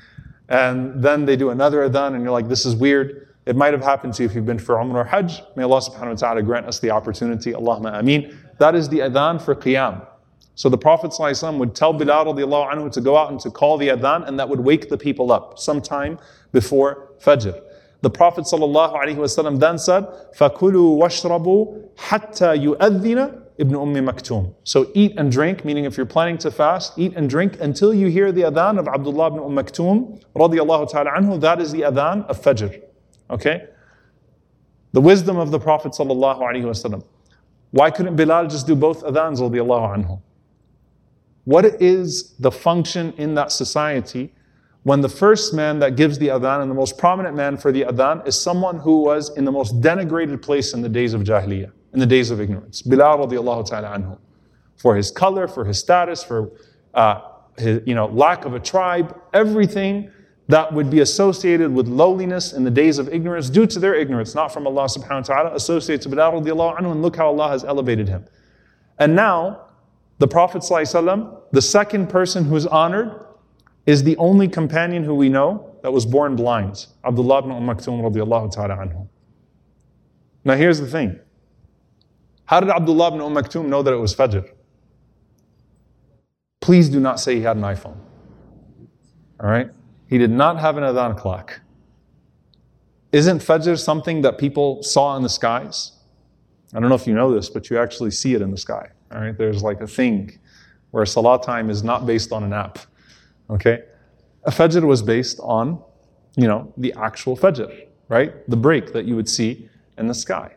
And 0.48 1.02
then 1.02 1.24
they 1.24 1.36
do 1.36 1.50
another 1.50 1.88
adhan 1.88 2.14
and 2.14 2.22
you're 2.22 2.32
like, 2.32 2.48
this 2.48 2.66
is 2.66 2.76
weird. 2.76 3.28
It 3.46 3.56
might 3.56 3.72
have 3.72 3.82
happened 3.82 4.14
to 4.14 4.22
you 4.22 4.28
if 4.28 4.34
you've 4.34 4.46
been 4.46 4.58
for 4.58 4.76
Umrah 4.76 4.96
or 4.96 5.04
Hajj. 5.04 5.42
May 5.56 5.62
Allah 5.62 5.80
subhanahu 5.80 6.10
wa 6.10 6.14
ta'ala 6.14 6.42
grant 6.42 6.66
us 6.66 6.78
the 6.78 6.90
opportunity. 6.90 7.52
Allahumma 7.52 7.98
ameen. 7.98 8.38
That 8.58 8.74
is 8.74 8.88
the 8.88 8.98
adhan 8.98 9.40
for 9.40 9.54
Qiyam. 9.54 10.06
So 10.54 10.68
the 10.68 10.78
Prophet 10.78 11.12
ﷺ 11.12 11.56
would 11.58 11.74
tell 11.74 11.94
Bilal 11.94 12.26
radiallahu 12.26 12.72
anhu 12.74 12.92
to 12.92 13.00
go 13.00 13.16
out 13.16 13.30
and 13.30 13.40
to 13.40 13.50
call 13.50 13.78
the 13.78 13.88
adhan 13.88 14.28
and 14.28 14.38
that 14.38 14.48
would 14.48 14.60
wake 14.60 14.90
the 14.90 14.98
people 14.98 15.32
up 15.32 15.58
sometime 15.58 16.18
before 16.52 17.08
Fajr. 17.18 17.58
The 18.02 18.10
Prophet 18.10 18.44
ﷺ 18.44 19.58
then 19.58 19.78
said, 19.78 20.04
فَكُلُوا 20.36 21.00
وَاشْرَبُوا 21.00 21.94
حَتَّى 21.96 22.76
يُؤَذِّنَ 22.76 23.42
Ibn 23.59 23.73
Ummi 23.73 24.07
Maktoum. 24.07 24.53
So 24.63 24.91
eat 24.93 25.13
and 25.17 25.31
drink, 25.31 25.65
meaning 25.65 25.85
if 25.85 25.97
you're 25.97 26.05
planning 26.05 26.37
to 26.39 26.51
fast, 26.51 26.93
eat 26.97 27.13
and 27.15 27.27
drink 27.29 27.59
until 27.59 27.93
you 27.93 28.07
hear 28.07 28.31
the 28.31 28.41
adhan 28.41 28.77
of 28.77 28.87
Abdullah 28.87 29.27
ibn 29.27 29.39
Umm 29.39 29.55
Maktoum, 29.55 30.23
radiallahu 30.35 30.91
ta'ala 30.91 31.11
anhu, 31.11 31.41
that 31.41 31.59
is 31.59 31.71
the 31.71 31.81
adhan 31.81 32.25
of 32.27 32.39
Fajr. 32.39 32.81
Okay? 33.31 33.65
The 34.93 35.01
wisdom 35.01 35.37
of 35.37 35.49
the 35.49 35.59
Prophet 35.59 35.93
sallallahu 35.93 36.39
alaihi 36.39 36.63
wasallam. 36.63 37.03
Why 37.71 37.89
couldn't 37.89 38.15
Bilal 38.15 38.47
just 38.47 38.67
do 38.67 38.75
both 38.75 39.03
adhans, 39.03 39.39
radiallahu 39.39 39.97
anhu? 39.97 40.21
What 41.45 41.65
is 41.81 42.33
the 42.39 42.51
function 42.51 43.13
in 43.17 43.33
that 43.35 43.51
society 43.51 44.33
when 44.83 45.01
the 45.01 45.09
first 45.09 45.53
man 45.53 45.79
that 45.79 45.95
gives 45.95 46.19
the 46.19 46.27
adhan 46.27 46.61
and 46.61 46.69
the 46.69 46.75
most 46.75 46.97
prominent 46.97 47.35
man 47.35 47.57
for 47.57 47.71
the 47.71 47.83
adhan 47.83 48.25
is 48.27 48.39
someone 48.39 48.79
who 48.79 49.01
was 49.01 49.35
in 49.35 49.45
the 49.45 49.51
most 49.51 49.81
denigrated 49.81 50.41
place 50.41 50.73
in 50.73 50.81
the 50.81 50.89
days 50.89 51.13
of 51.13 51.23
Jahiliyyah? 51.23 51.71
In 51.93 51.99
the 51.99 52.05
days 52.05 52.31
of 52.31 52.39
ignorance. 52.41 52.81
Bilal 52.81 53.17
radiallahu 53.19 53.67
ta'ala 53.67 53.97
anhu. 53.97 54.17
For 54.75 54.95
his 54.95 55.09
color, 55.11 55.47
for 55.47 55.65
his 55.65 55.79
status, 55.79 56.23
for 56.23 56.51
uh, 56.93 57.21
his, 57.57 57.81
you 57.85 57.95
know, 57.95 58.07
lack 58.07 58.45
of 58.45 58.53
a 58.53 58.59
tribe, 58.59 59.19
everything 59.33 60.11
that 60.47 60.71
would 60.73 60.89
be 60.89 61.01
associated 61.01 61.73
with 61.73 61.87
lowliness 61.87 62.53
in 62.53 62.63
the 62.63 62.71
days 62.71 62.99
of 62.99 63.09
ignorance 63.09 63.49
due 63.49 63.65
to 63.67 63.79
their 63.79 63.95
ignorance, 63.95 64.33
not 64.33 64.53
from 64.53 64.65
Allah 64.65 64.85
subhanahu 64.85 65.29
wa 65.29 65.35
ta'ala, 65.35 65.55
associates 65.55 66.05
Bilal 66.05 66.41
radiallahu 66.41 66.79
anhu, 66.79 66.91
and 66.91 67.01
look 67.01 67.15
how 67.15 67.27
Allah 67.27 67.49
has 67.49 67.63
elevated 67.63 68.07
him. 68.07 68.25
And 68.99 69.15
now, 69.15 69.65
the 70.19 70.27
Prophet 70.27 70.63
ﷺ, 70.63 71.41
the 71.51 71.61
second 71.61 72.07
person 72.07 72.45
who 72.45 72.55
is 72.55 72.65
honored, 72.65 73.25
is 73.85 74.03
the 74.03 74.17
only 74.17 74.47
companion 74.47 75.03
who 75.03 75.15
we 75.15 75.29
know 75.29 75.75
that 75.81 75.91
was 75.91 76.05
born 76.05 76.35
blind, 76.35 76.87
Abdullah 77.05 77.39
ibn 77.39 77.51
Umm 77.51 77.67
Maktoum 77.67 78.01
radiallahu 78.01 78.51
ta'ala 78.51 78.75
anhu. 78.75 79.07
Now 80.43 80.55
here's 80.55 80.79
the 80.79 80.87
thing. 80.87 81.19
How 82.47 82.61
did 82.61 82.69
Abdullah 82.69 83.09
ibn 83.09 83.21
Umm 83.21 83.69
know 83.69 83.83
that 83.83 83.93
it 83.93 83.97
was 83.97 84.15
Fajr? 84.15 84.49
Please 86.61 86.89
do 86.89 86.99
not 86.99 87.19
say 87.19 87.35
he 87.35 87.41
had 87.41 87.57
an 87.57 87.63
iPhone. 87.63 87.97
All 89.41 89.49
right? 89.49 89.69
He 90.07 90.17
did 90.17 90.31
not 90.31 90.57
have 90.59 90.77
an 90.77 90.83
adhan 90.83 91.17
clock. 91.17 91.59
Isn't 93.11 93.39
Fajr 93.39 93.77
something 93.77 94.21
that 94.21 94.37
people 94.37 94.81
saw 94.81 95.17
in 95.17 95.23
the 95.23 95.29
skies? 95.29 95.91
I 96.73 96.79
don't 96.79 96.87
know 96.87 96.95
if 96.95 97.05
you 97.05 97.13
know 97.13 97.33
this, 97.33 97.49
but 97.49 97.69
you 97.69 97.77
actually 97.77 98.11
see 98.11 98.33
it 98.33 98.41
in 98.41 98.51
the 98.51 98.57
sky. 98.57 98.89
All 99.11 99.19
right? 99.19 99.37
There's 99.37 99.61
like 99.61 99.81
a 99.81 99.87
thing 99.87 100.39
where 100.91 101.05
salah 101.05 101.41
time 101.41 101.69
is 101.69 101.83
not 101.83 102.05
based 102.05 102.31
on 102.31 102.43
an 102.45 102.53
app. 102.53 102.79
Okay? 103.49 103.83
A 104.43 104.51
Fajr 104.51 104.83
was 104.83 105.01
based 105.01 105.39
on, 105.41 105.81
you 106.37 106.47
know, 106.47 106.73
the 106.77 106.93
actual 106.97 107.35
Fajr, 107.35 107.87
right? 108.07 108.49
The 108.49 108.57
break 108.57 108.93
that 108.93 109.03
you 109.03 109.17
would 109.17 109.27
see 109.27 109.69
in 109.97 110.07
the 110.07 110.13
sky. 110.13 110.55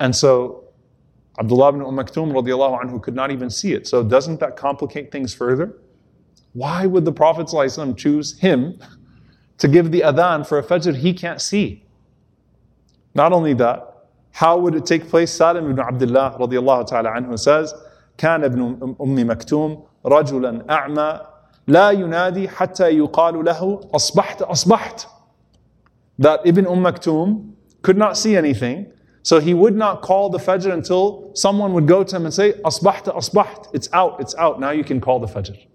And 0.00 0.14
so 0.14 0.67
Abdullah 1.39 1.69
ibn 1.69 1.81
Umm 1.81 1.95
Maktoum 1.95 2.31
radiallahu 2.31 2.83
anhu 2.83 3.01
could 3.01 3.15
not 3.15 3.31
even 3.31 3.49
see 3.49 3.73
it. 3.73 3.87
So 3.87 4.03
doesn't 4.03 4.39
that 4.39 4.55
complicate 4.55 5.11
things 5.11 5.33
further? 5.33 5.73
Why 6.53 6.85
would 6.85 7.05
the 7.05 7.11
Prophet 7.11 7.47
ﷺ 7.47 7.97
choose 7.97 8.37
him 8.39 8.79
to 9.57 9.67
give 9.67 9.91
the 9.91 10.01
adhan 10.01 10.45
for 10.45 10.59
a 10.59 10.63
fajr 10.63 10.95
he 10.95 11.13
can't 11.13 11.41
see? 11.41 11.85
Not 13.15 13.33
only 13.33 13.53
that, 13.55 14.07
how 14.31 14.57
would 14.59 14.75
it 14.75 14.85
take 14.85 15.09
place? 15.09 15.31
Salim 15.31 15.69
ibn 15.71 15.79
Abdullah 15.79 16.37
radiallahu 16.39 16.87
ta'ala 16.87 17.11
anhu 17.11 17.37
says, 17.39 17.73
كان 18.17 18.43
ابن 18.43 18.95
أم 19.01 19.29
مكتوم 19.29 19.83
رجلا 20.05 20.65
أعمى 20.69 21.19
لا 21.67 21.91
ينادي 21.91 22.49
حتى 22.49 22.89
يقال 22.89 23.45
له 23.45 23.81
أصبحت 23.93 24.41
أصبحت 24.41 25.07
That 26.19 26.41
Ibn 26.45 26.67
Umm 26.67 26.83
Maktoum 26.83 27.53
could 27.81 27.97
not 27.97 28.17
see 28.17 28.35
anything 28.37 28.91
so 29.28 29.40
he 29.40 29.52
would 29.52 29.76
not 29.76 30.00
call 30.00 30.30
the 30.30 30.38
Fajr 30.38 30.72
until 30.72 31.32
someone 31.34 31.74
would 31.74 31.86
go 31.86 32.02
to 32.02 32.16
him 32.16 32.24
and 32.24 32.32
say, 32.32 32.54
Asbahta, 32.64 33.14
asbaht. 33.14 33.68
It's 33.74 33.86
out, 33.92 34.18
it's 34.22 34.34
out. 34.36 34.58
Now 34.58 34.70
you 34.70 34.82
can 34.82 35.02
call 35.02 35.20
the 35.20 35.26
Fajr. 35.26 35.66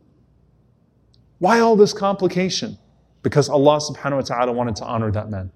Why 1.37 1.59
all 1.59 1.75
this 1.75 1.93
complication? 1.93 2.79
Because 3.21 3.49
Allah 3.49 3.77
subhanahu 3.77 4.15
wa 4.15 4.21
ta'ala 4.21 4.51
wanted 4.51 4.75
to 4.77 4.85
honor 4.85 5.11
that 5.11 5.29
man. 5.29 5.51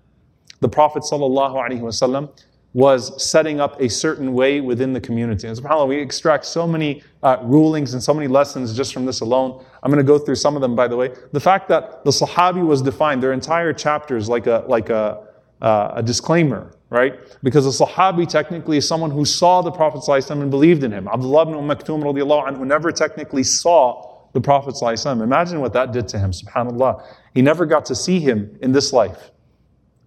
The 0.60 0.70
Prophet 0.70 1.02
sallallahu 1.02 1.56
alaihi 1.56 1.82
wasallam 1.82 2.40
was 2.74 3.20
setting 3.20 3.60
up 3.60 3.82
a 3.82 3.90
certain 3.90 4.34
way 4.34 4.62
within 4.62 4.94
the 4.94 5.02
community. 5.02 5.48
And 5.48 5.58
subhanAllah, 5.58 5.88
we 5.88 5.98
extract 5.98 6.46
so 6.46 6.68
many 6.68 7.02
uh, 7.24 7.38
rulings 7.42 7.96
and 7.96 8.04
so 8.04 8.14
many 8.14 8.28
lessons 8.28 8.78
just 8.78 8.94
from 8.94 9.08
this 9.08 9.22
alone. 9.22 9.66
I'm 9.82 9.92
going 9.92 10.06
to 10.06 10.08
go 10.08 10.20
through 10.20 10.36
some 10.36 10.56
of 10.56 10.62
them, 10.62 10.76
by 10.76 10.88
the 10.88 10.96
way. 10.96 11.16
The 11.32 11.40
fact 11.40 11.68
that 11.70 12.06
the 12.06 12.12
Sahabi 12.12 12.64
was 12.64 12.84
defined, 12.84 13.24
their 13.24 13.34
entire 13.34 13.74
chapters 13.74 14.30
like 14.30 14.46
a, 14.46 14.64
like 14.68 14.92
a, 14.92 15.27
uh, 15.62 15.94
a 15.96 16.04
disclaimer 16.04 16.72
right? 16.90 17.16
Because 17.44 17.66
a 17.66 17.86
Sahabi 17.86 18.28
technically 18.28 18.78
is 18.78 18.88
someone 18.88 19.12
who 19.12 19.26
saw 19.26 19.62
the 19.62 19.72
Prophet 19.72 20.02
ﷺ 20.02 20.42
and 20.42 20.50
believed 20.50 20.84
in 20.84 20.92
him. 20.92 21.08
Abdullah 21.08 21.44
ibn 21.44 21.56
Maktoum 21.56 22.02
radiallahu 22.04 22.48
anhu 22.48 22.66
never 22.66 22.92
technically 22.92 23.44
saw 23.44 24.16
the 24.34 24.42
Prophet 24.42 24.76
ﷺ. 24.76 25.22
Imagine 25.22 25.60
what 25.60 25.74
that 25.74 25.92
did 25.92 26.08
to 26.10 26.20
him, 26.20 26.32
subhanAllah. 26.32 27.04
He 27.34 27.42
never 27.42 27.66
got 27.66 27.86
to 27.86 27.96
see 27.96 28.20
him 28.20 28.58
in 28.62 28.72
this 28.72 28.94
life. 28.94 29.32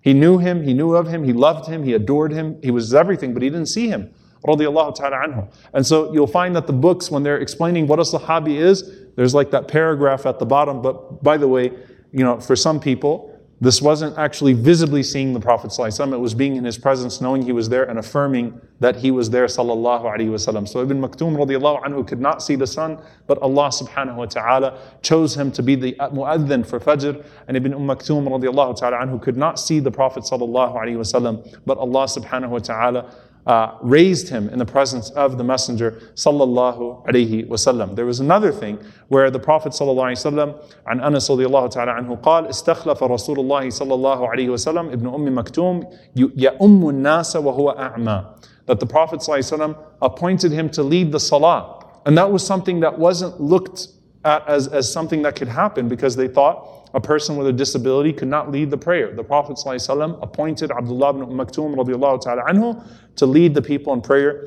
He 0.02 0.14
knew 0.14 0.38
him, 0.38 0.62
he 0.62 0.72
knew 0.72 0.94
of 0.94 1.06
him, 1.06 1.24
he 1.24 1.34
loved 1.34 1.66
him, 1.66 1.84
he 1.84 1.92
adored 1.92 2.32
him, 2.32 2.58
he 2.62 2.70
was 2.70 2.94
everything, 2.94 3.34
but 3.34 3.42
he 3.42 3.50
didn't 3.50 3.66
see 3.66 3.88
him. 3.88 4.10
ta'ala 4.42 4.94
anhu. 4.94 5.52
And 5.74 5.86
so 5.86 6.10
you'll 6.14 6.26
find 6.26 6.56
that 6.56 6.66
the 6.66 6.72
books, 6.72 7.10
when 7.10 7.22
they're 7.22 7.38
explaining 7.38 7.86
what 7.86 7.98
a 7.98 8.02
sahabi 8.02 8.56
is, 8.56 8.90
there's 9.16 9.34
like 9.34 9.50
that 9.50 9.68
paragraph 9.68 10.24
at 10.24 10.38
the 10.38 10.46
bottom. 10.46 10.80
But 10.80 11.22
by 11.22 11.36
the 11.36 11.48
way, 11.48 11.70
you 12.12 12.24
know, 12.24 12.40
for 12.40 12.56
some 12.56 12.80
people, 12.80 13.29
this 13.62 13.82
wasn't 13.82 14.16
actually 14.16 14.54
visibly 14.54 15.02
seeing 15.02 15.34
the 15.34 15.40
Prophet 15.40 15.70
ﷺ, 15.70 16.14
it 16.14 16.16
was 16.16 16.32
being 16.32 16.56
in 16.56 16.64
his 16.64 16.78
presence, 16.78 17.20
knowing 17.20 17.42
he 17.42 17.52
was 17.52 17.68
there 17.68 17.84
and 17.84 17.98
affirming 17.98 18.58
that 18.80 18.96
he 18.96 19.10
was 19.10 19.28
there 19.28 19.44
sallallahu 19.44 20.04
alaihi 20.04 20.30
wasallam. 20.30 20.66
So 20.66 20.80
Ibn 20.80 20.98
Maktoum 20.98 21.36
radiallahu 21.36 21.82
anhu 21.82 22.06
could 22.06 22.20
not 22.20 22.42
see 22.42 22.56
the 22.56 22.66
sun, 22.66 22.98
but 23.26 23.36
Allah 23.42 23.68
subhanahu 23.68 24.16
wa 24.16 24.24
ta'ala 24.24 24.78
chose 25.02 25.36
him 25.36 25.52
to 25.52 25.62
be 25.62 25.74
the 25.74 25.92
mu'adhin 25.92 26.66
for 26.66 26.80
Fajr. 26.80 27.22
And 27.48 27.56
Ibn 27.58 27.74
Umm 27.74 27.86
Maktoum 27.86 28.26
radiallahu 28.26 28.78
ta'ala 28.78 28.96
anhu 28.96 29.20
could 29.20 29.36
not 29.36 29.60
see 29.60 29.78
the 29.78 29.90
Prophet 29.90 30.22
sallallahu 30.22 30.74
alaihi 30.76 30.96
wasallam, 30.96 31.60
but 31.66 31.76
Allah 31.76 32.04
subhanahu 32.04 32.48
wa 32.48 32.58
ta'ala 32.60 33.14
uh, 33.45 33.77
raised 33.81 34.29
him 34.29 34.49
in 34.49 34.57
the 34.57 34.65
presence 34.65 35.11
of 35.11 35.37
the 35.37 35.43
Messenger 35.43 35.91
sallallahu 36.15 37.05
alaihi 37.05 37.47
wasallam. 37.47 37.95
There 37.95 38.05
was 38.05 38.19
another 38.19 38.51
thing 38.51 38.79
where 39.09 39.29
the 39.29 39.39
Prophet 39.39 39.71
sallallahu 39.71 40.15
alaihi 40.15 40.25
wasallam, 40.25 40.73
and 40.87 41.01
Anas 41.01 41.29
radiallahu 41.29 41.71
ta'ala 41.71 41.93
anhu, 41.93 42.21
قال 42.21 42.47
استخلف 42.47 43.03
رسول 43.03 43.37
الله 43.37 43.67
صلى 43.67 43.93
الله 43.93 44.29
عليه 44.29 44.49
وسلم 44.49 44.91
ابن 44.91 45.07
أم 45.07 45.37
مكتوم 45.37 45.83
يؤم 46.15 46.89
الناس 46.89 47.35
وهو 47.35 47.77
أعمى. 47.77 48.25
That 48.65 48.79
the 48.79 48.87
Prophet 48.87 49.19
sallallahu 49.19 49.37
alaihi 49.37 49.59
wasallam 49.59 49.77
appointed 50.01 50.51
him 50.51 50.69
to 50.71 50.81
lead 50.81 51.11
the 51.11 51.19
salah, 51.19 51.85
and 52.05 52.17
that 52.17 52.31
was 52.31 52.45
something 52.45 52.79
that 52.79 52.97
wasn't 52.97 53.39
looked 53.39 53.79
at 53.79 53.87
as, 54.24 54.68
as 54.68 54.90
something 54.92 55.22
that 55.22 55.36
could 55.36 55.48
happen 55.48 55.88
because 55.88 56.16
they 56.16 56.28
thought 56.28 56.90
a 56.92 57.00
person 57.00 57.36
with 57.36 57.46
a 57.46 57.52
disability 57.52 58.12
could 58.12 58.28
not 58.28 58.50
lead 58.50 58.70
the 58.70 58.76
prayer. 58.76 59.14
The 59.14 59.24
Prophet 59.24 59.56
ﷺ 59.56 60.22
appointed 60.22 60.70
Abdullah 60.70 61.10
ibn 61.10 61.22
Umm 61.22 61.38
Maktoum 61.38 62.22
ta'ala 62.22 62.42
anhu 62.44 62.86
to 63.16 63.26
lead 63.26 63.54
the 63.54 63.62
people 63.62 63.92
in 63.92 64.00
prayer, 64.00 64.46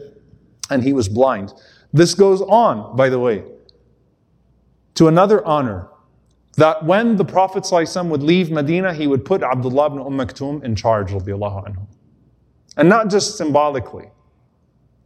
and 0.69 0.83
he 0.83 0.93
was 0.93 1.07
blind. 1.07 1.53
This 1.93 2.13
goes 2.13 2.41
on, 2.41 2.95
by 2.95 3.09
the 3.09 3.19
way, 3.19 3.43
to 4.95 5.07
another 5.07 5.45
honor. 5.45 5.89
That 6.57 6.85
when 6.85 7.15
the 7.15 7.25
Prophet 7.25 7.63
ﷺ 7.63 8.09
would 8.09 8.21
leave 8.21 8.51
Medina, 8.51 8.93
he 8.93 9.07
would 9.07 9.25
put 9.25 9.41
Abdullah 9.41 9.87
ibn 9.87 9.99
Umm 9.99 10.17
Maktoum 10.17 10.63
in 10.63 10.75
charge, 10.75 11.11
anhu. 11.11 11.87
And 12.77 12.89
not 12.89 13.09
just 13.09 13.37
symbolically. 13.37 14.09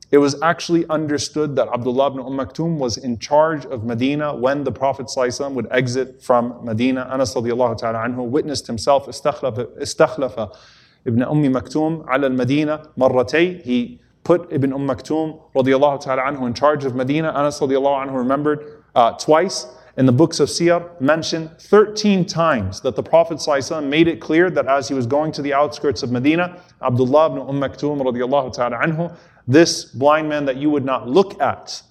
It 0.09 0.19
was 0.19 0.41
actually 0.41 0.85
understood 0.89 1.57
that 1.57 1.67
Abdullah 1.67 2.07
ibn 2.07 2.19
Umm 2.21 2.37
Maktum 2.37 2.77
was 2.77 2.95
in 2.97 3.19
charge 3.19 3.65
of 3.65 3.83
Medina 3.83 4.33
when 4.33 4.63
the 4.63 4.71
Prophet 4.71 5.07
ﷺ 5.07 5.51
would 5.51 5.67
exit 5.69 6.23
from 6.23 6.63
Medina. 6.63 7.09
Anas 7.11 7.33
radiallahu 7.33 7.77
ta'ala 7.77 7.99
anhu 7.99 8.25
witnessed 8.25 8.67
himself 8.67 9.07
istakhlafa 9.07 10.57
ibn 11.05 11.23
Umm 11.23 11.43
Maktum 11.43 12.05
ala 12.07 12.27
al-Madina 12.27 12.87
marratay. 12.97 13.61
He 13.61 13.99
put 14.23 14.47
Ibn 14.51 14.71
Umm 14.71 14.87
Maktum 14.87 15.41
radiallahu 15.53 16.01
ta'ala 16.01 16.21
anhu 16.21 16.47
in 16.47 16.53
charge 16.53 16.85
of 16.85 16.95
Medina. 16.95 17.33
Anas 17.33 17.59
radiallahu 17.59 18.07
anhu 18.07 18.15
remembered 18.15 18.83
uh, 18.95 19.11
twice 19.11 19.67
in 19.97 20.05
the 20.05 20.11
books 20.13 20.39
of 20.39 20.47
Siyar 20.47 21.01
mention 21.01 21.49
13 21.59 22.23
times 22.23 22.79
that 22.81 22.95
the 22.95 23.03
Prophet 23.03 23.39
ﷺ 23.39 23.83
made 23.87 24.07
it 24.07 24.21
clear 24.21 24.49
that 24.51 24.67
as 24.67 24.87
he 24.87 24.93
was 24.93 25.07
going 25.07 25.31
to 25.33 25.41
the 25.41 25.53
outskirts 25.53 26.03
of 26.03 26.11
Medina, 26.11 26.61
Abdullah 26.81 27.31
ibn 27.31 27.39
Umm 27.39 27.59
Maktum 27.59 27.99
radiallahu 28.01 28.53
ta'ala 28.53 28.77
anhu 28.77 29.13
this 29.46 29.84
blind 29.84 30.28
man 30.28 30.44
that 30.46 30.56
you 30.56 30.70
would 30.70 30.84
not 30.84 31.08
look 31.08 31.40
at 31.40 31.82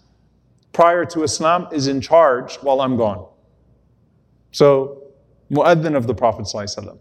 prior 0.74 1.06
to 1.06 1.24
Islam 1.24 1.68
is 1.72 1.88
in 1.88 2.02
charge 2.02 2.56
while 2.58 2.82
I'm 2.82 2.98
gone. 2.98 3.28
So, 4.52 5.04
mu'adhin 5.52 5.96
of 5.96 6.08
the 6.08 6.14
Prophet 6.14 6.46
ﷺ 6.46 6.98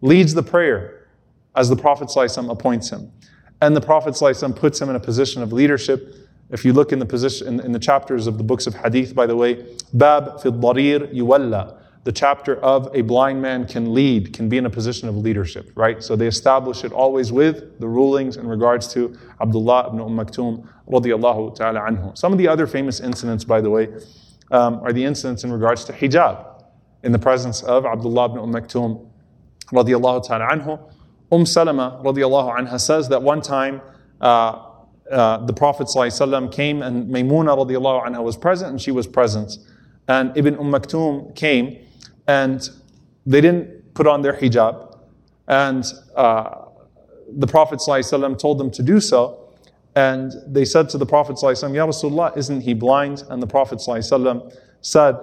leads 0.00 0.34
the 0.34 0.42
prayer 0.42 1.08
as 1.54 1.68
the 1.68 1.76
Prophet 1.76 2.08
ﷺ 2.08 2.50
appoints 2.50 2.90
him. 2.90 3.12
And 3.60 3.76
the 3.76 3.80
Prophet 3.80 4.14
ﷺ 4.14 4.56
puts 4.56 4.80
him 4.80 4.88
in 4.88 4.96
a 4.96 5.00
position 5.00 5.42
of 5.42 5.52
leadership. 5.52 6.14
If 6.50 6.64
you 6.64 6.72
look 6.72 6.92
in 6.92 6.98
the 6.98 7.06
position 7.06 7.46
in, 7.46 7.60
in 7.60 7.72
the 7.72 7.78
chapters 7.78 8.26
of 8.26 8.38
the 8.38 8.44
books 8.44 8.66
of 8.66 8.74
hadith, 8.74 9.14
by 9.14 9.26
the 9.26 9.36
way, 9.36 9.66
Bab 9.92 10.40
fi 10.40 10.48
darir 10.48 11.12
yuwalla 11.14 11.80
the 12.05 12.11
chapter 12.11 12.55
of 12.57 12.87
a 12.93 13.01
blind 13.01 13.41
man 13.41 13.65
can 13.67 13.91
lead, 13.91 14.31
can 14.31 14.47
be 14.47 14.57
in 14.57 14.67
a 14.67 14.69
position 14.69 15.09
of 15.09 15.17
leadership, 15.17 15.71
right? 15.73 16.03
So 16.03 16.15
they 16.15 16.27
establish 16.27 16.83
it 16.83 16.91
always 16.91 17.31
with 17.31 17.79
the 17.79 17.87
rulings 17.87 18.37
in 18.37 18.47
regards 18.47 18.87
to 18.93 19.17
Abdullah 19.41 19.87
ibn 19.87 19.99
Umm 19.99 20.15
Maktoum 20.15 20.67
radiallahu 20.87 21.55
ta'ala 21.55 21.79
anhu. 21.81 22.15
Some 22.15 22.31
of 22.31 22.37
the 22.37 22.47
other 22.47 22.67
famous 22.67 22.99
incidents, 22.99 23.43
by 23.43 23.59
the 23.59 23.71
way, 23.71 23.89
um, 24.51 24.81
are 24.83 24.93
the 24.93 25.03
incidents 25.03 25.43
in 25.43 25.51
regards 25.51 25.83
to 25.85 25.93
hijab 25.93 26.63
in 27.01 27.11
the 27.11 27.17
presence 27.17 27.63
of 27.63 27.87
Abdullah 27.87 28.25
ibn 28.25 28.37
Umm 28.37 28.53
Maktoum 28.53 29.09
radiallahu 29.71 30.27
ta'ala 30.27 30.45
anhu. 30.45 30.93
Umm 31.31 31.43
Salama 31.43 31.99
radiallahu 32.03 32.55
anha 32.55 32.79
says 32.79 33.09
that 33.09 33.23
one 33.23 33.41
time 33.41 33.81
uh, 34.21 34.61
uh, 35.09 35.43
the 35.43 35.53
Prophet 35.53 35.87
ﷺ 35.87 36.51
came 36.51 36.83
and 36.83 37.09
Maymuna 37.09 37.57
radiallahu 37.57 38.05
anha 38.05 38.23
was 38.23 38.37
present 38.37 38.69
and 38.69 38.79
she 38.79 38.91
was 38.91 39.07
present. 39.07 39.57
And 40.07 40.37
Ibn 40.37 40.59
Umm 40.59 40.71
Maktoum 40.71 41.35
came 41.35 41.79
and 42.26 42.68
they 43.26 43.40
didn't 43.40 43.94
put 43.94 44.06
on 44.06 44.22
their 44.22 44.34
hijab. 44.34 44.98
And 45.48 45.84
uh, 46.14 46.66
the 47.28 47.46
Prophet 47.46 47.80
ﷺ 47.80 48.38
told 48.38 48.58
them 48.58 48.70
to 48.70 48.82
do 48.82 49.00
so. 49.00 49.36
And 49.96 50.32
they 50.46 50.64
said 50.64 50.88
to 50.90 50.98
the 50.98 51.06
Prophet 51.06 51.36
ﷺ, 51.36 51.74
Ya 51.74 51.86
Rasulullah, 51.86 52.36
isn't 52.36 52.60
he 52.60 52.74
blind? 52.74 53.24
And 53.28 53.42
the 53.42 53.46
Prophet 53.46 53.78
ﷺ 53.78 54.56
said, 54.80 55.16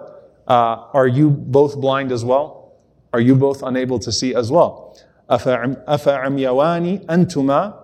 uh, 0.48 0.88
Are 0.94 1.08
you 1.08 1.30
both 1.30 1.80
blind 1.80 2.12
as 2.12 2.26
well? 2.26 2.74
Are 3.14 3.22
you 3.22 3.36
both 3.36 3.64
unable 3.64 4.00
to 4.00 4.12
see 4.12 4.36
as 4.36 4.52
well? 4.52 4.98
أَفَعَمْيَوَانِ 5.30 7.06
أَنْتُمَا 7.06 7.84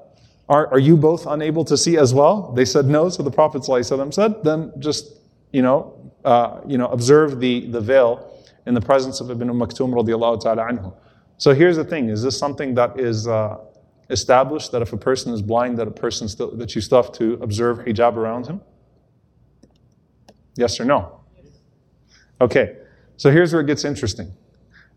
are, 0.49 0.67
are 0.73 0.79
you 0.79 0.97
both 0.97 1.25
unable 1.25 1.63
to 1.65 1.77
see 1.77 1.97
as 1.97 2.13
well? 2.13 2.51
They 2.51 2.65
said 2.65 2.85
no. 2.85 3.09
So 3.09 3.23
the 3.23 3.31
Prophet 3.31 3.61
ﷺ 3.61 4.13
said, 4.13 4.43
then 4.43 4.73
just, 4.79 5.19
you 5.51 5.61
know, 5.61 6.11
uh, 6.25 6.59
you 6.67 6.77
know, 6.77 6.87
observe 6.87 7.39
the, 7.39 7.65
the 7.67 7.79
veil 7.79 8.26
in 8.68 8.74
the 8.74 8.80
presence 8.80 9.20
of 9.20 9.30
Ibn 9.30 9.48
Maktoum 9.48 9.94
radiallahu 9.94 10.42
ta'ala 10.42 10.62
anhu. 10.70 10.94
So 11.38 11.54
here's 11.54 11.76
the 11.76 11.84
thing, 11.84 12.10
is 12.10 12.22
this 12.22 12.38
something 12.38 12.74
that 12.74 13.00
is 13.00 13.26
uh, 13.26 13.56
established 14.10 14.72
that 14.72 14.82
if 14.82 14.92
a 14.92 14.96
person 14.96 15.32
is 15.32 15.40
blind, 15.40 15.78
that 15.78 15.88
a 15.88 15.90
person 15.90 16.28
still, 16.28 16.54
that 16.56 16.74
you 16.74 16.82
still 16.82 17.02
have 17.02 17.12
to 17.12 17.34
observe 17.40 17.78
hijab 17.78 18.16
around 18.16 18.46
him? 18.46 18.60
Yes 20.56 20.78
or 20.78 20.84
no? 20.84 21.20
Okay, 22.40 22.76
so 23.16 23.30
here's 23.30 23.52
where 23.52 23.62
it 23.62 23.66
gets 23.66 23.84
interesting. 23.84 24.32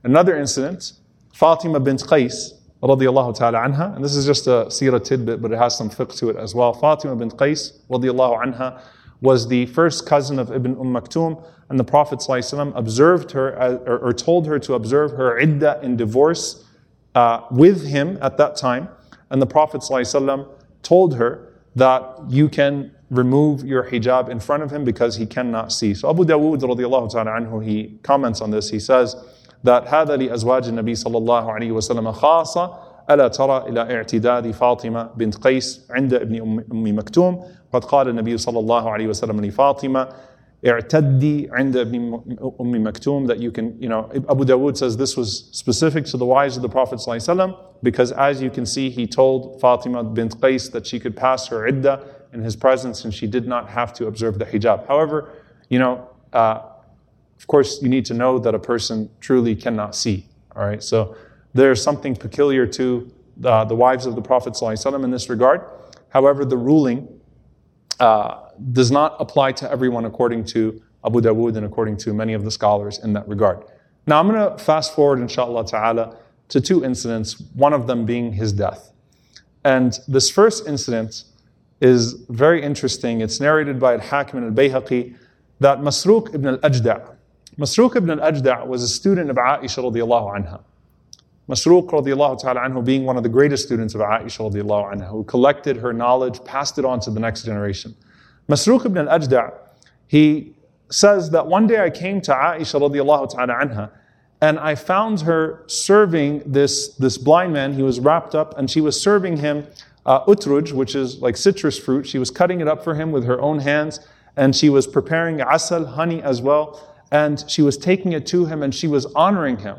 Another 0.03 0.38
incident, 0.38 0.93
Fatima 1.34 1.80
bint 1.80 2.01
Qais, 2.01 2.51
radiallahu 2.84 3.38
ta'ala 3.38 3.59
anha, 3.59 3.95
and 3.95 4.03
this 4.03 4.15
is 4.15 4.26
just 4.26 4.47
a 4.47 4.65
seerah 4.67 5.01
tidbit, 5.01 5.41
but 5.41 5.51
it 5.51 5.57
has 5.57 5.78
some 5.78 5.89
fiqh 5.89 6.17
to 6.17 6.30
it 6.30 6.36
as 6.36 6.53
well. 6.53 6.74
Fatima 6.74 7.15
bint 7.15 7.38
Qais, 7.38 7.80
radiallahu 7.89 8.43
anha, 8.43 8.82
was 9.20 9.49
the 9.49 9.66
first 9.66 10.07
cousin 10.07 10.39
of 10.39 10.53
Ibn 10.53 10.72
Umm 10.72 10.93
Maktoum, 10.93 11.43
and 11.68 11.79
the 11.79 11.85
Prophet 11.85 12.20
ﷺ 12.20 12.77
observed 12.77 13.33
her, 13.33 13.61
uh, 13.61 13.74
or, 13.87 13.99
or, 13.99 14.12
told 14.12 14.47
her 14.47 14.59
to 14.61 14.74
observe 14.74 15.12
her 15.12 15.39
iddah 15.39 15.81
in 15.83 15.97
divorce 15.97 16.64
uh, 17.14 17.41
with 17.51 17.87
him 17.87 18.18
at 18.20 18.37
that 18.37 18.57
time. 18.57 18.89
And 19.31 19.43
the 19.43 19.47
Prophet 19.47 19.81
ﷺ 19.81 20.49
told 20.83 21.16
her 21.16 21.53
that 21.74 22.18
you 22.29 22.49
can 22.49 22.93
remove 23.11 23.64
your 23.64 23.85
hijab 23.85 24.29
in 24.29 24.41
front 24.41 24.62
of 24.62 24.70
him 24.70 24.85
because 24.85 25.16
he 25.16 25.27
cannot 25.27 25.72
see. 25.72 25.95
So 25.95 26.11
Abu 26.11 26.24
Dawood 26.24 26.61
radiallahu 26.61 27.11
ta'ala 27.11 27.31
anhu, 27.33 27.64
he 27.64 27.99
comments 28.03 28.41
on 28.41 28.51
this. 28.51 28.70
He 28.70 28.81
says 28.81 29.16
that 29.64 29.87
هذا 29.87 30.16
لأزواج 30.16 30.68
النبي 30.68 30.95
صلى 30.95 31.18
الله 31.18 31.53
عليه 31.53 31.72
وسلم 31.72 32.12
خاصة 32.12 32.79
ألا 33.11 33.29
ترى 33.29 33.64
إلى 33.68 33.81
اعتداد 33.81 34.51
فاطمة 34.51 35.11
بنت 35.16 35.37
قيس 35.37 35.87
عند 35.91 36.14
ابن 36.14 36.64
أم 36.72 36.99
مكتوم 36.99 37.45
قد 37.72 37.85
قال 37.85 38.09
النبي 38.09 38.37
صلى 38.37 38.59
الله 38.59 38.91
عليه 38.91 39.07
وسلم 39.09 39.45
لفاطمة 39.45 40.09
i'taddi 40.64 41.49
inda 41.49 41.85
Ummi 41.85 42.81
Maktoum 42.81 43.27
that 43.27 43.39
you 43.39 43.51
can, 43.51 43.81
you 43.81 43.89
know, 43.89 44.11
Abu 44.29 44.45
Dawood 44.45 44.77
says 44.77 44.97
this 44.97 45.16
was 45.16 45.49
specific 45.53 46.05
to 46.07 46.16
the 46.16 46.24
wives 46.24 46.57
of 46.57 46.62
the 46.62 46.68
Prophet 46.68 46.99
ﷺ 46.99 47.57
because 47.83 48.12
as 48.12 48.43
you 48.43 48.51
can 48.51 48.66
see, 48.66 48.91
he 48.91 49.07
told 49.07 49.61
Fatima 49.61 50.03
bint 50.03 50.39
Qais 50.41 50.72
that 50.72 50.87
she 50.87 50.99
could 50.99 51.16
pass 51.16 51.47
her 51.49 51.66
iddah 51.66 52.03
in 52.33 52.43
his 52.43 52.57
presence 52.57 53.05
and 53.05 53.14
she 53.14 53.27
did 53.27 53.47
not 53.47 53.68
have 53.68 53.93
to 53.95 54.07
observe 54.07 54.39
the 54.39 54.47
hijab. 54.47 54.87
However, 54.89 55.31
you 55.68 55.79
know, 55.79 56.09
uh, 56.33 56.62
of 57.39 57.47
course, 57.47 57.83
you 57.83 57.89
need 57.89 58.07
to 58.07 58.14
know 58.14 58.39
that 58.39 58.55
a 58.55 58.59
person 58.59 59.11
truly 59.20 59.55
cannot 59.55 59.95
see. 59.95 60.27
All 60.55 60.64
right, 60.64 60.83
so 60.83 61.14
there's 61.54 61.82
something 61.82 62.16
peculiar 62.16 62.66
to 62.66 63.12
the, 63.38 63.66
the 63.66 63.76
wives 63.76 64.06
of 64.06 64.16
the 64.16 64.22
Prophet 64.22 64.56
in 64.62 65.12
this 65.12 65.30
regard. 65.30 65.62
However, 66.10 66.45
the 66.45 66.58
ruling 66.58 67.08
uh, 67.99 68.49
does 68.72 68.91
not 68.91 69.16
apply 69.20 69.54
to 69.54 69.72
everyone 69.72 70.06
according 70.06 70.45
to 70.45 70.82
Abu 71.06 71.22
Dawood 71.22 71.56
and 71.58 71.66
according 71.66 71.97
to 71.97 72.14
many 72.14 72.34
of 72.34 72.43
the 72.43 72.52
scholars 72.52 72.99
in 73.04 73.14
that 73.14 73.28
regard. 73.28 73.64
Now 74.08 74.20
I'm 74.20 74.28
going 74.28 74.58
to 74.58 74.64
fast 74.64 74.95
forward, 74.95 75.20
inshallah 75.20 75.66
ta'ala, 75.68 76.18
to 76.49 76.62
two 76.62 76.84
incidents, 76.84 77.41
one 77.54 77.74
of 77.74 77.88
them 77.88 78.06
being 78.06 78.34
his 78.34 78.52
death. 78.52 78.91
And 79.64 79.97
this 80.08 80.30
first 80.30 80.68
incident 80.68 81.24
is 81.80 82.14
very 82.30 82.62
interesting. 82.62 83.22
It's 83.22 83.39
narrated 83.39 83.80
by 83.80 83.93
Al-Hakim 83.93 84.43
and 84.43 84.58
Al-Bayhaqi 84.58 85.16
that 85.60 85.80
Masruq 85.80 86.34
ibn 86.34 86.47
al-Ajda' 86.47 87.16
Masruq 87.58 87.95
ibn 87.95 88.20
al-Ajda' 88.20 88.66
was 88.66 88.82
a 88.82 88.88
student 88.88 89.30
of 89.30 89.36
Aisha 89.36 89.84
radiallahu 89.84 90.36
anha. 90.36 90.62
Masruq 91.50 91.89
radiallahu 91.89 92.39
ta'ala 92.39 92.62
anhu 92.62 92.84
being 92.84 93.04
one 93.04 93.18
of 93.18 93.24
the 93.24 93.30
greatest 93.30 93.66
students 93.66 93.96
of 93.96 94.02
Aisha 94.02 94.52
radiallahu 94.52 94.94
anha, 94.94 95.10
who 95.10 95.24
collected 95.24 95.78
her 95.78 95.92
knowledge, 95.92 96.44
passed 96.46 96.78
it 96.78 96.86
on 96.86 97.00
to 97.02 97.12
the 97.12 97.20
next 97.20 97.44
generation. 97.44 97.96
Masruq 98.48 98.86
ibn 98.86 99.08
al-Ajda' 99.08 99.54
he 100.08 100.56
says 100.89 101.30
that 101.32 101.48
one 101.48 101.68
day 101.68 101.82
I 101.82 101.89
came 101.89 102.22
to 102.22 102.32
Aisha 102.34 102.80
radiallahu 102.80 103.34
ta'ala 103.34 103.54
anha 103.54 103.92
and 104.42 104.60
I 104.60 104.76
found 104.76 105.22
her 105.22 105.64
serving 105.68 106.44
this, 106.46 106.96
this 106.96 107.18
blind 107.18 107.54
man. 107.54 107.74
He 107.74 107.84
was 107.84 108.00
wrapped 108.00 108.36
up 108.36 108.58
and 108.58 108.70
she 108.70 108.82
was 108.82 109.00
serving 109.00 109.38
him 109.38 109.68
uh, 110.06 110.26
utruj, 110.26 110.74
which 110.74 110.96
is 110.96 111.22
like 111.22 111.38
citrus 111.38 111.78
fruit. 111.78 112.08
She 112.08 112.18
was 112.18 112.32
cutting 112.32 112.60
it 112.60 112.68
up 112.68 112.84
for 112.84 112.96
him 112.96 113.12
with 113.12 113.24
her 113.26 113.39
own 113.39 113.60
hands 113.60 114.00
and 114.36 114.56
she 114.56 114.70
was 114.70 114.88
preparing 114.88 115.39
asal, 115.42 115.86
honey 115.86 116.22
as 116.24 116.42
well. 116.42 116.88
And 117.12 117.44
she 117.48 117.62
was 117.62 117.78
taking 117.78 118.14
it 118.14 118.26
to 118.28 118.46
him 118.46 118.64
and 118.64 118.74
she 118.74 118.88
was 118.88 119.06
honoring 119.16 119.58
him. 119.58 119.78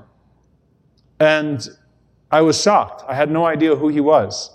And 1.21 1.67
I 2.31 2.41
was 2.41 2.61
shocked. 2.61 3.03
I 3.07 3.15
had 3.15 3.31
no 3.31 3.45
idea 3.45 3.75
who 3.75 3.87
he 3.87 4.01
was. 4.01 4.51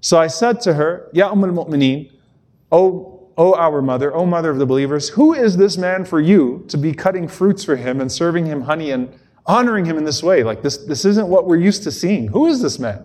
So 0.00 0.18
I 0.18 0.26
said 0.26 0.60
to 0.62 0.74
her, 0.74 1.08
Ya 1.12 1.30
Umm 1.30 1.44
al-Mu'mineen, 1.44 2.10
O 2.70 3.14
O 3.36 3.54
our 3.54 3.82
mother, 3.82 4.14
O 4.14 4.24
mother 4.24 4.50
of 4.50 4.58
the 4.58 4.66
believers, 4.66 5.08
who 5.08 5.34
is 5.34 5.56
this 5.56 5.76
man 5.76 6.04
for 6.04 6.20
you 6.20 6.64
to 6.68 6.76
be 6.76 6.92
cutting 6.92 7.26
fruits 7.26 7.64
for 7.64 7.74
him 7.74 8.00
and 8.00 8.10
serving 8.10 8.46
him 8.46 8.60
honey 8.60 8.92
and 8.92 9.12
honoring 9.46 9.84
him 9.84 9.98
in 9.98 10.04
this 10.04 10.22
way? 10.22 10.44
Like 10.44 10.62
this, 10.62 10.76
this 10.76 11.04
isn't 11.04 11.28
what 11.28 11.46
we're 11.46 11.56
used 11.56 11.82
to 11.84 11.90
seeing. 11.90 12.28
Who 12.28 12.46
is 12.46 12.62
this 12.62 12.78
man? 12.78 13.04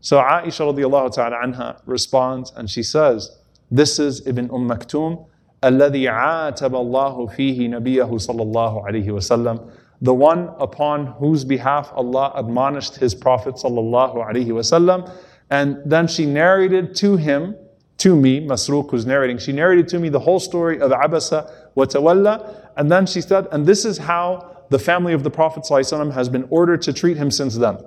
So 0.00 0.16
Aisha 0.16 0.72
radiallahu 0.72 1.14
ta'ala 1.14 1.36
anha 1.36 1.80
responds 1.84 2.52
and 2.56 2.70
she 2.70 2.82
says, 2.82 3.36
This 3.70 3.98
is 3.98 4.26
Ibn 4.26 4.50
Umm 4.50 4.66
Maktoum, 4.68 5.26
الذي 5.62 6.08
عاتب 6.08 6.74
الله 6.74 7.26
فيه 7.36 7.68
نبيه 7.68 8.16
صلى 8.16 8.42
الله 8.42 8.86
عليه 8.86 9.10
وسلم 9.10 9.70
The 10.01 10.13
one 10.13 10.49
upon 10.59 11.07
whose 11.07 11.43
behalf 11.43 11.91
Allah 11.93 12.31
admonished 12.35 12.95
His 12.97 13.15
Prophet 13.15 13.55
wasallam, 13.55 15.11
and 15.49 15.77
then 15.85 16.07
she 16.07 16.25
narrated 16.25 16.95
to 16.95 17.17
him 17.17 17.55
to 17.97 18.15
me, 18.15 18.45
Masruq 18.45 18.91
who's 18.91 19.05
narrating, 19.05 19.37
she 19.37 19.51
narrated 19.51 19.87
to 19.89 19.99
me 19.99 20.09
the 20.09 20.19
whole 20.19 20.39
story 20.39 20.79
of 20.81 20.91
Abasa 20.91 21.49
wa 21.75 21.85
Tawalla, 21.85 22.69
and 22.75 22.91
then 22.91 23.05
she 23.05 23.21
said, 23.21 23.47
and 23.51 23.65
this 23.65 23.85
is 23.85 23.97
how 23.97 24.65
the 24.69 24.79
family 24.79 25.13
of 25.13 25.23
the 25.23 25.29
Prophet 25.29 25.65
has 26.11 26.29
been 26.29 26.45
ordered 26.49 26.81
to 26.81 26.93
treat 26.93 27.15
him 27.15 27.31
since 27.31 27.55
then. 27.55 27.77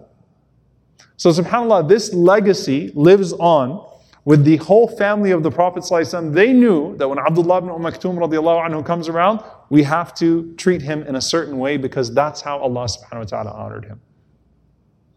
So 1.16 1.30
subhanAllah, 1.30 1.88
this 1.88 2.14
legacy 2.14 2.92
lives 2.94 3.32
on 3.34 3.84
with 4.27 4.43
the 4.45 4.57
whole 4.57 4.87
family 4.87 5.31
of 5.31 5.43
the 5.43 5.51
Prophet 5.51 5.83
ﷺ. 5.83 6.33
They 6.33 6.53
knew 6.53 6.95
that 6.97 7.07
when 7.07 7.19
Abdullah 7.19 7.57
ibn 7.57 7.69
Umm 7.69 7.81
Maktoum 7.81 8.17
radiallahu 8.17 8.69
anhu 8.69 8.85
comes 8.85 9.09
around, 9.09 9.43
we 9.69 9.83
have 9.83 10.13
to 10.15 10.53
treat 10.55 10.81
him 10.81 11.03
in 11.03 11.15
a 11.15 11.21
certain 11.21 11.57
way 11.57 11.77
because 11.77 12.13
that's 12.13 12.41
how 12.41 12.57
Allah 12.59 12.85
subhanahu 12.85 13.19
wa 13.19 13.23
ta'ala 13.23 13.51
honored 13.51 13.85
him. 13.85 14.01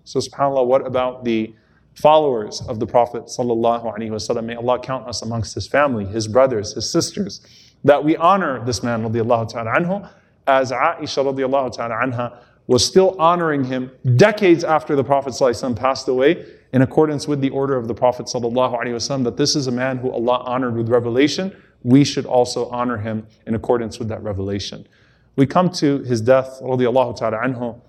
So 0.04 0.18
subhanAllah, 0.18 0.66
what 0.66 0.86
about 0.86 1.24
the 1.24 1.54
followers 1.96 2.60
of 2.68 2.78
the 2.78 2.86
Prophet 2.86 3.24
ﷺ. 3.24 4.44
May 4.44 4.54
Allah 4.54 4.78
count 4.78 5.08
us 5.08 5.22
amongst 5.22 5.54
his 5.54 5.66
family, 5.66 6.04
his 6.04 6.28
brothers, 6.28 6.74
his 6.74 6.90
sisters, 6.90 7.40
that 7.84 8.02
we 8.02 8.16
honor 8.16 8.64
this 8.64 8.82
man 8.82 9.02
radiallahu 9.02 9.48
ta'ala 9.48 9.72
anhu, 9.72 10.10
as 10.46 10.70
Aisha 10.70 11.24
radiallahu 11.24 11.72
ta'ala 11.74 11.94
anha 11.94 12.38
was 12.66 12.84
still 12.84 13.16
honoring 13.18 13.64
him 13.64 13.90
decades 14.16 14.64
after 14.64 14.94
the 14.94 15.04
Prophet 15.04 15.32
ﷺ 15.32 15.76
passed 15.76 16.08
away, 16.08 16.44
in 16.73 16.81
accordance 16.81 17.27
with 17.27 17.41
the 17.41 17.49
order 17.49 17.75
of 17.75 17.87
the 17.87 17.93
Prophet 17.93 18.27
ﷺ, 18.27 19.23
that 19.23 19.37
this 19.37 19.55
is 19.55 19.67
a 19.67 19.71
man 19.71 19.97
who 19.97 20.11
Allah 20.11 20.43
honored 20.45 20.75
with 20.75 20.89
revelation. 20.89 21.55
We 21.83 22.03
should 22.03 22.25
also 22.25 22.69
honor 22.69 22.97
him 22.97 23.27
in 23.45 23.55
accordance 23.55 23.99
with 23.99 24.07
that 24.09 24.23
revelation. 24.23 24.87
We 25.35 25.45
come 25.45 25.69
to 25.71 25.99
his 25.99 26.21
death, 26.21 26.59
ta'ala 26.59 26.77
anhu, 26.77 27.81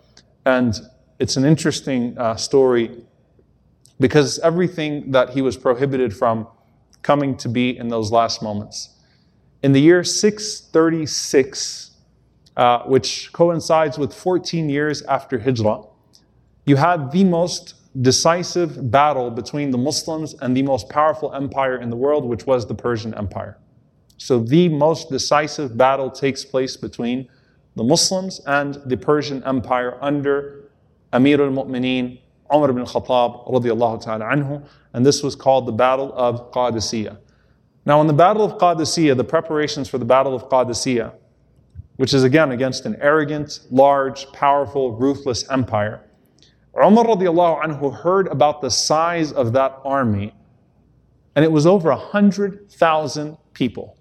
and 0.45 0.74
it's 1.18 1.37
an 1.37 1.45
interesting 1.45 2.16
uh, 2.18 2.37
story 2.37 3.05
because 4.01 4.39
everything 4.41 5.12
that 5.12 5.30
he 5.30 5.43
was 5.43 5.57
prohibited 5.57 6.16
from 6.16 6.49
coming 7.03 7.37
to 7.37 7.49
be 7.49 7.76
in 7.76 7.89
those 7.89 8.11
last 8.11 8.43
moments. 8.43 8.97
In 9.62 9.72
the 9.72 9.80
year 9.80 10.03
636, 10.03 11.91
uh, 12.57 12.80
which 12.80 13.33
coincides 13.33 13.99
with 13.99 14.12
14 14.12 14.68
years 14.68 15.03
after 15.03 15.39
Hijrah, 15.39 15.85
you 16.66 16.76
had 16.76 17.12
the 17.12 17.24
most 17.24 17.74
decisive 18.01 18.90
battle 18.90 19.30
between 19.30 19.70
the 19.70 19.78
Muslims 19.78 20.34
and 20.40 20.57
the 20.57 20.62
most 20.62 20.88
powerful 20.88 21.32
empire 21.34 21.76
in 21.76 21.90
the 21.90 21.97
world, 21.97 22.24
which 22.24 22.47
was 22.47 22.66
the 22.66 22.74
Persian 22.74 23.14
Empire. 23.14 23.59
So, 24.16 24.38
the 24.38 24.68
most 24.68 25.11
decisive 25.11 25.76
battle 25.76 26.11
takes 26.11 26.45
place 26.45 26.76
between 26.76 27.28
the 27.76 27.84
Muslims 27.84 28.40
and 28.47 28.80
the 28.86 28.97
Persian 28.97 29.43
Empire 29.45 29.99
under 30.01 30.70
Amir 31.12 31.43
al 31.43 31.51
Mu'mineen 31.51 32.18
Umar 32.55 32.70
ibn 32.70 32.84
Khattab 32.84 33.51
radiallahu 33.51 34.03
ta'ala 34.03 34.24
anhu, 34.26 34.64
and 34.93 35.05
this 35.05 35.22
was 35.22 35.34
called 35.34 35.66
the 35.66 35.72
Battle 35.72 36.12
of 36.14 36.53
Qadisiyah. 36.53 37.16
Now, 37.84 38.01
in 38.01 38.07
the 38.07 38.12
Battle 38.12 38.45
of 38.45 38.59
Qadisiyah, 38.59 39.16
the 39.16 39.24
preparations 39.24 39.88
for 39.88 39.99
the 39.99 40.05
Battle 40.05 40.34
of 40.34 40.49
Qadisiyah, 40.49 41.12
which 41.97 42.14
is 42.14 42.24
again 42.24 42.53
against 42.53 42.86
an 42.86 42.97
arrogant, 43.01 43.61
large, 43.70 44.30
powerful, 44.32 44.93
ruthless 44.93 45.49
empire, 45.51 46.03
Umar 46.77 47.05
radiallahu 47.05 47.62
anhu 47.62 47.95
heard 47.95 48.29
about 48.29 48.61
the 48.61 48.70
size 48.70 49.33
of 49.33 49.53
that 49.53 49.79
army, 49.85 50.35
and 51.37 51.45
it 51.45 51.53
was 51.53 51.66
over 51.66 51.91
100,000 51.91 53.37
people. 53.53 53.97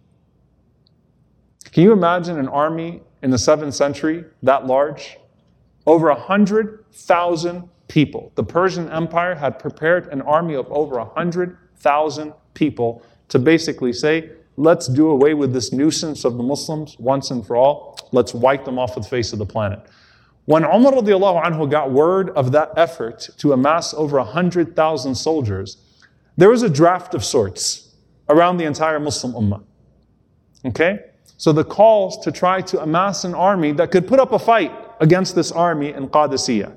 Can 1.71 1.83
you 1.83 1.91
imagine 1.91 2.39
an 2.39 2.47
army 2.47 3.01
in 3.21 3.29
the 3.29 3.37
7th 3.37 3.73
century 3.73 4.25
that 4.43 4.65
large? 4.65 5.17
Over 5.85 6.07
100,000 6.07 7.69
people. 7.87 8.31
The 8.35 8.43
Persian 8.43 8.89
Empire 8.89 9.35
had 9.35 9.59
prepared 9.59 10.07
an 10.07 10.21
army 10.21 10.55
of 10.55 10.71
over 10.71 10.97
100,000 10.97 12.33
people 12.53 13.03
to 13.29 13.39
basically 13.39 13.91
say, 13.93 14.31
let's 14.57 14.87
do 14.87 15.09
away 15.09 15.33
with 15.33 15.53
this 15.53 15.73
nuisance 15.73 16.23
of 16.23 16.37
the 16.37 16.43
Muslims 16.43 16.97
once 16.99 17.31
and 17.31 17.45
for 17.45 17.55
all. 17.55 17.97
Let's 18.11 18.33
wipe 18.33 18.63
them 18.63 18.77
off 18.79 18.95
the 18.95 19.03
face 19.03 19.33
of 19.33 19.39
the 19.39 19.45
planet. 19.45 19.79
When 20.45 20.63
Umar 20.63 20.93
radiallahu 20.93 21.43
anhu 21.43 21.69
got 21.69 21.91
word 21.91 22.31
of 22.31 22.51
that 22.51 22.71
effort 22.75 23.29
to 23.37 23.53
amass 23.53 23.93
over 23.93 24.17
100,000 24.17 25.15
soldiers, 25.15 25.77
there 26.37 26.49
was 26.49 26.63
a 26.63 26.69
draft 26.69 27.13
of 27.13 27.23
sorts 27.23 27.95
around 28.29 28.57
the 28.57 28.65
entire 28.65 28.99
Muslim 28.99 29.33
ummah. 29.33 29.63
Okay? 30.65 30.99
So 31.37 31.51
the 31.51 31.63
calls 31.63 32.23
to 32.23 32.31
try 32.31 32.61
to 32.61 32.81
amass 32.81 33.23
an 33.23 33.33
army 33.33 33.71
that 33.73 33.91
could 33.91 34.07
put 34.07 34.19
up 34.19 34.31
a 34.31 34.39
fight 34.39 34.71
against 34.99 35.35
this 35.35 35.51
army 35.51 35.91
in 35.91 36.07
Qadisiyah. 36.07 36.75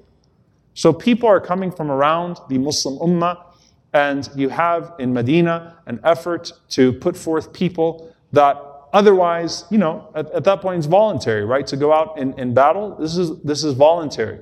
So 0.75 0.93
people 0.93 1.29
are 1.29 1.41
coming 1.41 1.71
from 1.71 1.91
around 1.91 2.39
the 2.49 2.59
Muslim 2.59 2.99
Ummah, 2.99 3.45
and 3.93 4.29
you 4.35 4.49
have 4.49 4.95
in 4.99 5.13
Medina 5.13 5.77
an 5.87 6.01
effort 6.03 6.53
to 6.71 6.93
put 6.93 7.17
forth 7.17 7.53
people 7.53 8.13
that 8.33 8.57
otherwise, 8.95 9.65
you 9.71 9.77
know, 9.77 10.09
at, 10.15 10.31
at 10.31 10.45
that 10.45 10.63
point 10.63 10.79
it's 10.79 10.87
voluntary, 10.87 11.45
right? 11.45 11.67
To 11.67 11.77
go 11.77 11.93
out 11.93 12.17
in, 12.17 12.33
in 12.39 12.55
battle, 12.55 12.97
this 12.99 13.19
is, 13.19 13.39
this 13.43 13.65
is 13.65 13.75
voluntary. 13.75 14.39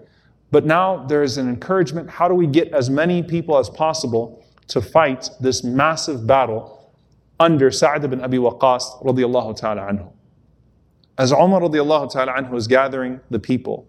But 0.53 0.66
now 0.66 1.05
there 1.07 1.22
is 1.22 1.38
an 1.38 1.48
encouragement 1.48 2.11
how 2.11 2.28
do 2.28 2.34
we 2.34 2.46
get 2.46 2.72
as 2.72 2.90
many 2.90 3.22
people 3.22 3.59
as 3.59 3.70
possible 3.70 4.44
to 4.68 4.80
fight 4.80 5.28
this 5.40 5.64
massive 5.64 6.26
battle 6.26 6.92
under 7.40 7.70
Sa'd 7.70 8.05
ibn 8.05 8.20
Abi 8.20 8.36
Waqqas 8.36 9.03
radiallahu 9.03 9.57
ta'ala 9.57 9.82
anhu. 9.82 10.12
As 11.18 11.32
Umar 11.32 11.62
radiallahu 11.62 12.12
ta'ala 12.12 12.32
anhu 12.34 12.55
is 12.55 12.66
gathering 12.66 13.20
the 13.30 13.38
people, 13.38 13.88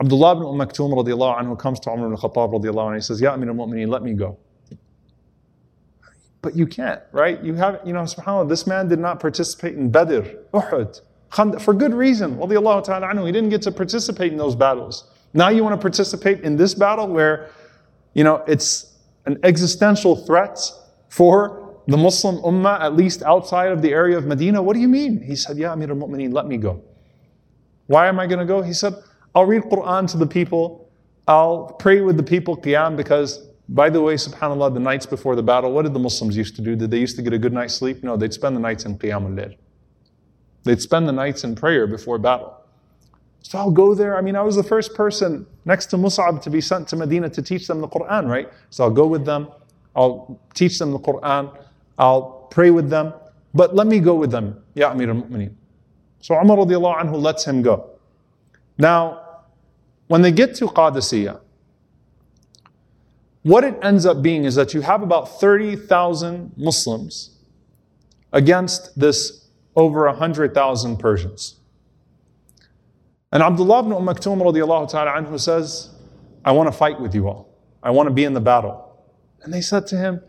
Abdullah 0.00 0.32
ibn 0.32 0.44
Umm 0.44 0.58
Maktoum 0.58 0.92
radiallahu 0.92 1.40
anhu 1.40 1.58
comes 1.58 1.80
to 1.80 1.90
Umar 1.90 2.06
ibn 2.06 2.16
Khattab 2.18 2.52
radiallahu 2.52 2.74
anhu 2.74 2.86
and 2.88 2.96
he 2.96 3.00
says, 3.00 3.20
Ya 3.20 3.32
Amir 3.32 3.48
al-Mu'mineen, 3.48 3.88
let 3.88 4.02
me 4.02 4.12
go. 4.12 4.38
But 6.40 6.56
you 6.56 6.66
can't, 6.66 7.00
right? 7.12 7.42
You 7.42 7.54
have, 7.54 7.80
you 7.84 7.92
know, 7.92 8.02
subhanAllah, 8.02 8.48
this 8.48 8.66
man 8.66 8.88
did 8.88 9.00
not 9.00 9.18
participate 9.18 9.74
in 9.74 9.90
Badr, 9.90 10.20
Uhud, 10.54 11.00
Khandaq, 11.32 11.60
for 11.60 11.74
good 11.74 11.92
reason, 11.92 12.38
ta'ala 12.38 13.08
anhu. 13.08 13.26
He 13.26 13.32
didn't 13.32 13.50
get 13.50 13.62
to 13.62 13.72
participate 13.72 14.30
in 14.32 14.38
those 14.38 14.54
battles. 14.54 15.10
Now 15.34 15.48
you 15.48 15.64
want 15.64 15.74
to 15.74 15.80
participate 15.80 16.40
in 16.40 16.56
this 16.56 16.74
battle 16.74 17.08
where, 17.08 17.50
you 18.14 18.24
know, 18.24 18.44
it's 18.46 18.94
an 19.26 19.38
existential 19.42 20.16
threat 20.16 20.58
for 21.08 21.76
the 21.88 21.96
Muslim 21.96 22.36
ummah, 22.38 22.80
at 22.80 22.94
least 22.94 23.22
outside 23.22 23.72
of 23.72 23.82
the 23.82 23.92
area 23.92 24.16
of 24.16 24.26
Medina. 24.26 24.62
What 24.62 24.74
do 24.74 24.80
you 24.80 24.88
mean? 24.88 25.20
He 25.20 25.34
said, 25.34 25.56
Ya 25.56 25.72
Amir 25.72 25.90
al-Mu'mineen, 25.90 26.32
let 26.32 26.46
me 26.46 26.56
go. 26.56 26.82
Why 27.86 28.06
am 28.06 28.20
I 28.20 28.26
going 28.26 28.38
to 28.38 28.44
go? 28.44 28.62
He 28.62 28.74
said, 28.74 28.94
I'll 29.34 29.46
read 29.46 29.62
Quran 29.62 30.10
to 30.12 30.18
the 30.18 30.26
people. 30.26 30.88
I'll 31.26 31.64
pray 31.78 32.00
with 32.00 32.16
the 32.16 32.22
people 32.22 32.56
qiyam 32.56 32.96
because, 32.96 33.47
by 33.68 33.90
the 33.90 34.00
way, 34.00 34.14
subhanAllah, 34.14 34.72
the 34.72 34.80
nights 34.80 35.04
before 35.04 35.36
the 35.36 35.42
battle, 35.42 35.72
what 35.72 35.82
did 35.82 35.92
the 35.92 35.98
Muslims 35.98 36.36
used 36.36 36.56
to 36.56 36.62
do? 36.62 36.74
Did 36.74 36.90
they 36.90 36.98
used 36.98 37.16
to 37.16 37.22
get 37.22 37.32
a 37.34 37.38
good 37.38 37.52
night's 37.52 37.74
sleep? 37.74 38.02
No, 38.02 38.16
they'd 38.16 38.32
spend 38.32 38.56
the 38.56 38.60
nights 38.60 38.86
in 38.86 38.98
qiyam 38.98 39.38
al 39.38 39.54
They'd 40.64 40.80
spend 40.80 41.06
the 41.06 41.12
nights 41.12 41.44
in 41.44 41.54
prayer 41.54 41.86
before 41.86 42.18
battle. 42.18 42.54
So 43.42 43.58
I'll 43.58 43.70
go 43.70 43.94
there. 43.94 44.16
I 44.16 44.20
mean, 44.20 44.36
I 44.36 44.42
was 44.42 44.56
the 44.56 44.62
first 44.62 44.94
person 44.94 45.46
next 45.64 45.86
to 45.86 45.96
Mus'ab 45.96 46.42
to 46.42 46.50
be 46.50 46.60
sent 46.60 46.88
to 46.88 46.96
Medina 46.96 47.28
to 47.30 47.42
teach 47.42 47.66
them 47.66 47.80
the 47.80 47.88
Quran, 47.88 48.28
right? 48.28 48.50
So 48.70 48.84
I'll 48.84 48.90
go 48.90 49.06
with 49.06 49.24
them. 49.24 49.48
I'll 49.94 50.40
teach 50.54 50.78
them 50.78 50.90
the 50.90 50.98
Quran. 50.98 51.56
I'll 51.98 52.48
pray 52.50 52.70
with 52.70 52.90
them. 52.90 53.12
But 53.54 53.74
let 53.74 53.86
me 53.86 54.00
go 54.00 54.14
with 54.14 54.30
them, 54.30 54.62
Ya 54.74 54.90
Amir 54.90 55.10
al-Mu'mineen. 55.10 55.54
So 56.20 56.34
Umar 56.34 56.58
radiallahu 56.58 57.00
anhu 57.00 57.20
lets 57.20 57.44
him 57.44 57.62
go. 57.62 57.90
Now, 58.76 59.22
when 60.08 60.22
they 60.22 60.32
get 60.32 60.54
to 60.56 60.66
Qadisiyah, 60.66 61.40
what 63.42 63.64
it 63.64 63.78
ends 63.82 64.04
up 64.06 64.22
being 64.22 64.44
is 64.44 64.54
that 64.56 64.74
you 64.74 64.80
have 64.80 65.02
about 65.02 65.40
30,000 65.40 66.52
Muslims 66.56 67.30
against 68.32 68.98
this 68.98 69.48
over 69.76 70.06
100,000 70.06 70.96
Persians. 70.98 71.56
And 73.30 73.42
Abdullah 73.42 73.80
ibn 73.80 73.92
Umm 73.92 74.06
Maktum 74.06 74.40
radiallahu 74.40 74.90
ta'ala 74.90 75.12
anhu 75.12 75.38
says, 75.38 75.90
I 76.44 76.52
want 76.52 76.66
to 76.66 76.72
fight 76.72 77.00
with 77.00 77.14
you 77.14 77.28
all. 77.28 77.54
I 77.82 77.90
want 77.90 78.08
to 78.08 78.14
be 78.14 78.24
in 78.24 78.32
the 78.32 78.40
battle. 78.40 78.84
And 79.42 79.52
they 79.52 79.60
said 79.60 79.86
to 79.88 79.96
him, 79.96 80.20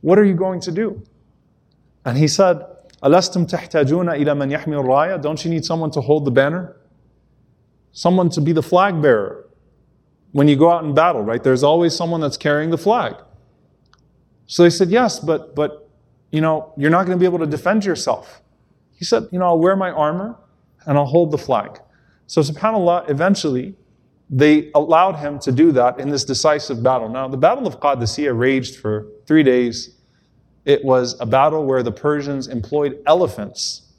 What 0.00 0.18
are 0.18 0.24
you 0.24 0.34
going 0.34 0.60
to 0.60 0.72
do? 0.72 1.02
And 2.04 2.18
he 2.18 2.28
said, 2.28 2.58
Alastum 3.02 3.48
tahtajuna 3.48 4.20
ila 4.20 4.34
man 4.34 4.50
yahmil 4.50 4.84
raya? 4.84 5.20
Don't 5.20 5.42
you 5.44 5.50
need 5.50 5.64
someone 5.64 5.90
to 5.92 6.00
hold 6.00 6.24
the 6.24 6.30
banner? 6.30 6.76
Someone 7.92 8.28
to 8.30 8.40
be 8.40 8.52
the 8.52 8.62
flag 8.62 9.00
bearer? 9.00 9.45
When 10.36 10.48
you 10.48 10.56
go 10.56 10.70
out 10.70 10.84
in 10.84 10.92
battle, 10.92 11.22
right? 11.22 11.42
There's 11.42 11.62
always 11.62 11.94
someone 11.96 12.20
that's 12.20 12.36
carrying 12.36 12.68
the 12.68 12.76
flag. 12.76 13.14
So 14.46 14.64
they 14.64 14.70
said, 14.70 14.90
Yes, 14.90 15.18
but 15.18 15.54
but 15.54 15.88
you 16.30 16.42
know, 16.42 16.74
you're 16.76 16.90
not 16.90 17.06
going 17.06 17.16
to 17.16 17.20
be 17.20 17.24
able 17.24 17.38
to 17.38 17.46
defend 17.46 17.86
yourself. 17.86 18.42
He 18.92 19.06
said, 19.06 19.28
You 19.32 19.38
know, 19.38 19.46
I'll 19.46 19.58
wear 19.58 19.76
my 19.76 19.90
armor 19.90 20.36
and 20.84 20.98
I'll 20.98 21.06
hold 21.06 21.30
the 21.30 21.38
flag. 21.38 21.80
So 22.26 22.42
subhanAllah, 22.42 23.08
eventually 23.08 23.76
they 24.28 24.70
allowed 24.74 25.16
him 25.16 25.38
to 25.38 25.50
do 25.50 25.72
that 25.72 25.98
in 26.00 26.10
this 26.10 26.24
decisive 26.24 26.82
battle. 26.82 27.08
Now, 27.08 27.28
the 27.28 27.38
Battle 27.38 27.66
of 27.66 27.80
Qadisiyah 27.80 28.38
raged 28.38 28.76
for 28.76 29.06
three 29.24 29.42
days. 29.42 29.96
It 30.66 30.84
was 30.84 31.18
a 31.18 31.24
battle 31.24 31.64
where 31.64 31.82
the 31.82 31.92
Persians 31.92 32.48
employed 32.48 32.98
elephants 33.06 33.92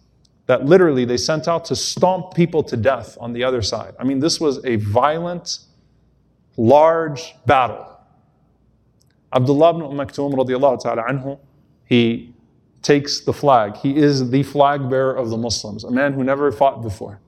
that 0.45 0.65
literally 0.65 1.03
they 1.03 1.17
sent 1.17 1.47
out 1.47 1.65
to 1.65 1.75
stomp 1.75 2.35
people 2.35 2.61
to 2.63 2.77
death 2.77 3.17
on 3.19 3.33
the 3.33 3.43
other 3.43 3.63
side. 3.63 3.95
I 3.99 4.03
mean, 4.03 4.19
this 4.19 4.39
was 4.39 4.63
a 4.65 4.75
violent, 4.75 5.59
large 6.57 7.35
battle. 7.45 7.85
Abdullah 9.33 9.69
ibn 9.69 9.97
Maktoum 9.97 10.33
radiallahu 10.33 10.81
ta'ala 10.81 11.03
anhu, 11.03 11.39
he 11.85 12.33
takes 12.81 13.21
the 13.21 13.33
flag. 13.33 13.77
He 13.77 13.95
is 13.95 14.29
the 14.29 14.43
flag 14.43 14.89
bearer 14.89 15.13
of 15.15 15.29
the 15.29 15.37
Muslims, 15.37 15.83
a 15.83 15.91
man 15.91 16.13
who 16.13 16.23
never 16.23 16.51
fought 16.51 16.81
before. 16.81 17.19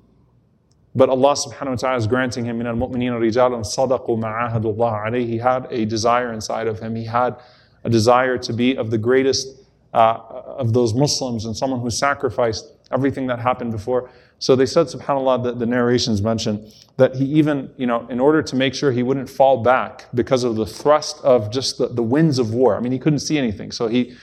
But 0.96 1.10
Allah 1.10 1.34
subhanahu 1.34 1.70
wa 1.70 1.76
ta'ala 1.76 1.98
is 1.98 2.08
granting 2.08 2.46
him, 2.46 2.66
al 2.66 2.76
mu'mineen 2.76 3.12
rijalun 3.12 3.62
sadaqu 3.62 4.20
ma'ahadullah 4.20 5.08
alayhi. 5.08 5.28
He 5.28 5.38
had 5.38 5.68
a 5.70 5.86
desire 5.86 6.34
inside 6.34 6.68
of 6.68 6.80
him. 6.80 6.96
He 6.96 7.06
had 7.06 7.36
a 7.84 7.90
desire 7.90 8.38
to 8.40 8.54
be 8.54 8.76
of 8.76 8.90
the 8.90 8.98
greatest 8.98 9.60
uh, 9.94 10.18
of 10.58 10.74
those 10.74 10.94
Muslims 10.94 11.46
and 11.46 11.56
someone 11.56 11.80
who 11.80 11.90
sacrificed 11.90 12.66
everything 12.92 13.28
that 13.28 13.40
happened 13.40 13.72
before. 13.72 14.10
So 14.40 14.56
they 14.56 14.66
said, 14.66 14.88
subhanAllah, 14.88 15.44
that 15.44 15.60
the 15.60 15.66
narrations 15.66 16.22
mention 16.22 16.72
that 16.96 17.16
he 17.16 17.26
even, 17.26 17.72
you 17.78 17.86
know, 17.86 18.08
in 18.08 18.20
order 18.20 18.42
to 18.42 18.56
make 18.56 18.74
sure 18.74 18.92
he 18.92 19.04
wouldn't 19.04 19.30
fall 19.30 19.62
back 19.62 20.06
because 20.14 20.46
of 20.46 20.56
the 20.56 20.66
thrust 20.66 21.20
of 21.24 21.52
just 21.52 21.78
the, 21.78 21.88
the 21.88 22.04
winds 22.04 22.40
of 22.40 22.54
war. 22.54 22.76
I 22.76 22.80
mean, 22.80 22.94
he 22.94 23.00
couldn't 23.00 23.20
see 23.20 23.38
anything. 23.38 23.72
So 23.72 23.88
he, 23.88 24.16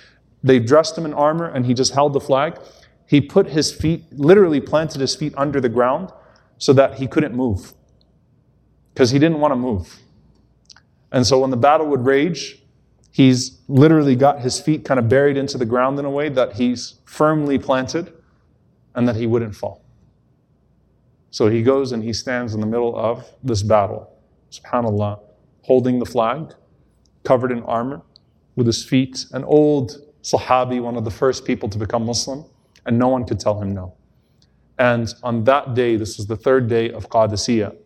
they 0.43 0.59
dressed 0.59 0.97
him 0.97 1.05
in 1.05 1.13
armor 1.13 1.47
and 1.47 1.67
he 1.67 1.75
just 1.75 1.93
held 1.93 2.15
the 2.15 2.21
flag. 2.21 2.59
He 3.07 3.21
put 3.21 3.47
his 3.47 3.73
feet, 3.73 4.05
literally 4.13 4.61
planted 4.61 5.01
his 5.01 5.15
feet 5.15 5.35
under 5.37 5.61
the 5.61 5.69
ground 5.69 6.11
so 6.59 6.73
that 6.73 6.95
he 6.95 7.07
couldn't 7.07 7.35
move 7.35 7.75
because 8.95 9.11
he 9.11 9.19
didn't 9.19 9.41
want 9.41 9.53
to 9.53 9.57
move. 9.57 9.99
And 11.13 11.27
so 11.27 11.41
when 11.41 11.51
the 11.51 11.57
battle 11.57 11.87
would 11.89 12.05
rage, 12.05 12.63
he's 13.13 13.61
literally 13.69 14.17
got 14.17 14.41
his 14.41 14.59
feet 14.59 14.85
kind 14.85 14.99
of 14.99 15.09
buried 15.09 15.37
into 15.37 15.59
the 15.59 15.67
ground 15.67 15.99
in 15.99 16.05
a 16.05 16.11
way 16.11 16.31
that 16.31 16.55
he's 16.55 16.95
firmly 17.05 17.59
planted 17.59 18.13
and 18.95 19.07
that 19.07 19.17
he 19.17 19.27
wouldn't 19.27 19.55
fall. 19.55 19.86
So 21.31 21.49
he 21.49 21.63
goes 21.63 21.93
and 21.93 22.03
he 22.03 22.13
stands 22.13 22.55
in 22.55 22.61
the 22.61 22.67
middle 22.67 22.97
of 22.97 23.29
this 23.43 23.63
battle, 23.63 24.11
subhanAllah, 24.51 25.21
holding 25.63 25.99
the 25.99 26.07
flag, 26.07 26.55
covered 27.25 27.53
in 27.53 27.63
armor, 27.65 28.03
with 28.55 28.67
his 28.67 28.85
feet, 28.85 29.27
an 29.33 29.45
old 29.45 29.99
Sahabi, 30.23 30.81
one 30.81 30.97
of 30.97 31.05
the 31.05 31.11
first 31.11 31.45
people 31.45 31.69
to 31.69 31.79
become 31.79 32.07
Muslim, 32.07 32.45
and 32.87 32.99
no 32.99 33.09
one 33.09 33.25
could 33.25 33.39
tell 33.39 33.61
him 33.61 33.73
no. 33.73 33.95
And 34.79 35.13
on 35.23 35.45
that 35.45 35.75
day, 35.75 35.97
this 35.97 36.19
is 36.19 36.27
the 36.27 36.37
third 36.37 36.69
day 36.69 36.91
of 36.91 37.09
Qadisiyah, 37.09 37.77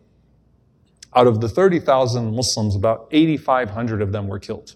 out 1.13 1.27
of 1.27 1.41
the 1.41 1.49
30,000 1.49 2.33
Muslims, 2.33 2.75
about 2.75 3.07
8,500 3.11 4.01
of 4.01 4.11
them 4.11 4.27
were 4.27 4.39
killed. 4.39 4.75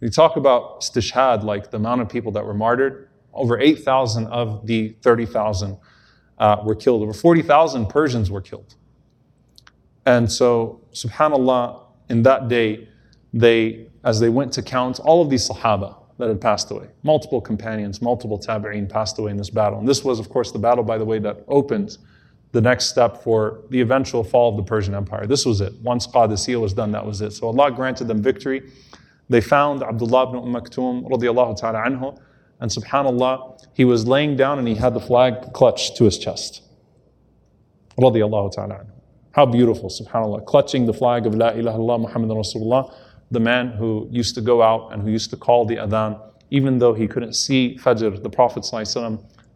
We 0.00 0.10
talk 0.10 0.36
about 0.36 0.80
stishhad, 0.80 1.44
like 1.44 1.70
the 1.70 1.76
amount 1.76 2.00
of 2.00 2.08
people 2.08 2.32
that 2.32 2.44
were 2.44 2.54
martyred. 2.54 3.08
Over 3.32 3.60
8,000 3.60 4.26
of 4.26 4.66
the 4.66 4.96
30,000 5.02 5.78
uh, 6.42 6.60
were 6.64 6.74
killed. 6.74 7.02
Over 7.02 7.12
40,000 7.12 7.86
Persians 7.86 8.30
were 8.30 8.40
killed. 8.40 8.74
And 10.04 10.30
so, 10.30 10.80
subhanAllah, 10.92 11.84
in 12.08 12.22
that 12.24 12.48
day, 12.48 12.88
they, 13.32 13.86
as 14.02 14.18
they 14.18 14.28
went 14.28 14.52
to 14.54 14.62
count 14.62 14.98
all 15.00 15.22
of 15.22 15.30
these 15.30 15.48
Sahaba, 15.48 15.96
that 16.18 16.28
had 16.28 16.40
passed 16.40 16.70
away. 16.70 16.88
Multiple 17.02 17.40
companions, 17.40 18.02
multiple 18.02 18.38
tabi'een 18.38 18.88
passed 18.88 19.18
away 19.18 19.30
in 19.30 19.36
this 19.36 19.50
battle. 19.50 19.78
And 19.78 19.88
this 19.88 20.04
was, 20.04 20.18
of 20.18 20.28
course, 20.28 20.52
the 20.52 20.58
battle, 20.58 20.84
by 20.84 20.98
the 20.98 21.04
way, 21.04 21.18
that 21.20 21.44
opened 21.48 21.98
the 22.52 22.60
next 22.60 22.86
step 22.86 23.22
for 23.22 23.62
the 23.70 23.80
eventual 23.80 24.22
fall 24.22 24.50
of 24.50 24.56
the 24.56 24.62
Persian 24.62 24.94
Empire. 24.94 25.26
This 25.26 25.46
was 25.46 25.60
it. 25.60 25.72
Once 25.80 26.06
Qadisiyah 26.06 26.60
was 26.60 26.74
done, 26.74 26.92
that 26.92 27.04
was 27.04 27.22
it. 27.22 27.32
So 27.32 27.46
Allah 27.46 27.70
granted 27.70 28.08
them 28.08 28.22
victory. 28.22 28.70
They 29.30 29.40
found 29.40 29.82
Abdullah 29.82 30.28
ibn 30.28 30.36
Umm 30.36 30.54
Maktoum 30.54 31.08
radiallahu 31.08 31.56
ta'ala 31.58 31.82
anhu, 31.88 32.18
and 32.62 32.70
subhanAllah, 32.70 33.66
he 33.74 33.84
was 33.84 34.06
laying 34.06 34.36
down 34.36 34.58
and 34.58 34.66
he 34.66 34.74
had 34.74 34.94
the 34.94 35.00
flag 35.00 35.52
clutched 35.52 35.96
to 35.96 36.04
his 36.04 36.16
chest. 36.16 36.62
Ta'ala. 37.98 38.86
How 39.32 39.44
beautiful, 39.44 39.90
subhanAllah. 39.90 40.46
Clutching 40.46 40.86
the 40.86 40.94
flag 40.94 41.26
of 41.26 41.34
La 41.34 41.48
ilaha 41.48 41.78
illallah 41.78 42.00
Muhammadan 42.00 42.36
Rasulullah 42.36 42.94
the 43.32 43.40
man 43.40 43.70
who 43.70 44.06
used 44.10 44.34
to 44.34 44.40
go 44.42 44.62
out 44.62 44.92
and 44.92 45.02
who 45.02 45.10
used 45.10 45.30
to 45.30 45.36
call 45.36 45.64
the 45.64 45.76
adhan, 45.76 46.20
even 46.50 46.78
though 46.78 46.92
he 46.92 47.08
couldn't 47.08 47.32
see 47.32 47.78
Fajr, 47.80 48.22
the 48.22 48.30
Prophet 48.30 48.64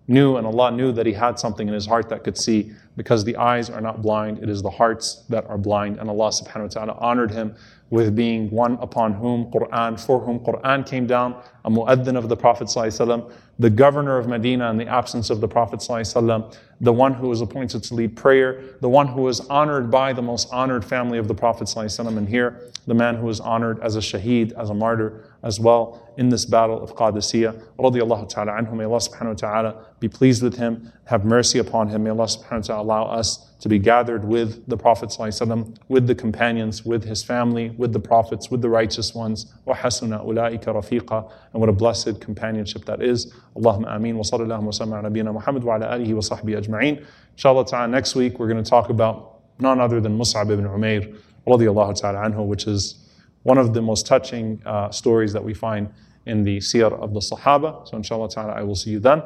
knew 0.09 0.36
and 0.36 0.46
Allah 0.46 0.70
knew 0.70 0.92
that 0.92 1.04
he 1.04 1.12
had 1.12 1.38
something 1.38 1.68
in 1.68 1.74
his 1.74 1.86
heart 1.86 2.09
that 2.09 2.24
could 2.24 2.38
see 2.38 2.72
because 2.96 3.24
the 3.24 3.36
eyes 3.36 3.68
are 3.68 3.80
not 3.80 4.02
blind, 4.02 4.42
it 4.42 4.48
is 4.48 4.62
the 4.62 4.70
hearts 4.70 5.24
that 5.28 5.44
are 5.46 5.59
blind. 5.59 5.98
And 5.98 6.09
Allah 6.09 6.28
subhanahu 6.28 6.62
wa 6.62 6.68
ta'ala 6.68 6.96
honored 6.98 7.30
him 7.30 7.54
with 7.90 8.16
being 8.16 8.50
one 8.50 8.78
upon 8.80 9.12
whom 9.12 9.50
Quran, 9.50 10.00
for 10.00 10.20
whom 10.20 10.40
Quran 10.40 10.86
came 10.86 11.07
down, 11.07 11.42
a 11.66 11.70
mu'addin 11.70 12.18
of 12.18 12.30
the 12.30 12.38
Prophet 12.38 12.68
ﷺ, 12.68 13.32
the 13.59 13.70
governor 13.70 14.18
of 14.18 14.28
Medina 14.28 14.70
in 14.70 14.78
the 14.78 14.88
absence 14.88 15.30
of 15.30 15.41
the 15.41 15.47
Prophet 15.47 15.80
ﷺ, 15.80 16.55
the 16.82 16.93
one 16.93 17.14
who 17.14 17.30
was 17.30 17.41
appointed 17.41 17.84
to 17.84 17.93
lead 17.93 18.16
prayer, 18.16 18.64
the 18.82 18.89
one 18.89 19.07
who 19.07 19.22
was 19.22 19.39
honored 19.41 19.91
by 19.91 20.14
the 20.14 20.22
most 20.22 20.51
honored 20.51 20.84
family 20.84 21.20
of 21.20 21.28
the 21.28 21.36
Prophet 21.36 21.68
ﷺ, 21.68 22.18
and 22.18 22.28
here 22.28 22.72
the 22.88 22.93
man 22.93 23.16
who 23.16 23.28
was 23.28 23.39
honored 23.39 23.80
as 23.82 23.95
a 23.95 23.99
shaheed, 23.99 24.51
as 24.53 24.72
a 24.72 24.74
martyr 24.74 25.24
as 25.43 25.59
well 25.59 26.01
in 26.18 26.30
this 26.30 26.45
battle 26.45 26.82
of 26.82 26.95
Qadisiyah. 26.95 27.62
Radiallahu 27.80 28.28
ta'ala 28.30 28.51
anhu. 28.53 28.74
May 28.74 28.86
Allah 28.86 28.97
subhanahu 28.97 29.28
wa 29.28 29.34
ta'ala 29.34 29.86
be 29.99 30.09
pleased 30.09 30.41
with 30.41 30.57
him, 30.57 30.91
have 31.05 31.24
mercy 31.26 31.59
upon 31.59 31.88
him. 31.89 32.03
May 32.03 32.09
Allah 32.09 32.26
subhanahu 32.26 32.51
wa 32.51 32.59
ta'ala 32.62 32.84
allow 32.84 33.03
us 33.05 33.47
to 33.59 33.70
be 33.70 33.78
gathered 33.78 34.26
with 34.26 34.68
the 34.68 34.76
Prophet 34.76 35.09
ﷺ, 35.09 35.78
with 35.88 36.07
the 36.07 36.16
companions, 36.16 36.84
with 36.84 37.03
his 37.03 37.24
family, 37.24 37.70
with 37.72 37.93
the 37.93 37.99
prophets, 37.99 38.49
with 38.49 38.62
the 38.62 38.70
righteous 38.70 39.14
ones. 39.14 39.53
وَحَسُنَ 39.68 40.26
أُولَٰئِكَ 40.26 40.64
رَفِيقًا 40.64 41.32
and 41.57 41.61
what 41.62 41.70
a 41.70 41.72
blessed 41.72 42.20
companionship 42.20 42.84
that 42.84 43.00
is. 43.00 43.32
Allahumma 43.57 43.96
ameen. 43.96 44.18
Wa 44.18 44.24
sallallahu 44.24 44.62
wa 44.62 44.98
ala 44.98 45.32
Muhammad 45.32 45.64
wa 45.64 45.76
ala 45.76 45.86
alihi 45.86 46.12
wa 46.12 46.20
sahbihi 46.20 46.62
ajma'in. 46.62 47.02
Inshallah 47.32 47.64
ta'ala, 47.64 47.88
next 47.88 48.14
week 48.14 48.38
we're 48.38 48.46
going 48.46 48.62
to 48.62 48.70
talk 48.70 48.90
about 48.90 49.40
none 49.59 49.80
other 49.80 49.98
than 49.98 50.18
Mus'ab 50.18 50.50
ibn 50.50 50.66
Umair 50.66 51.18
radiallahu 51.46 51.98
ta'ala 51.98 52.28
anhu, 52.28 52.46
which 52.46 52.66
is 52.66 52.96
one 53.44 53.57
of 53.57 53.72
the 53.72 53.80
most 53.80 54.07
touching 54.07 54.61
uh, 54.66 54.90
stories 54.90 55.32
that 55.32 55.42
we 55.42 55.54
find 55.54 55.88
in 56.26 56.42
the 56.42 56.61
seer 56.61 56.88
of 56.88 57.14
the 57.14 57.20
Sahaba. 57.20 57.88
So 57.88 57.96
inshallah 57.96 58.28
ta'ala, 58.28 58.52
I 58.52 58.62
will 58.62 58.74
see 58.74 58.90
you 58.90 59.00
then. 59.00 59.22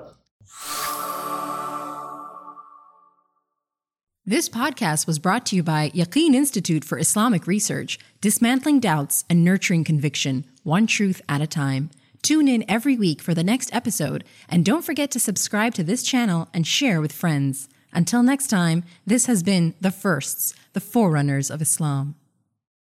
This 4.25 4.49
podcast 4.49 5.09
was 5.09 5.19
brought 5.19 5.45
to 5.47 5.57
you 5.57 5.65
by 5.65 5.91
Yaqeen 5.91 6.35
Institute 6.35 6.85
for 6.85 6.97
Islamic 6.97 7.49
Research, 7.49 7.99
dismantling 8.21 8.79
doubts 8.79 9.25
and 9.29 9.45
nurturing 9.45 9.83
conviction, 9.83 10.45
one 10.63 10.87
truth 10.87 11.21
at 11.29 11.41
a 11.41 11.49
time. 11.49 11.91
Tune 12.23 12.49
in 12.49 12.65
every 12.69 12.97
week 12.97 13.23
for 13.23 13.35
the 13.35 13.43
next 13.43 13.75
episode, 13.75 14.25
and 14.49 14.65
don't 14.65 14.85
forget 14.85 15.11
to 15.13 15.21
subscribe 15.21 15.75
to 15.75 15.83
this 15.83 16.03
channel 16.03 16.49
and 16.53 16.67
share 16.67 17.01
with 17.01 17.13
friends. 17.13 17.69
Until 17.93 18.23
next 18.23 18.49
time, 18.49 18.85
this 19.07 19.27
has 19.27 19.43
been 19.43 19.75
The 19.81 19.91
Firsts, 19.91 20.55
the 20.75 20.81
Forerunners 20.81 21.51
of 21.51 21.63
Islam. 21.63 22.15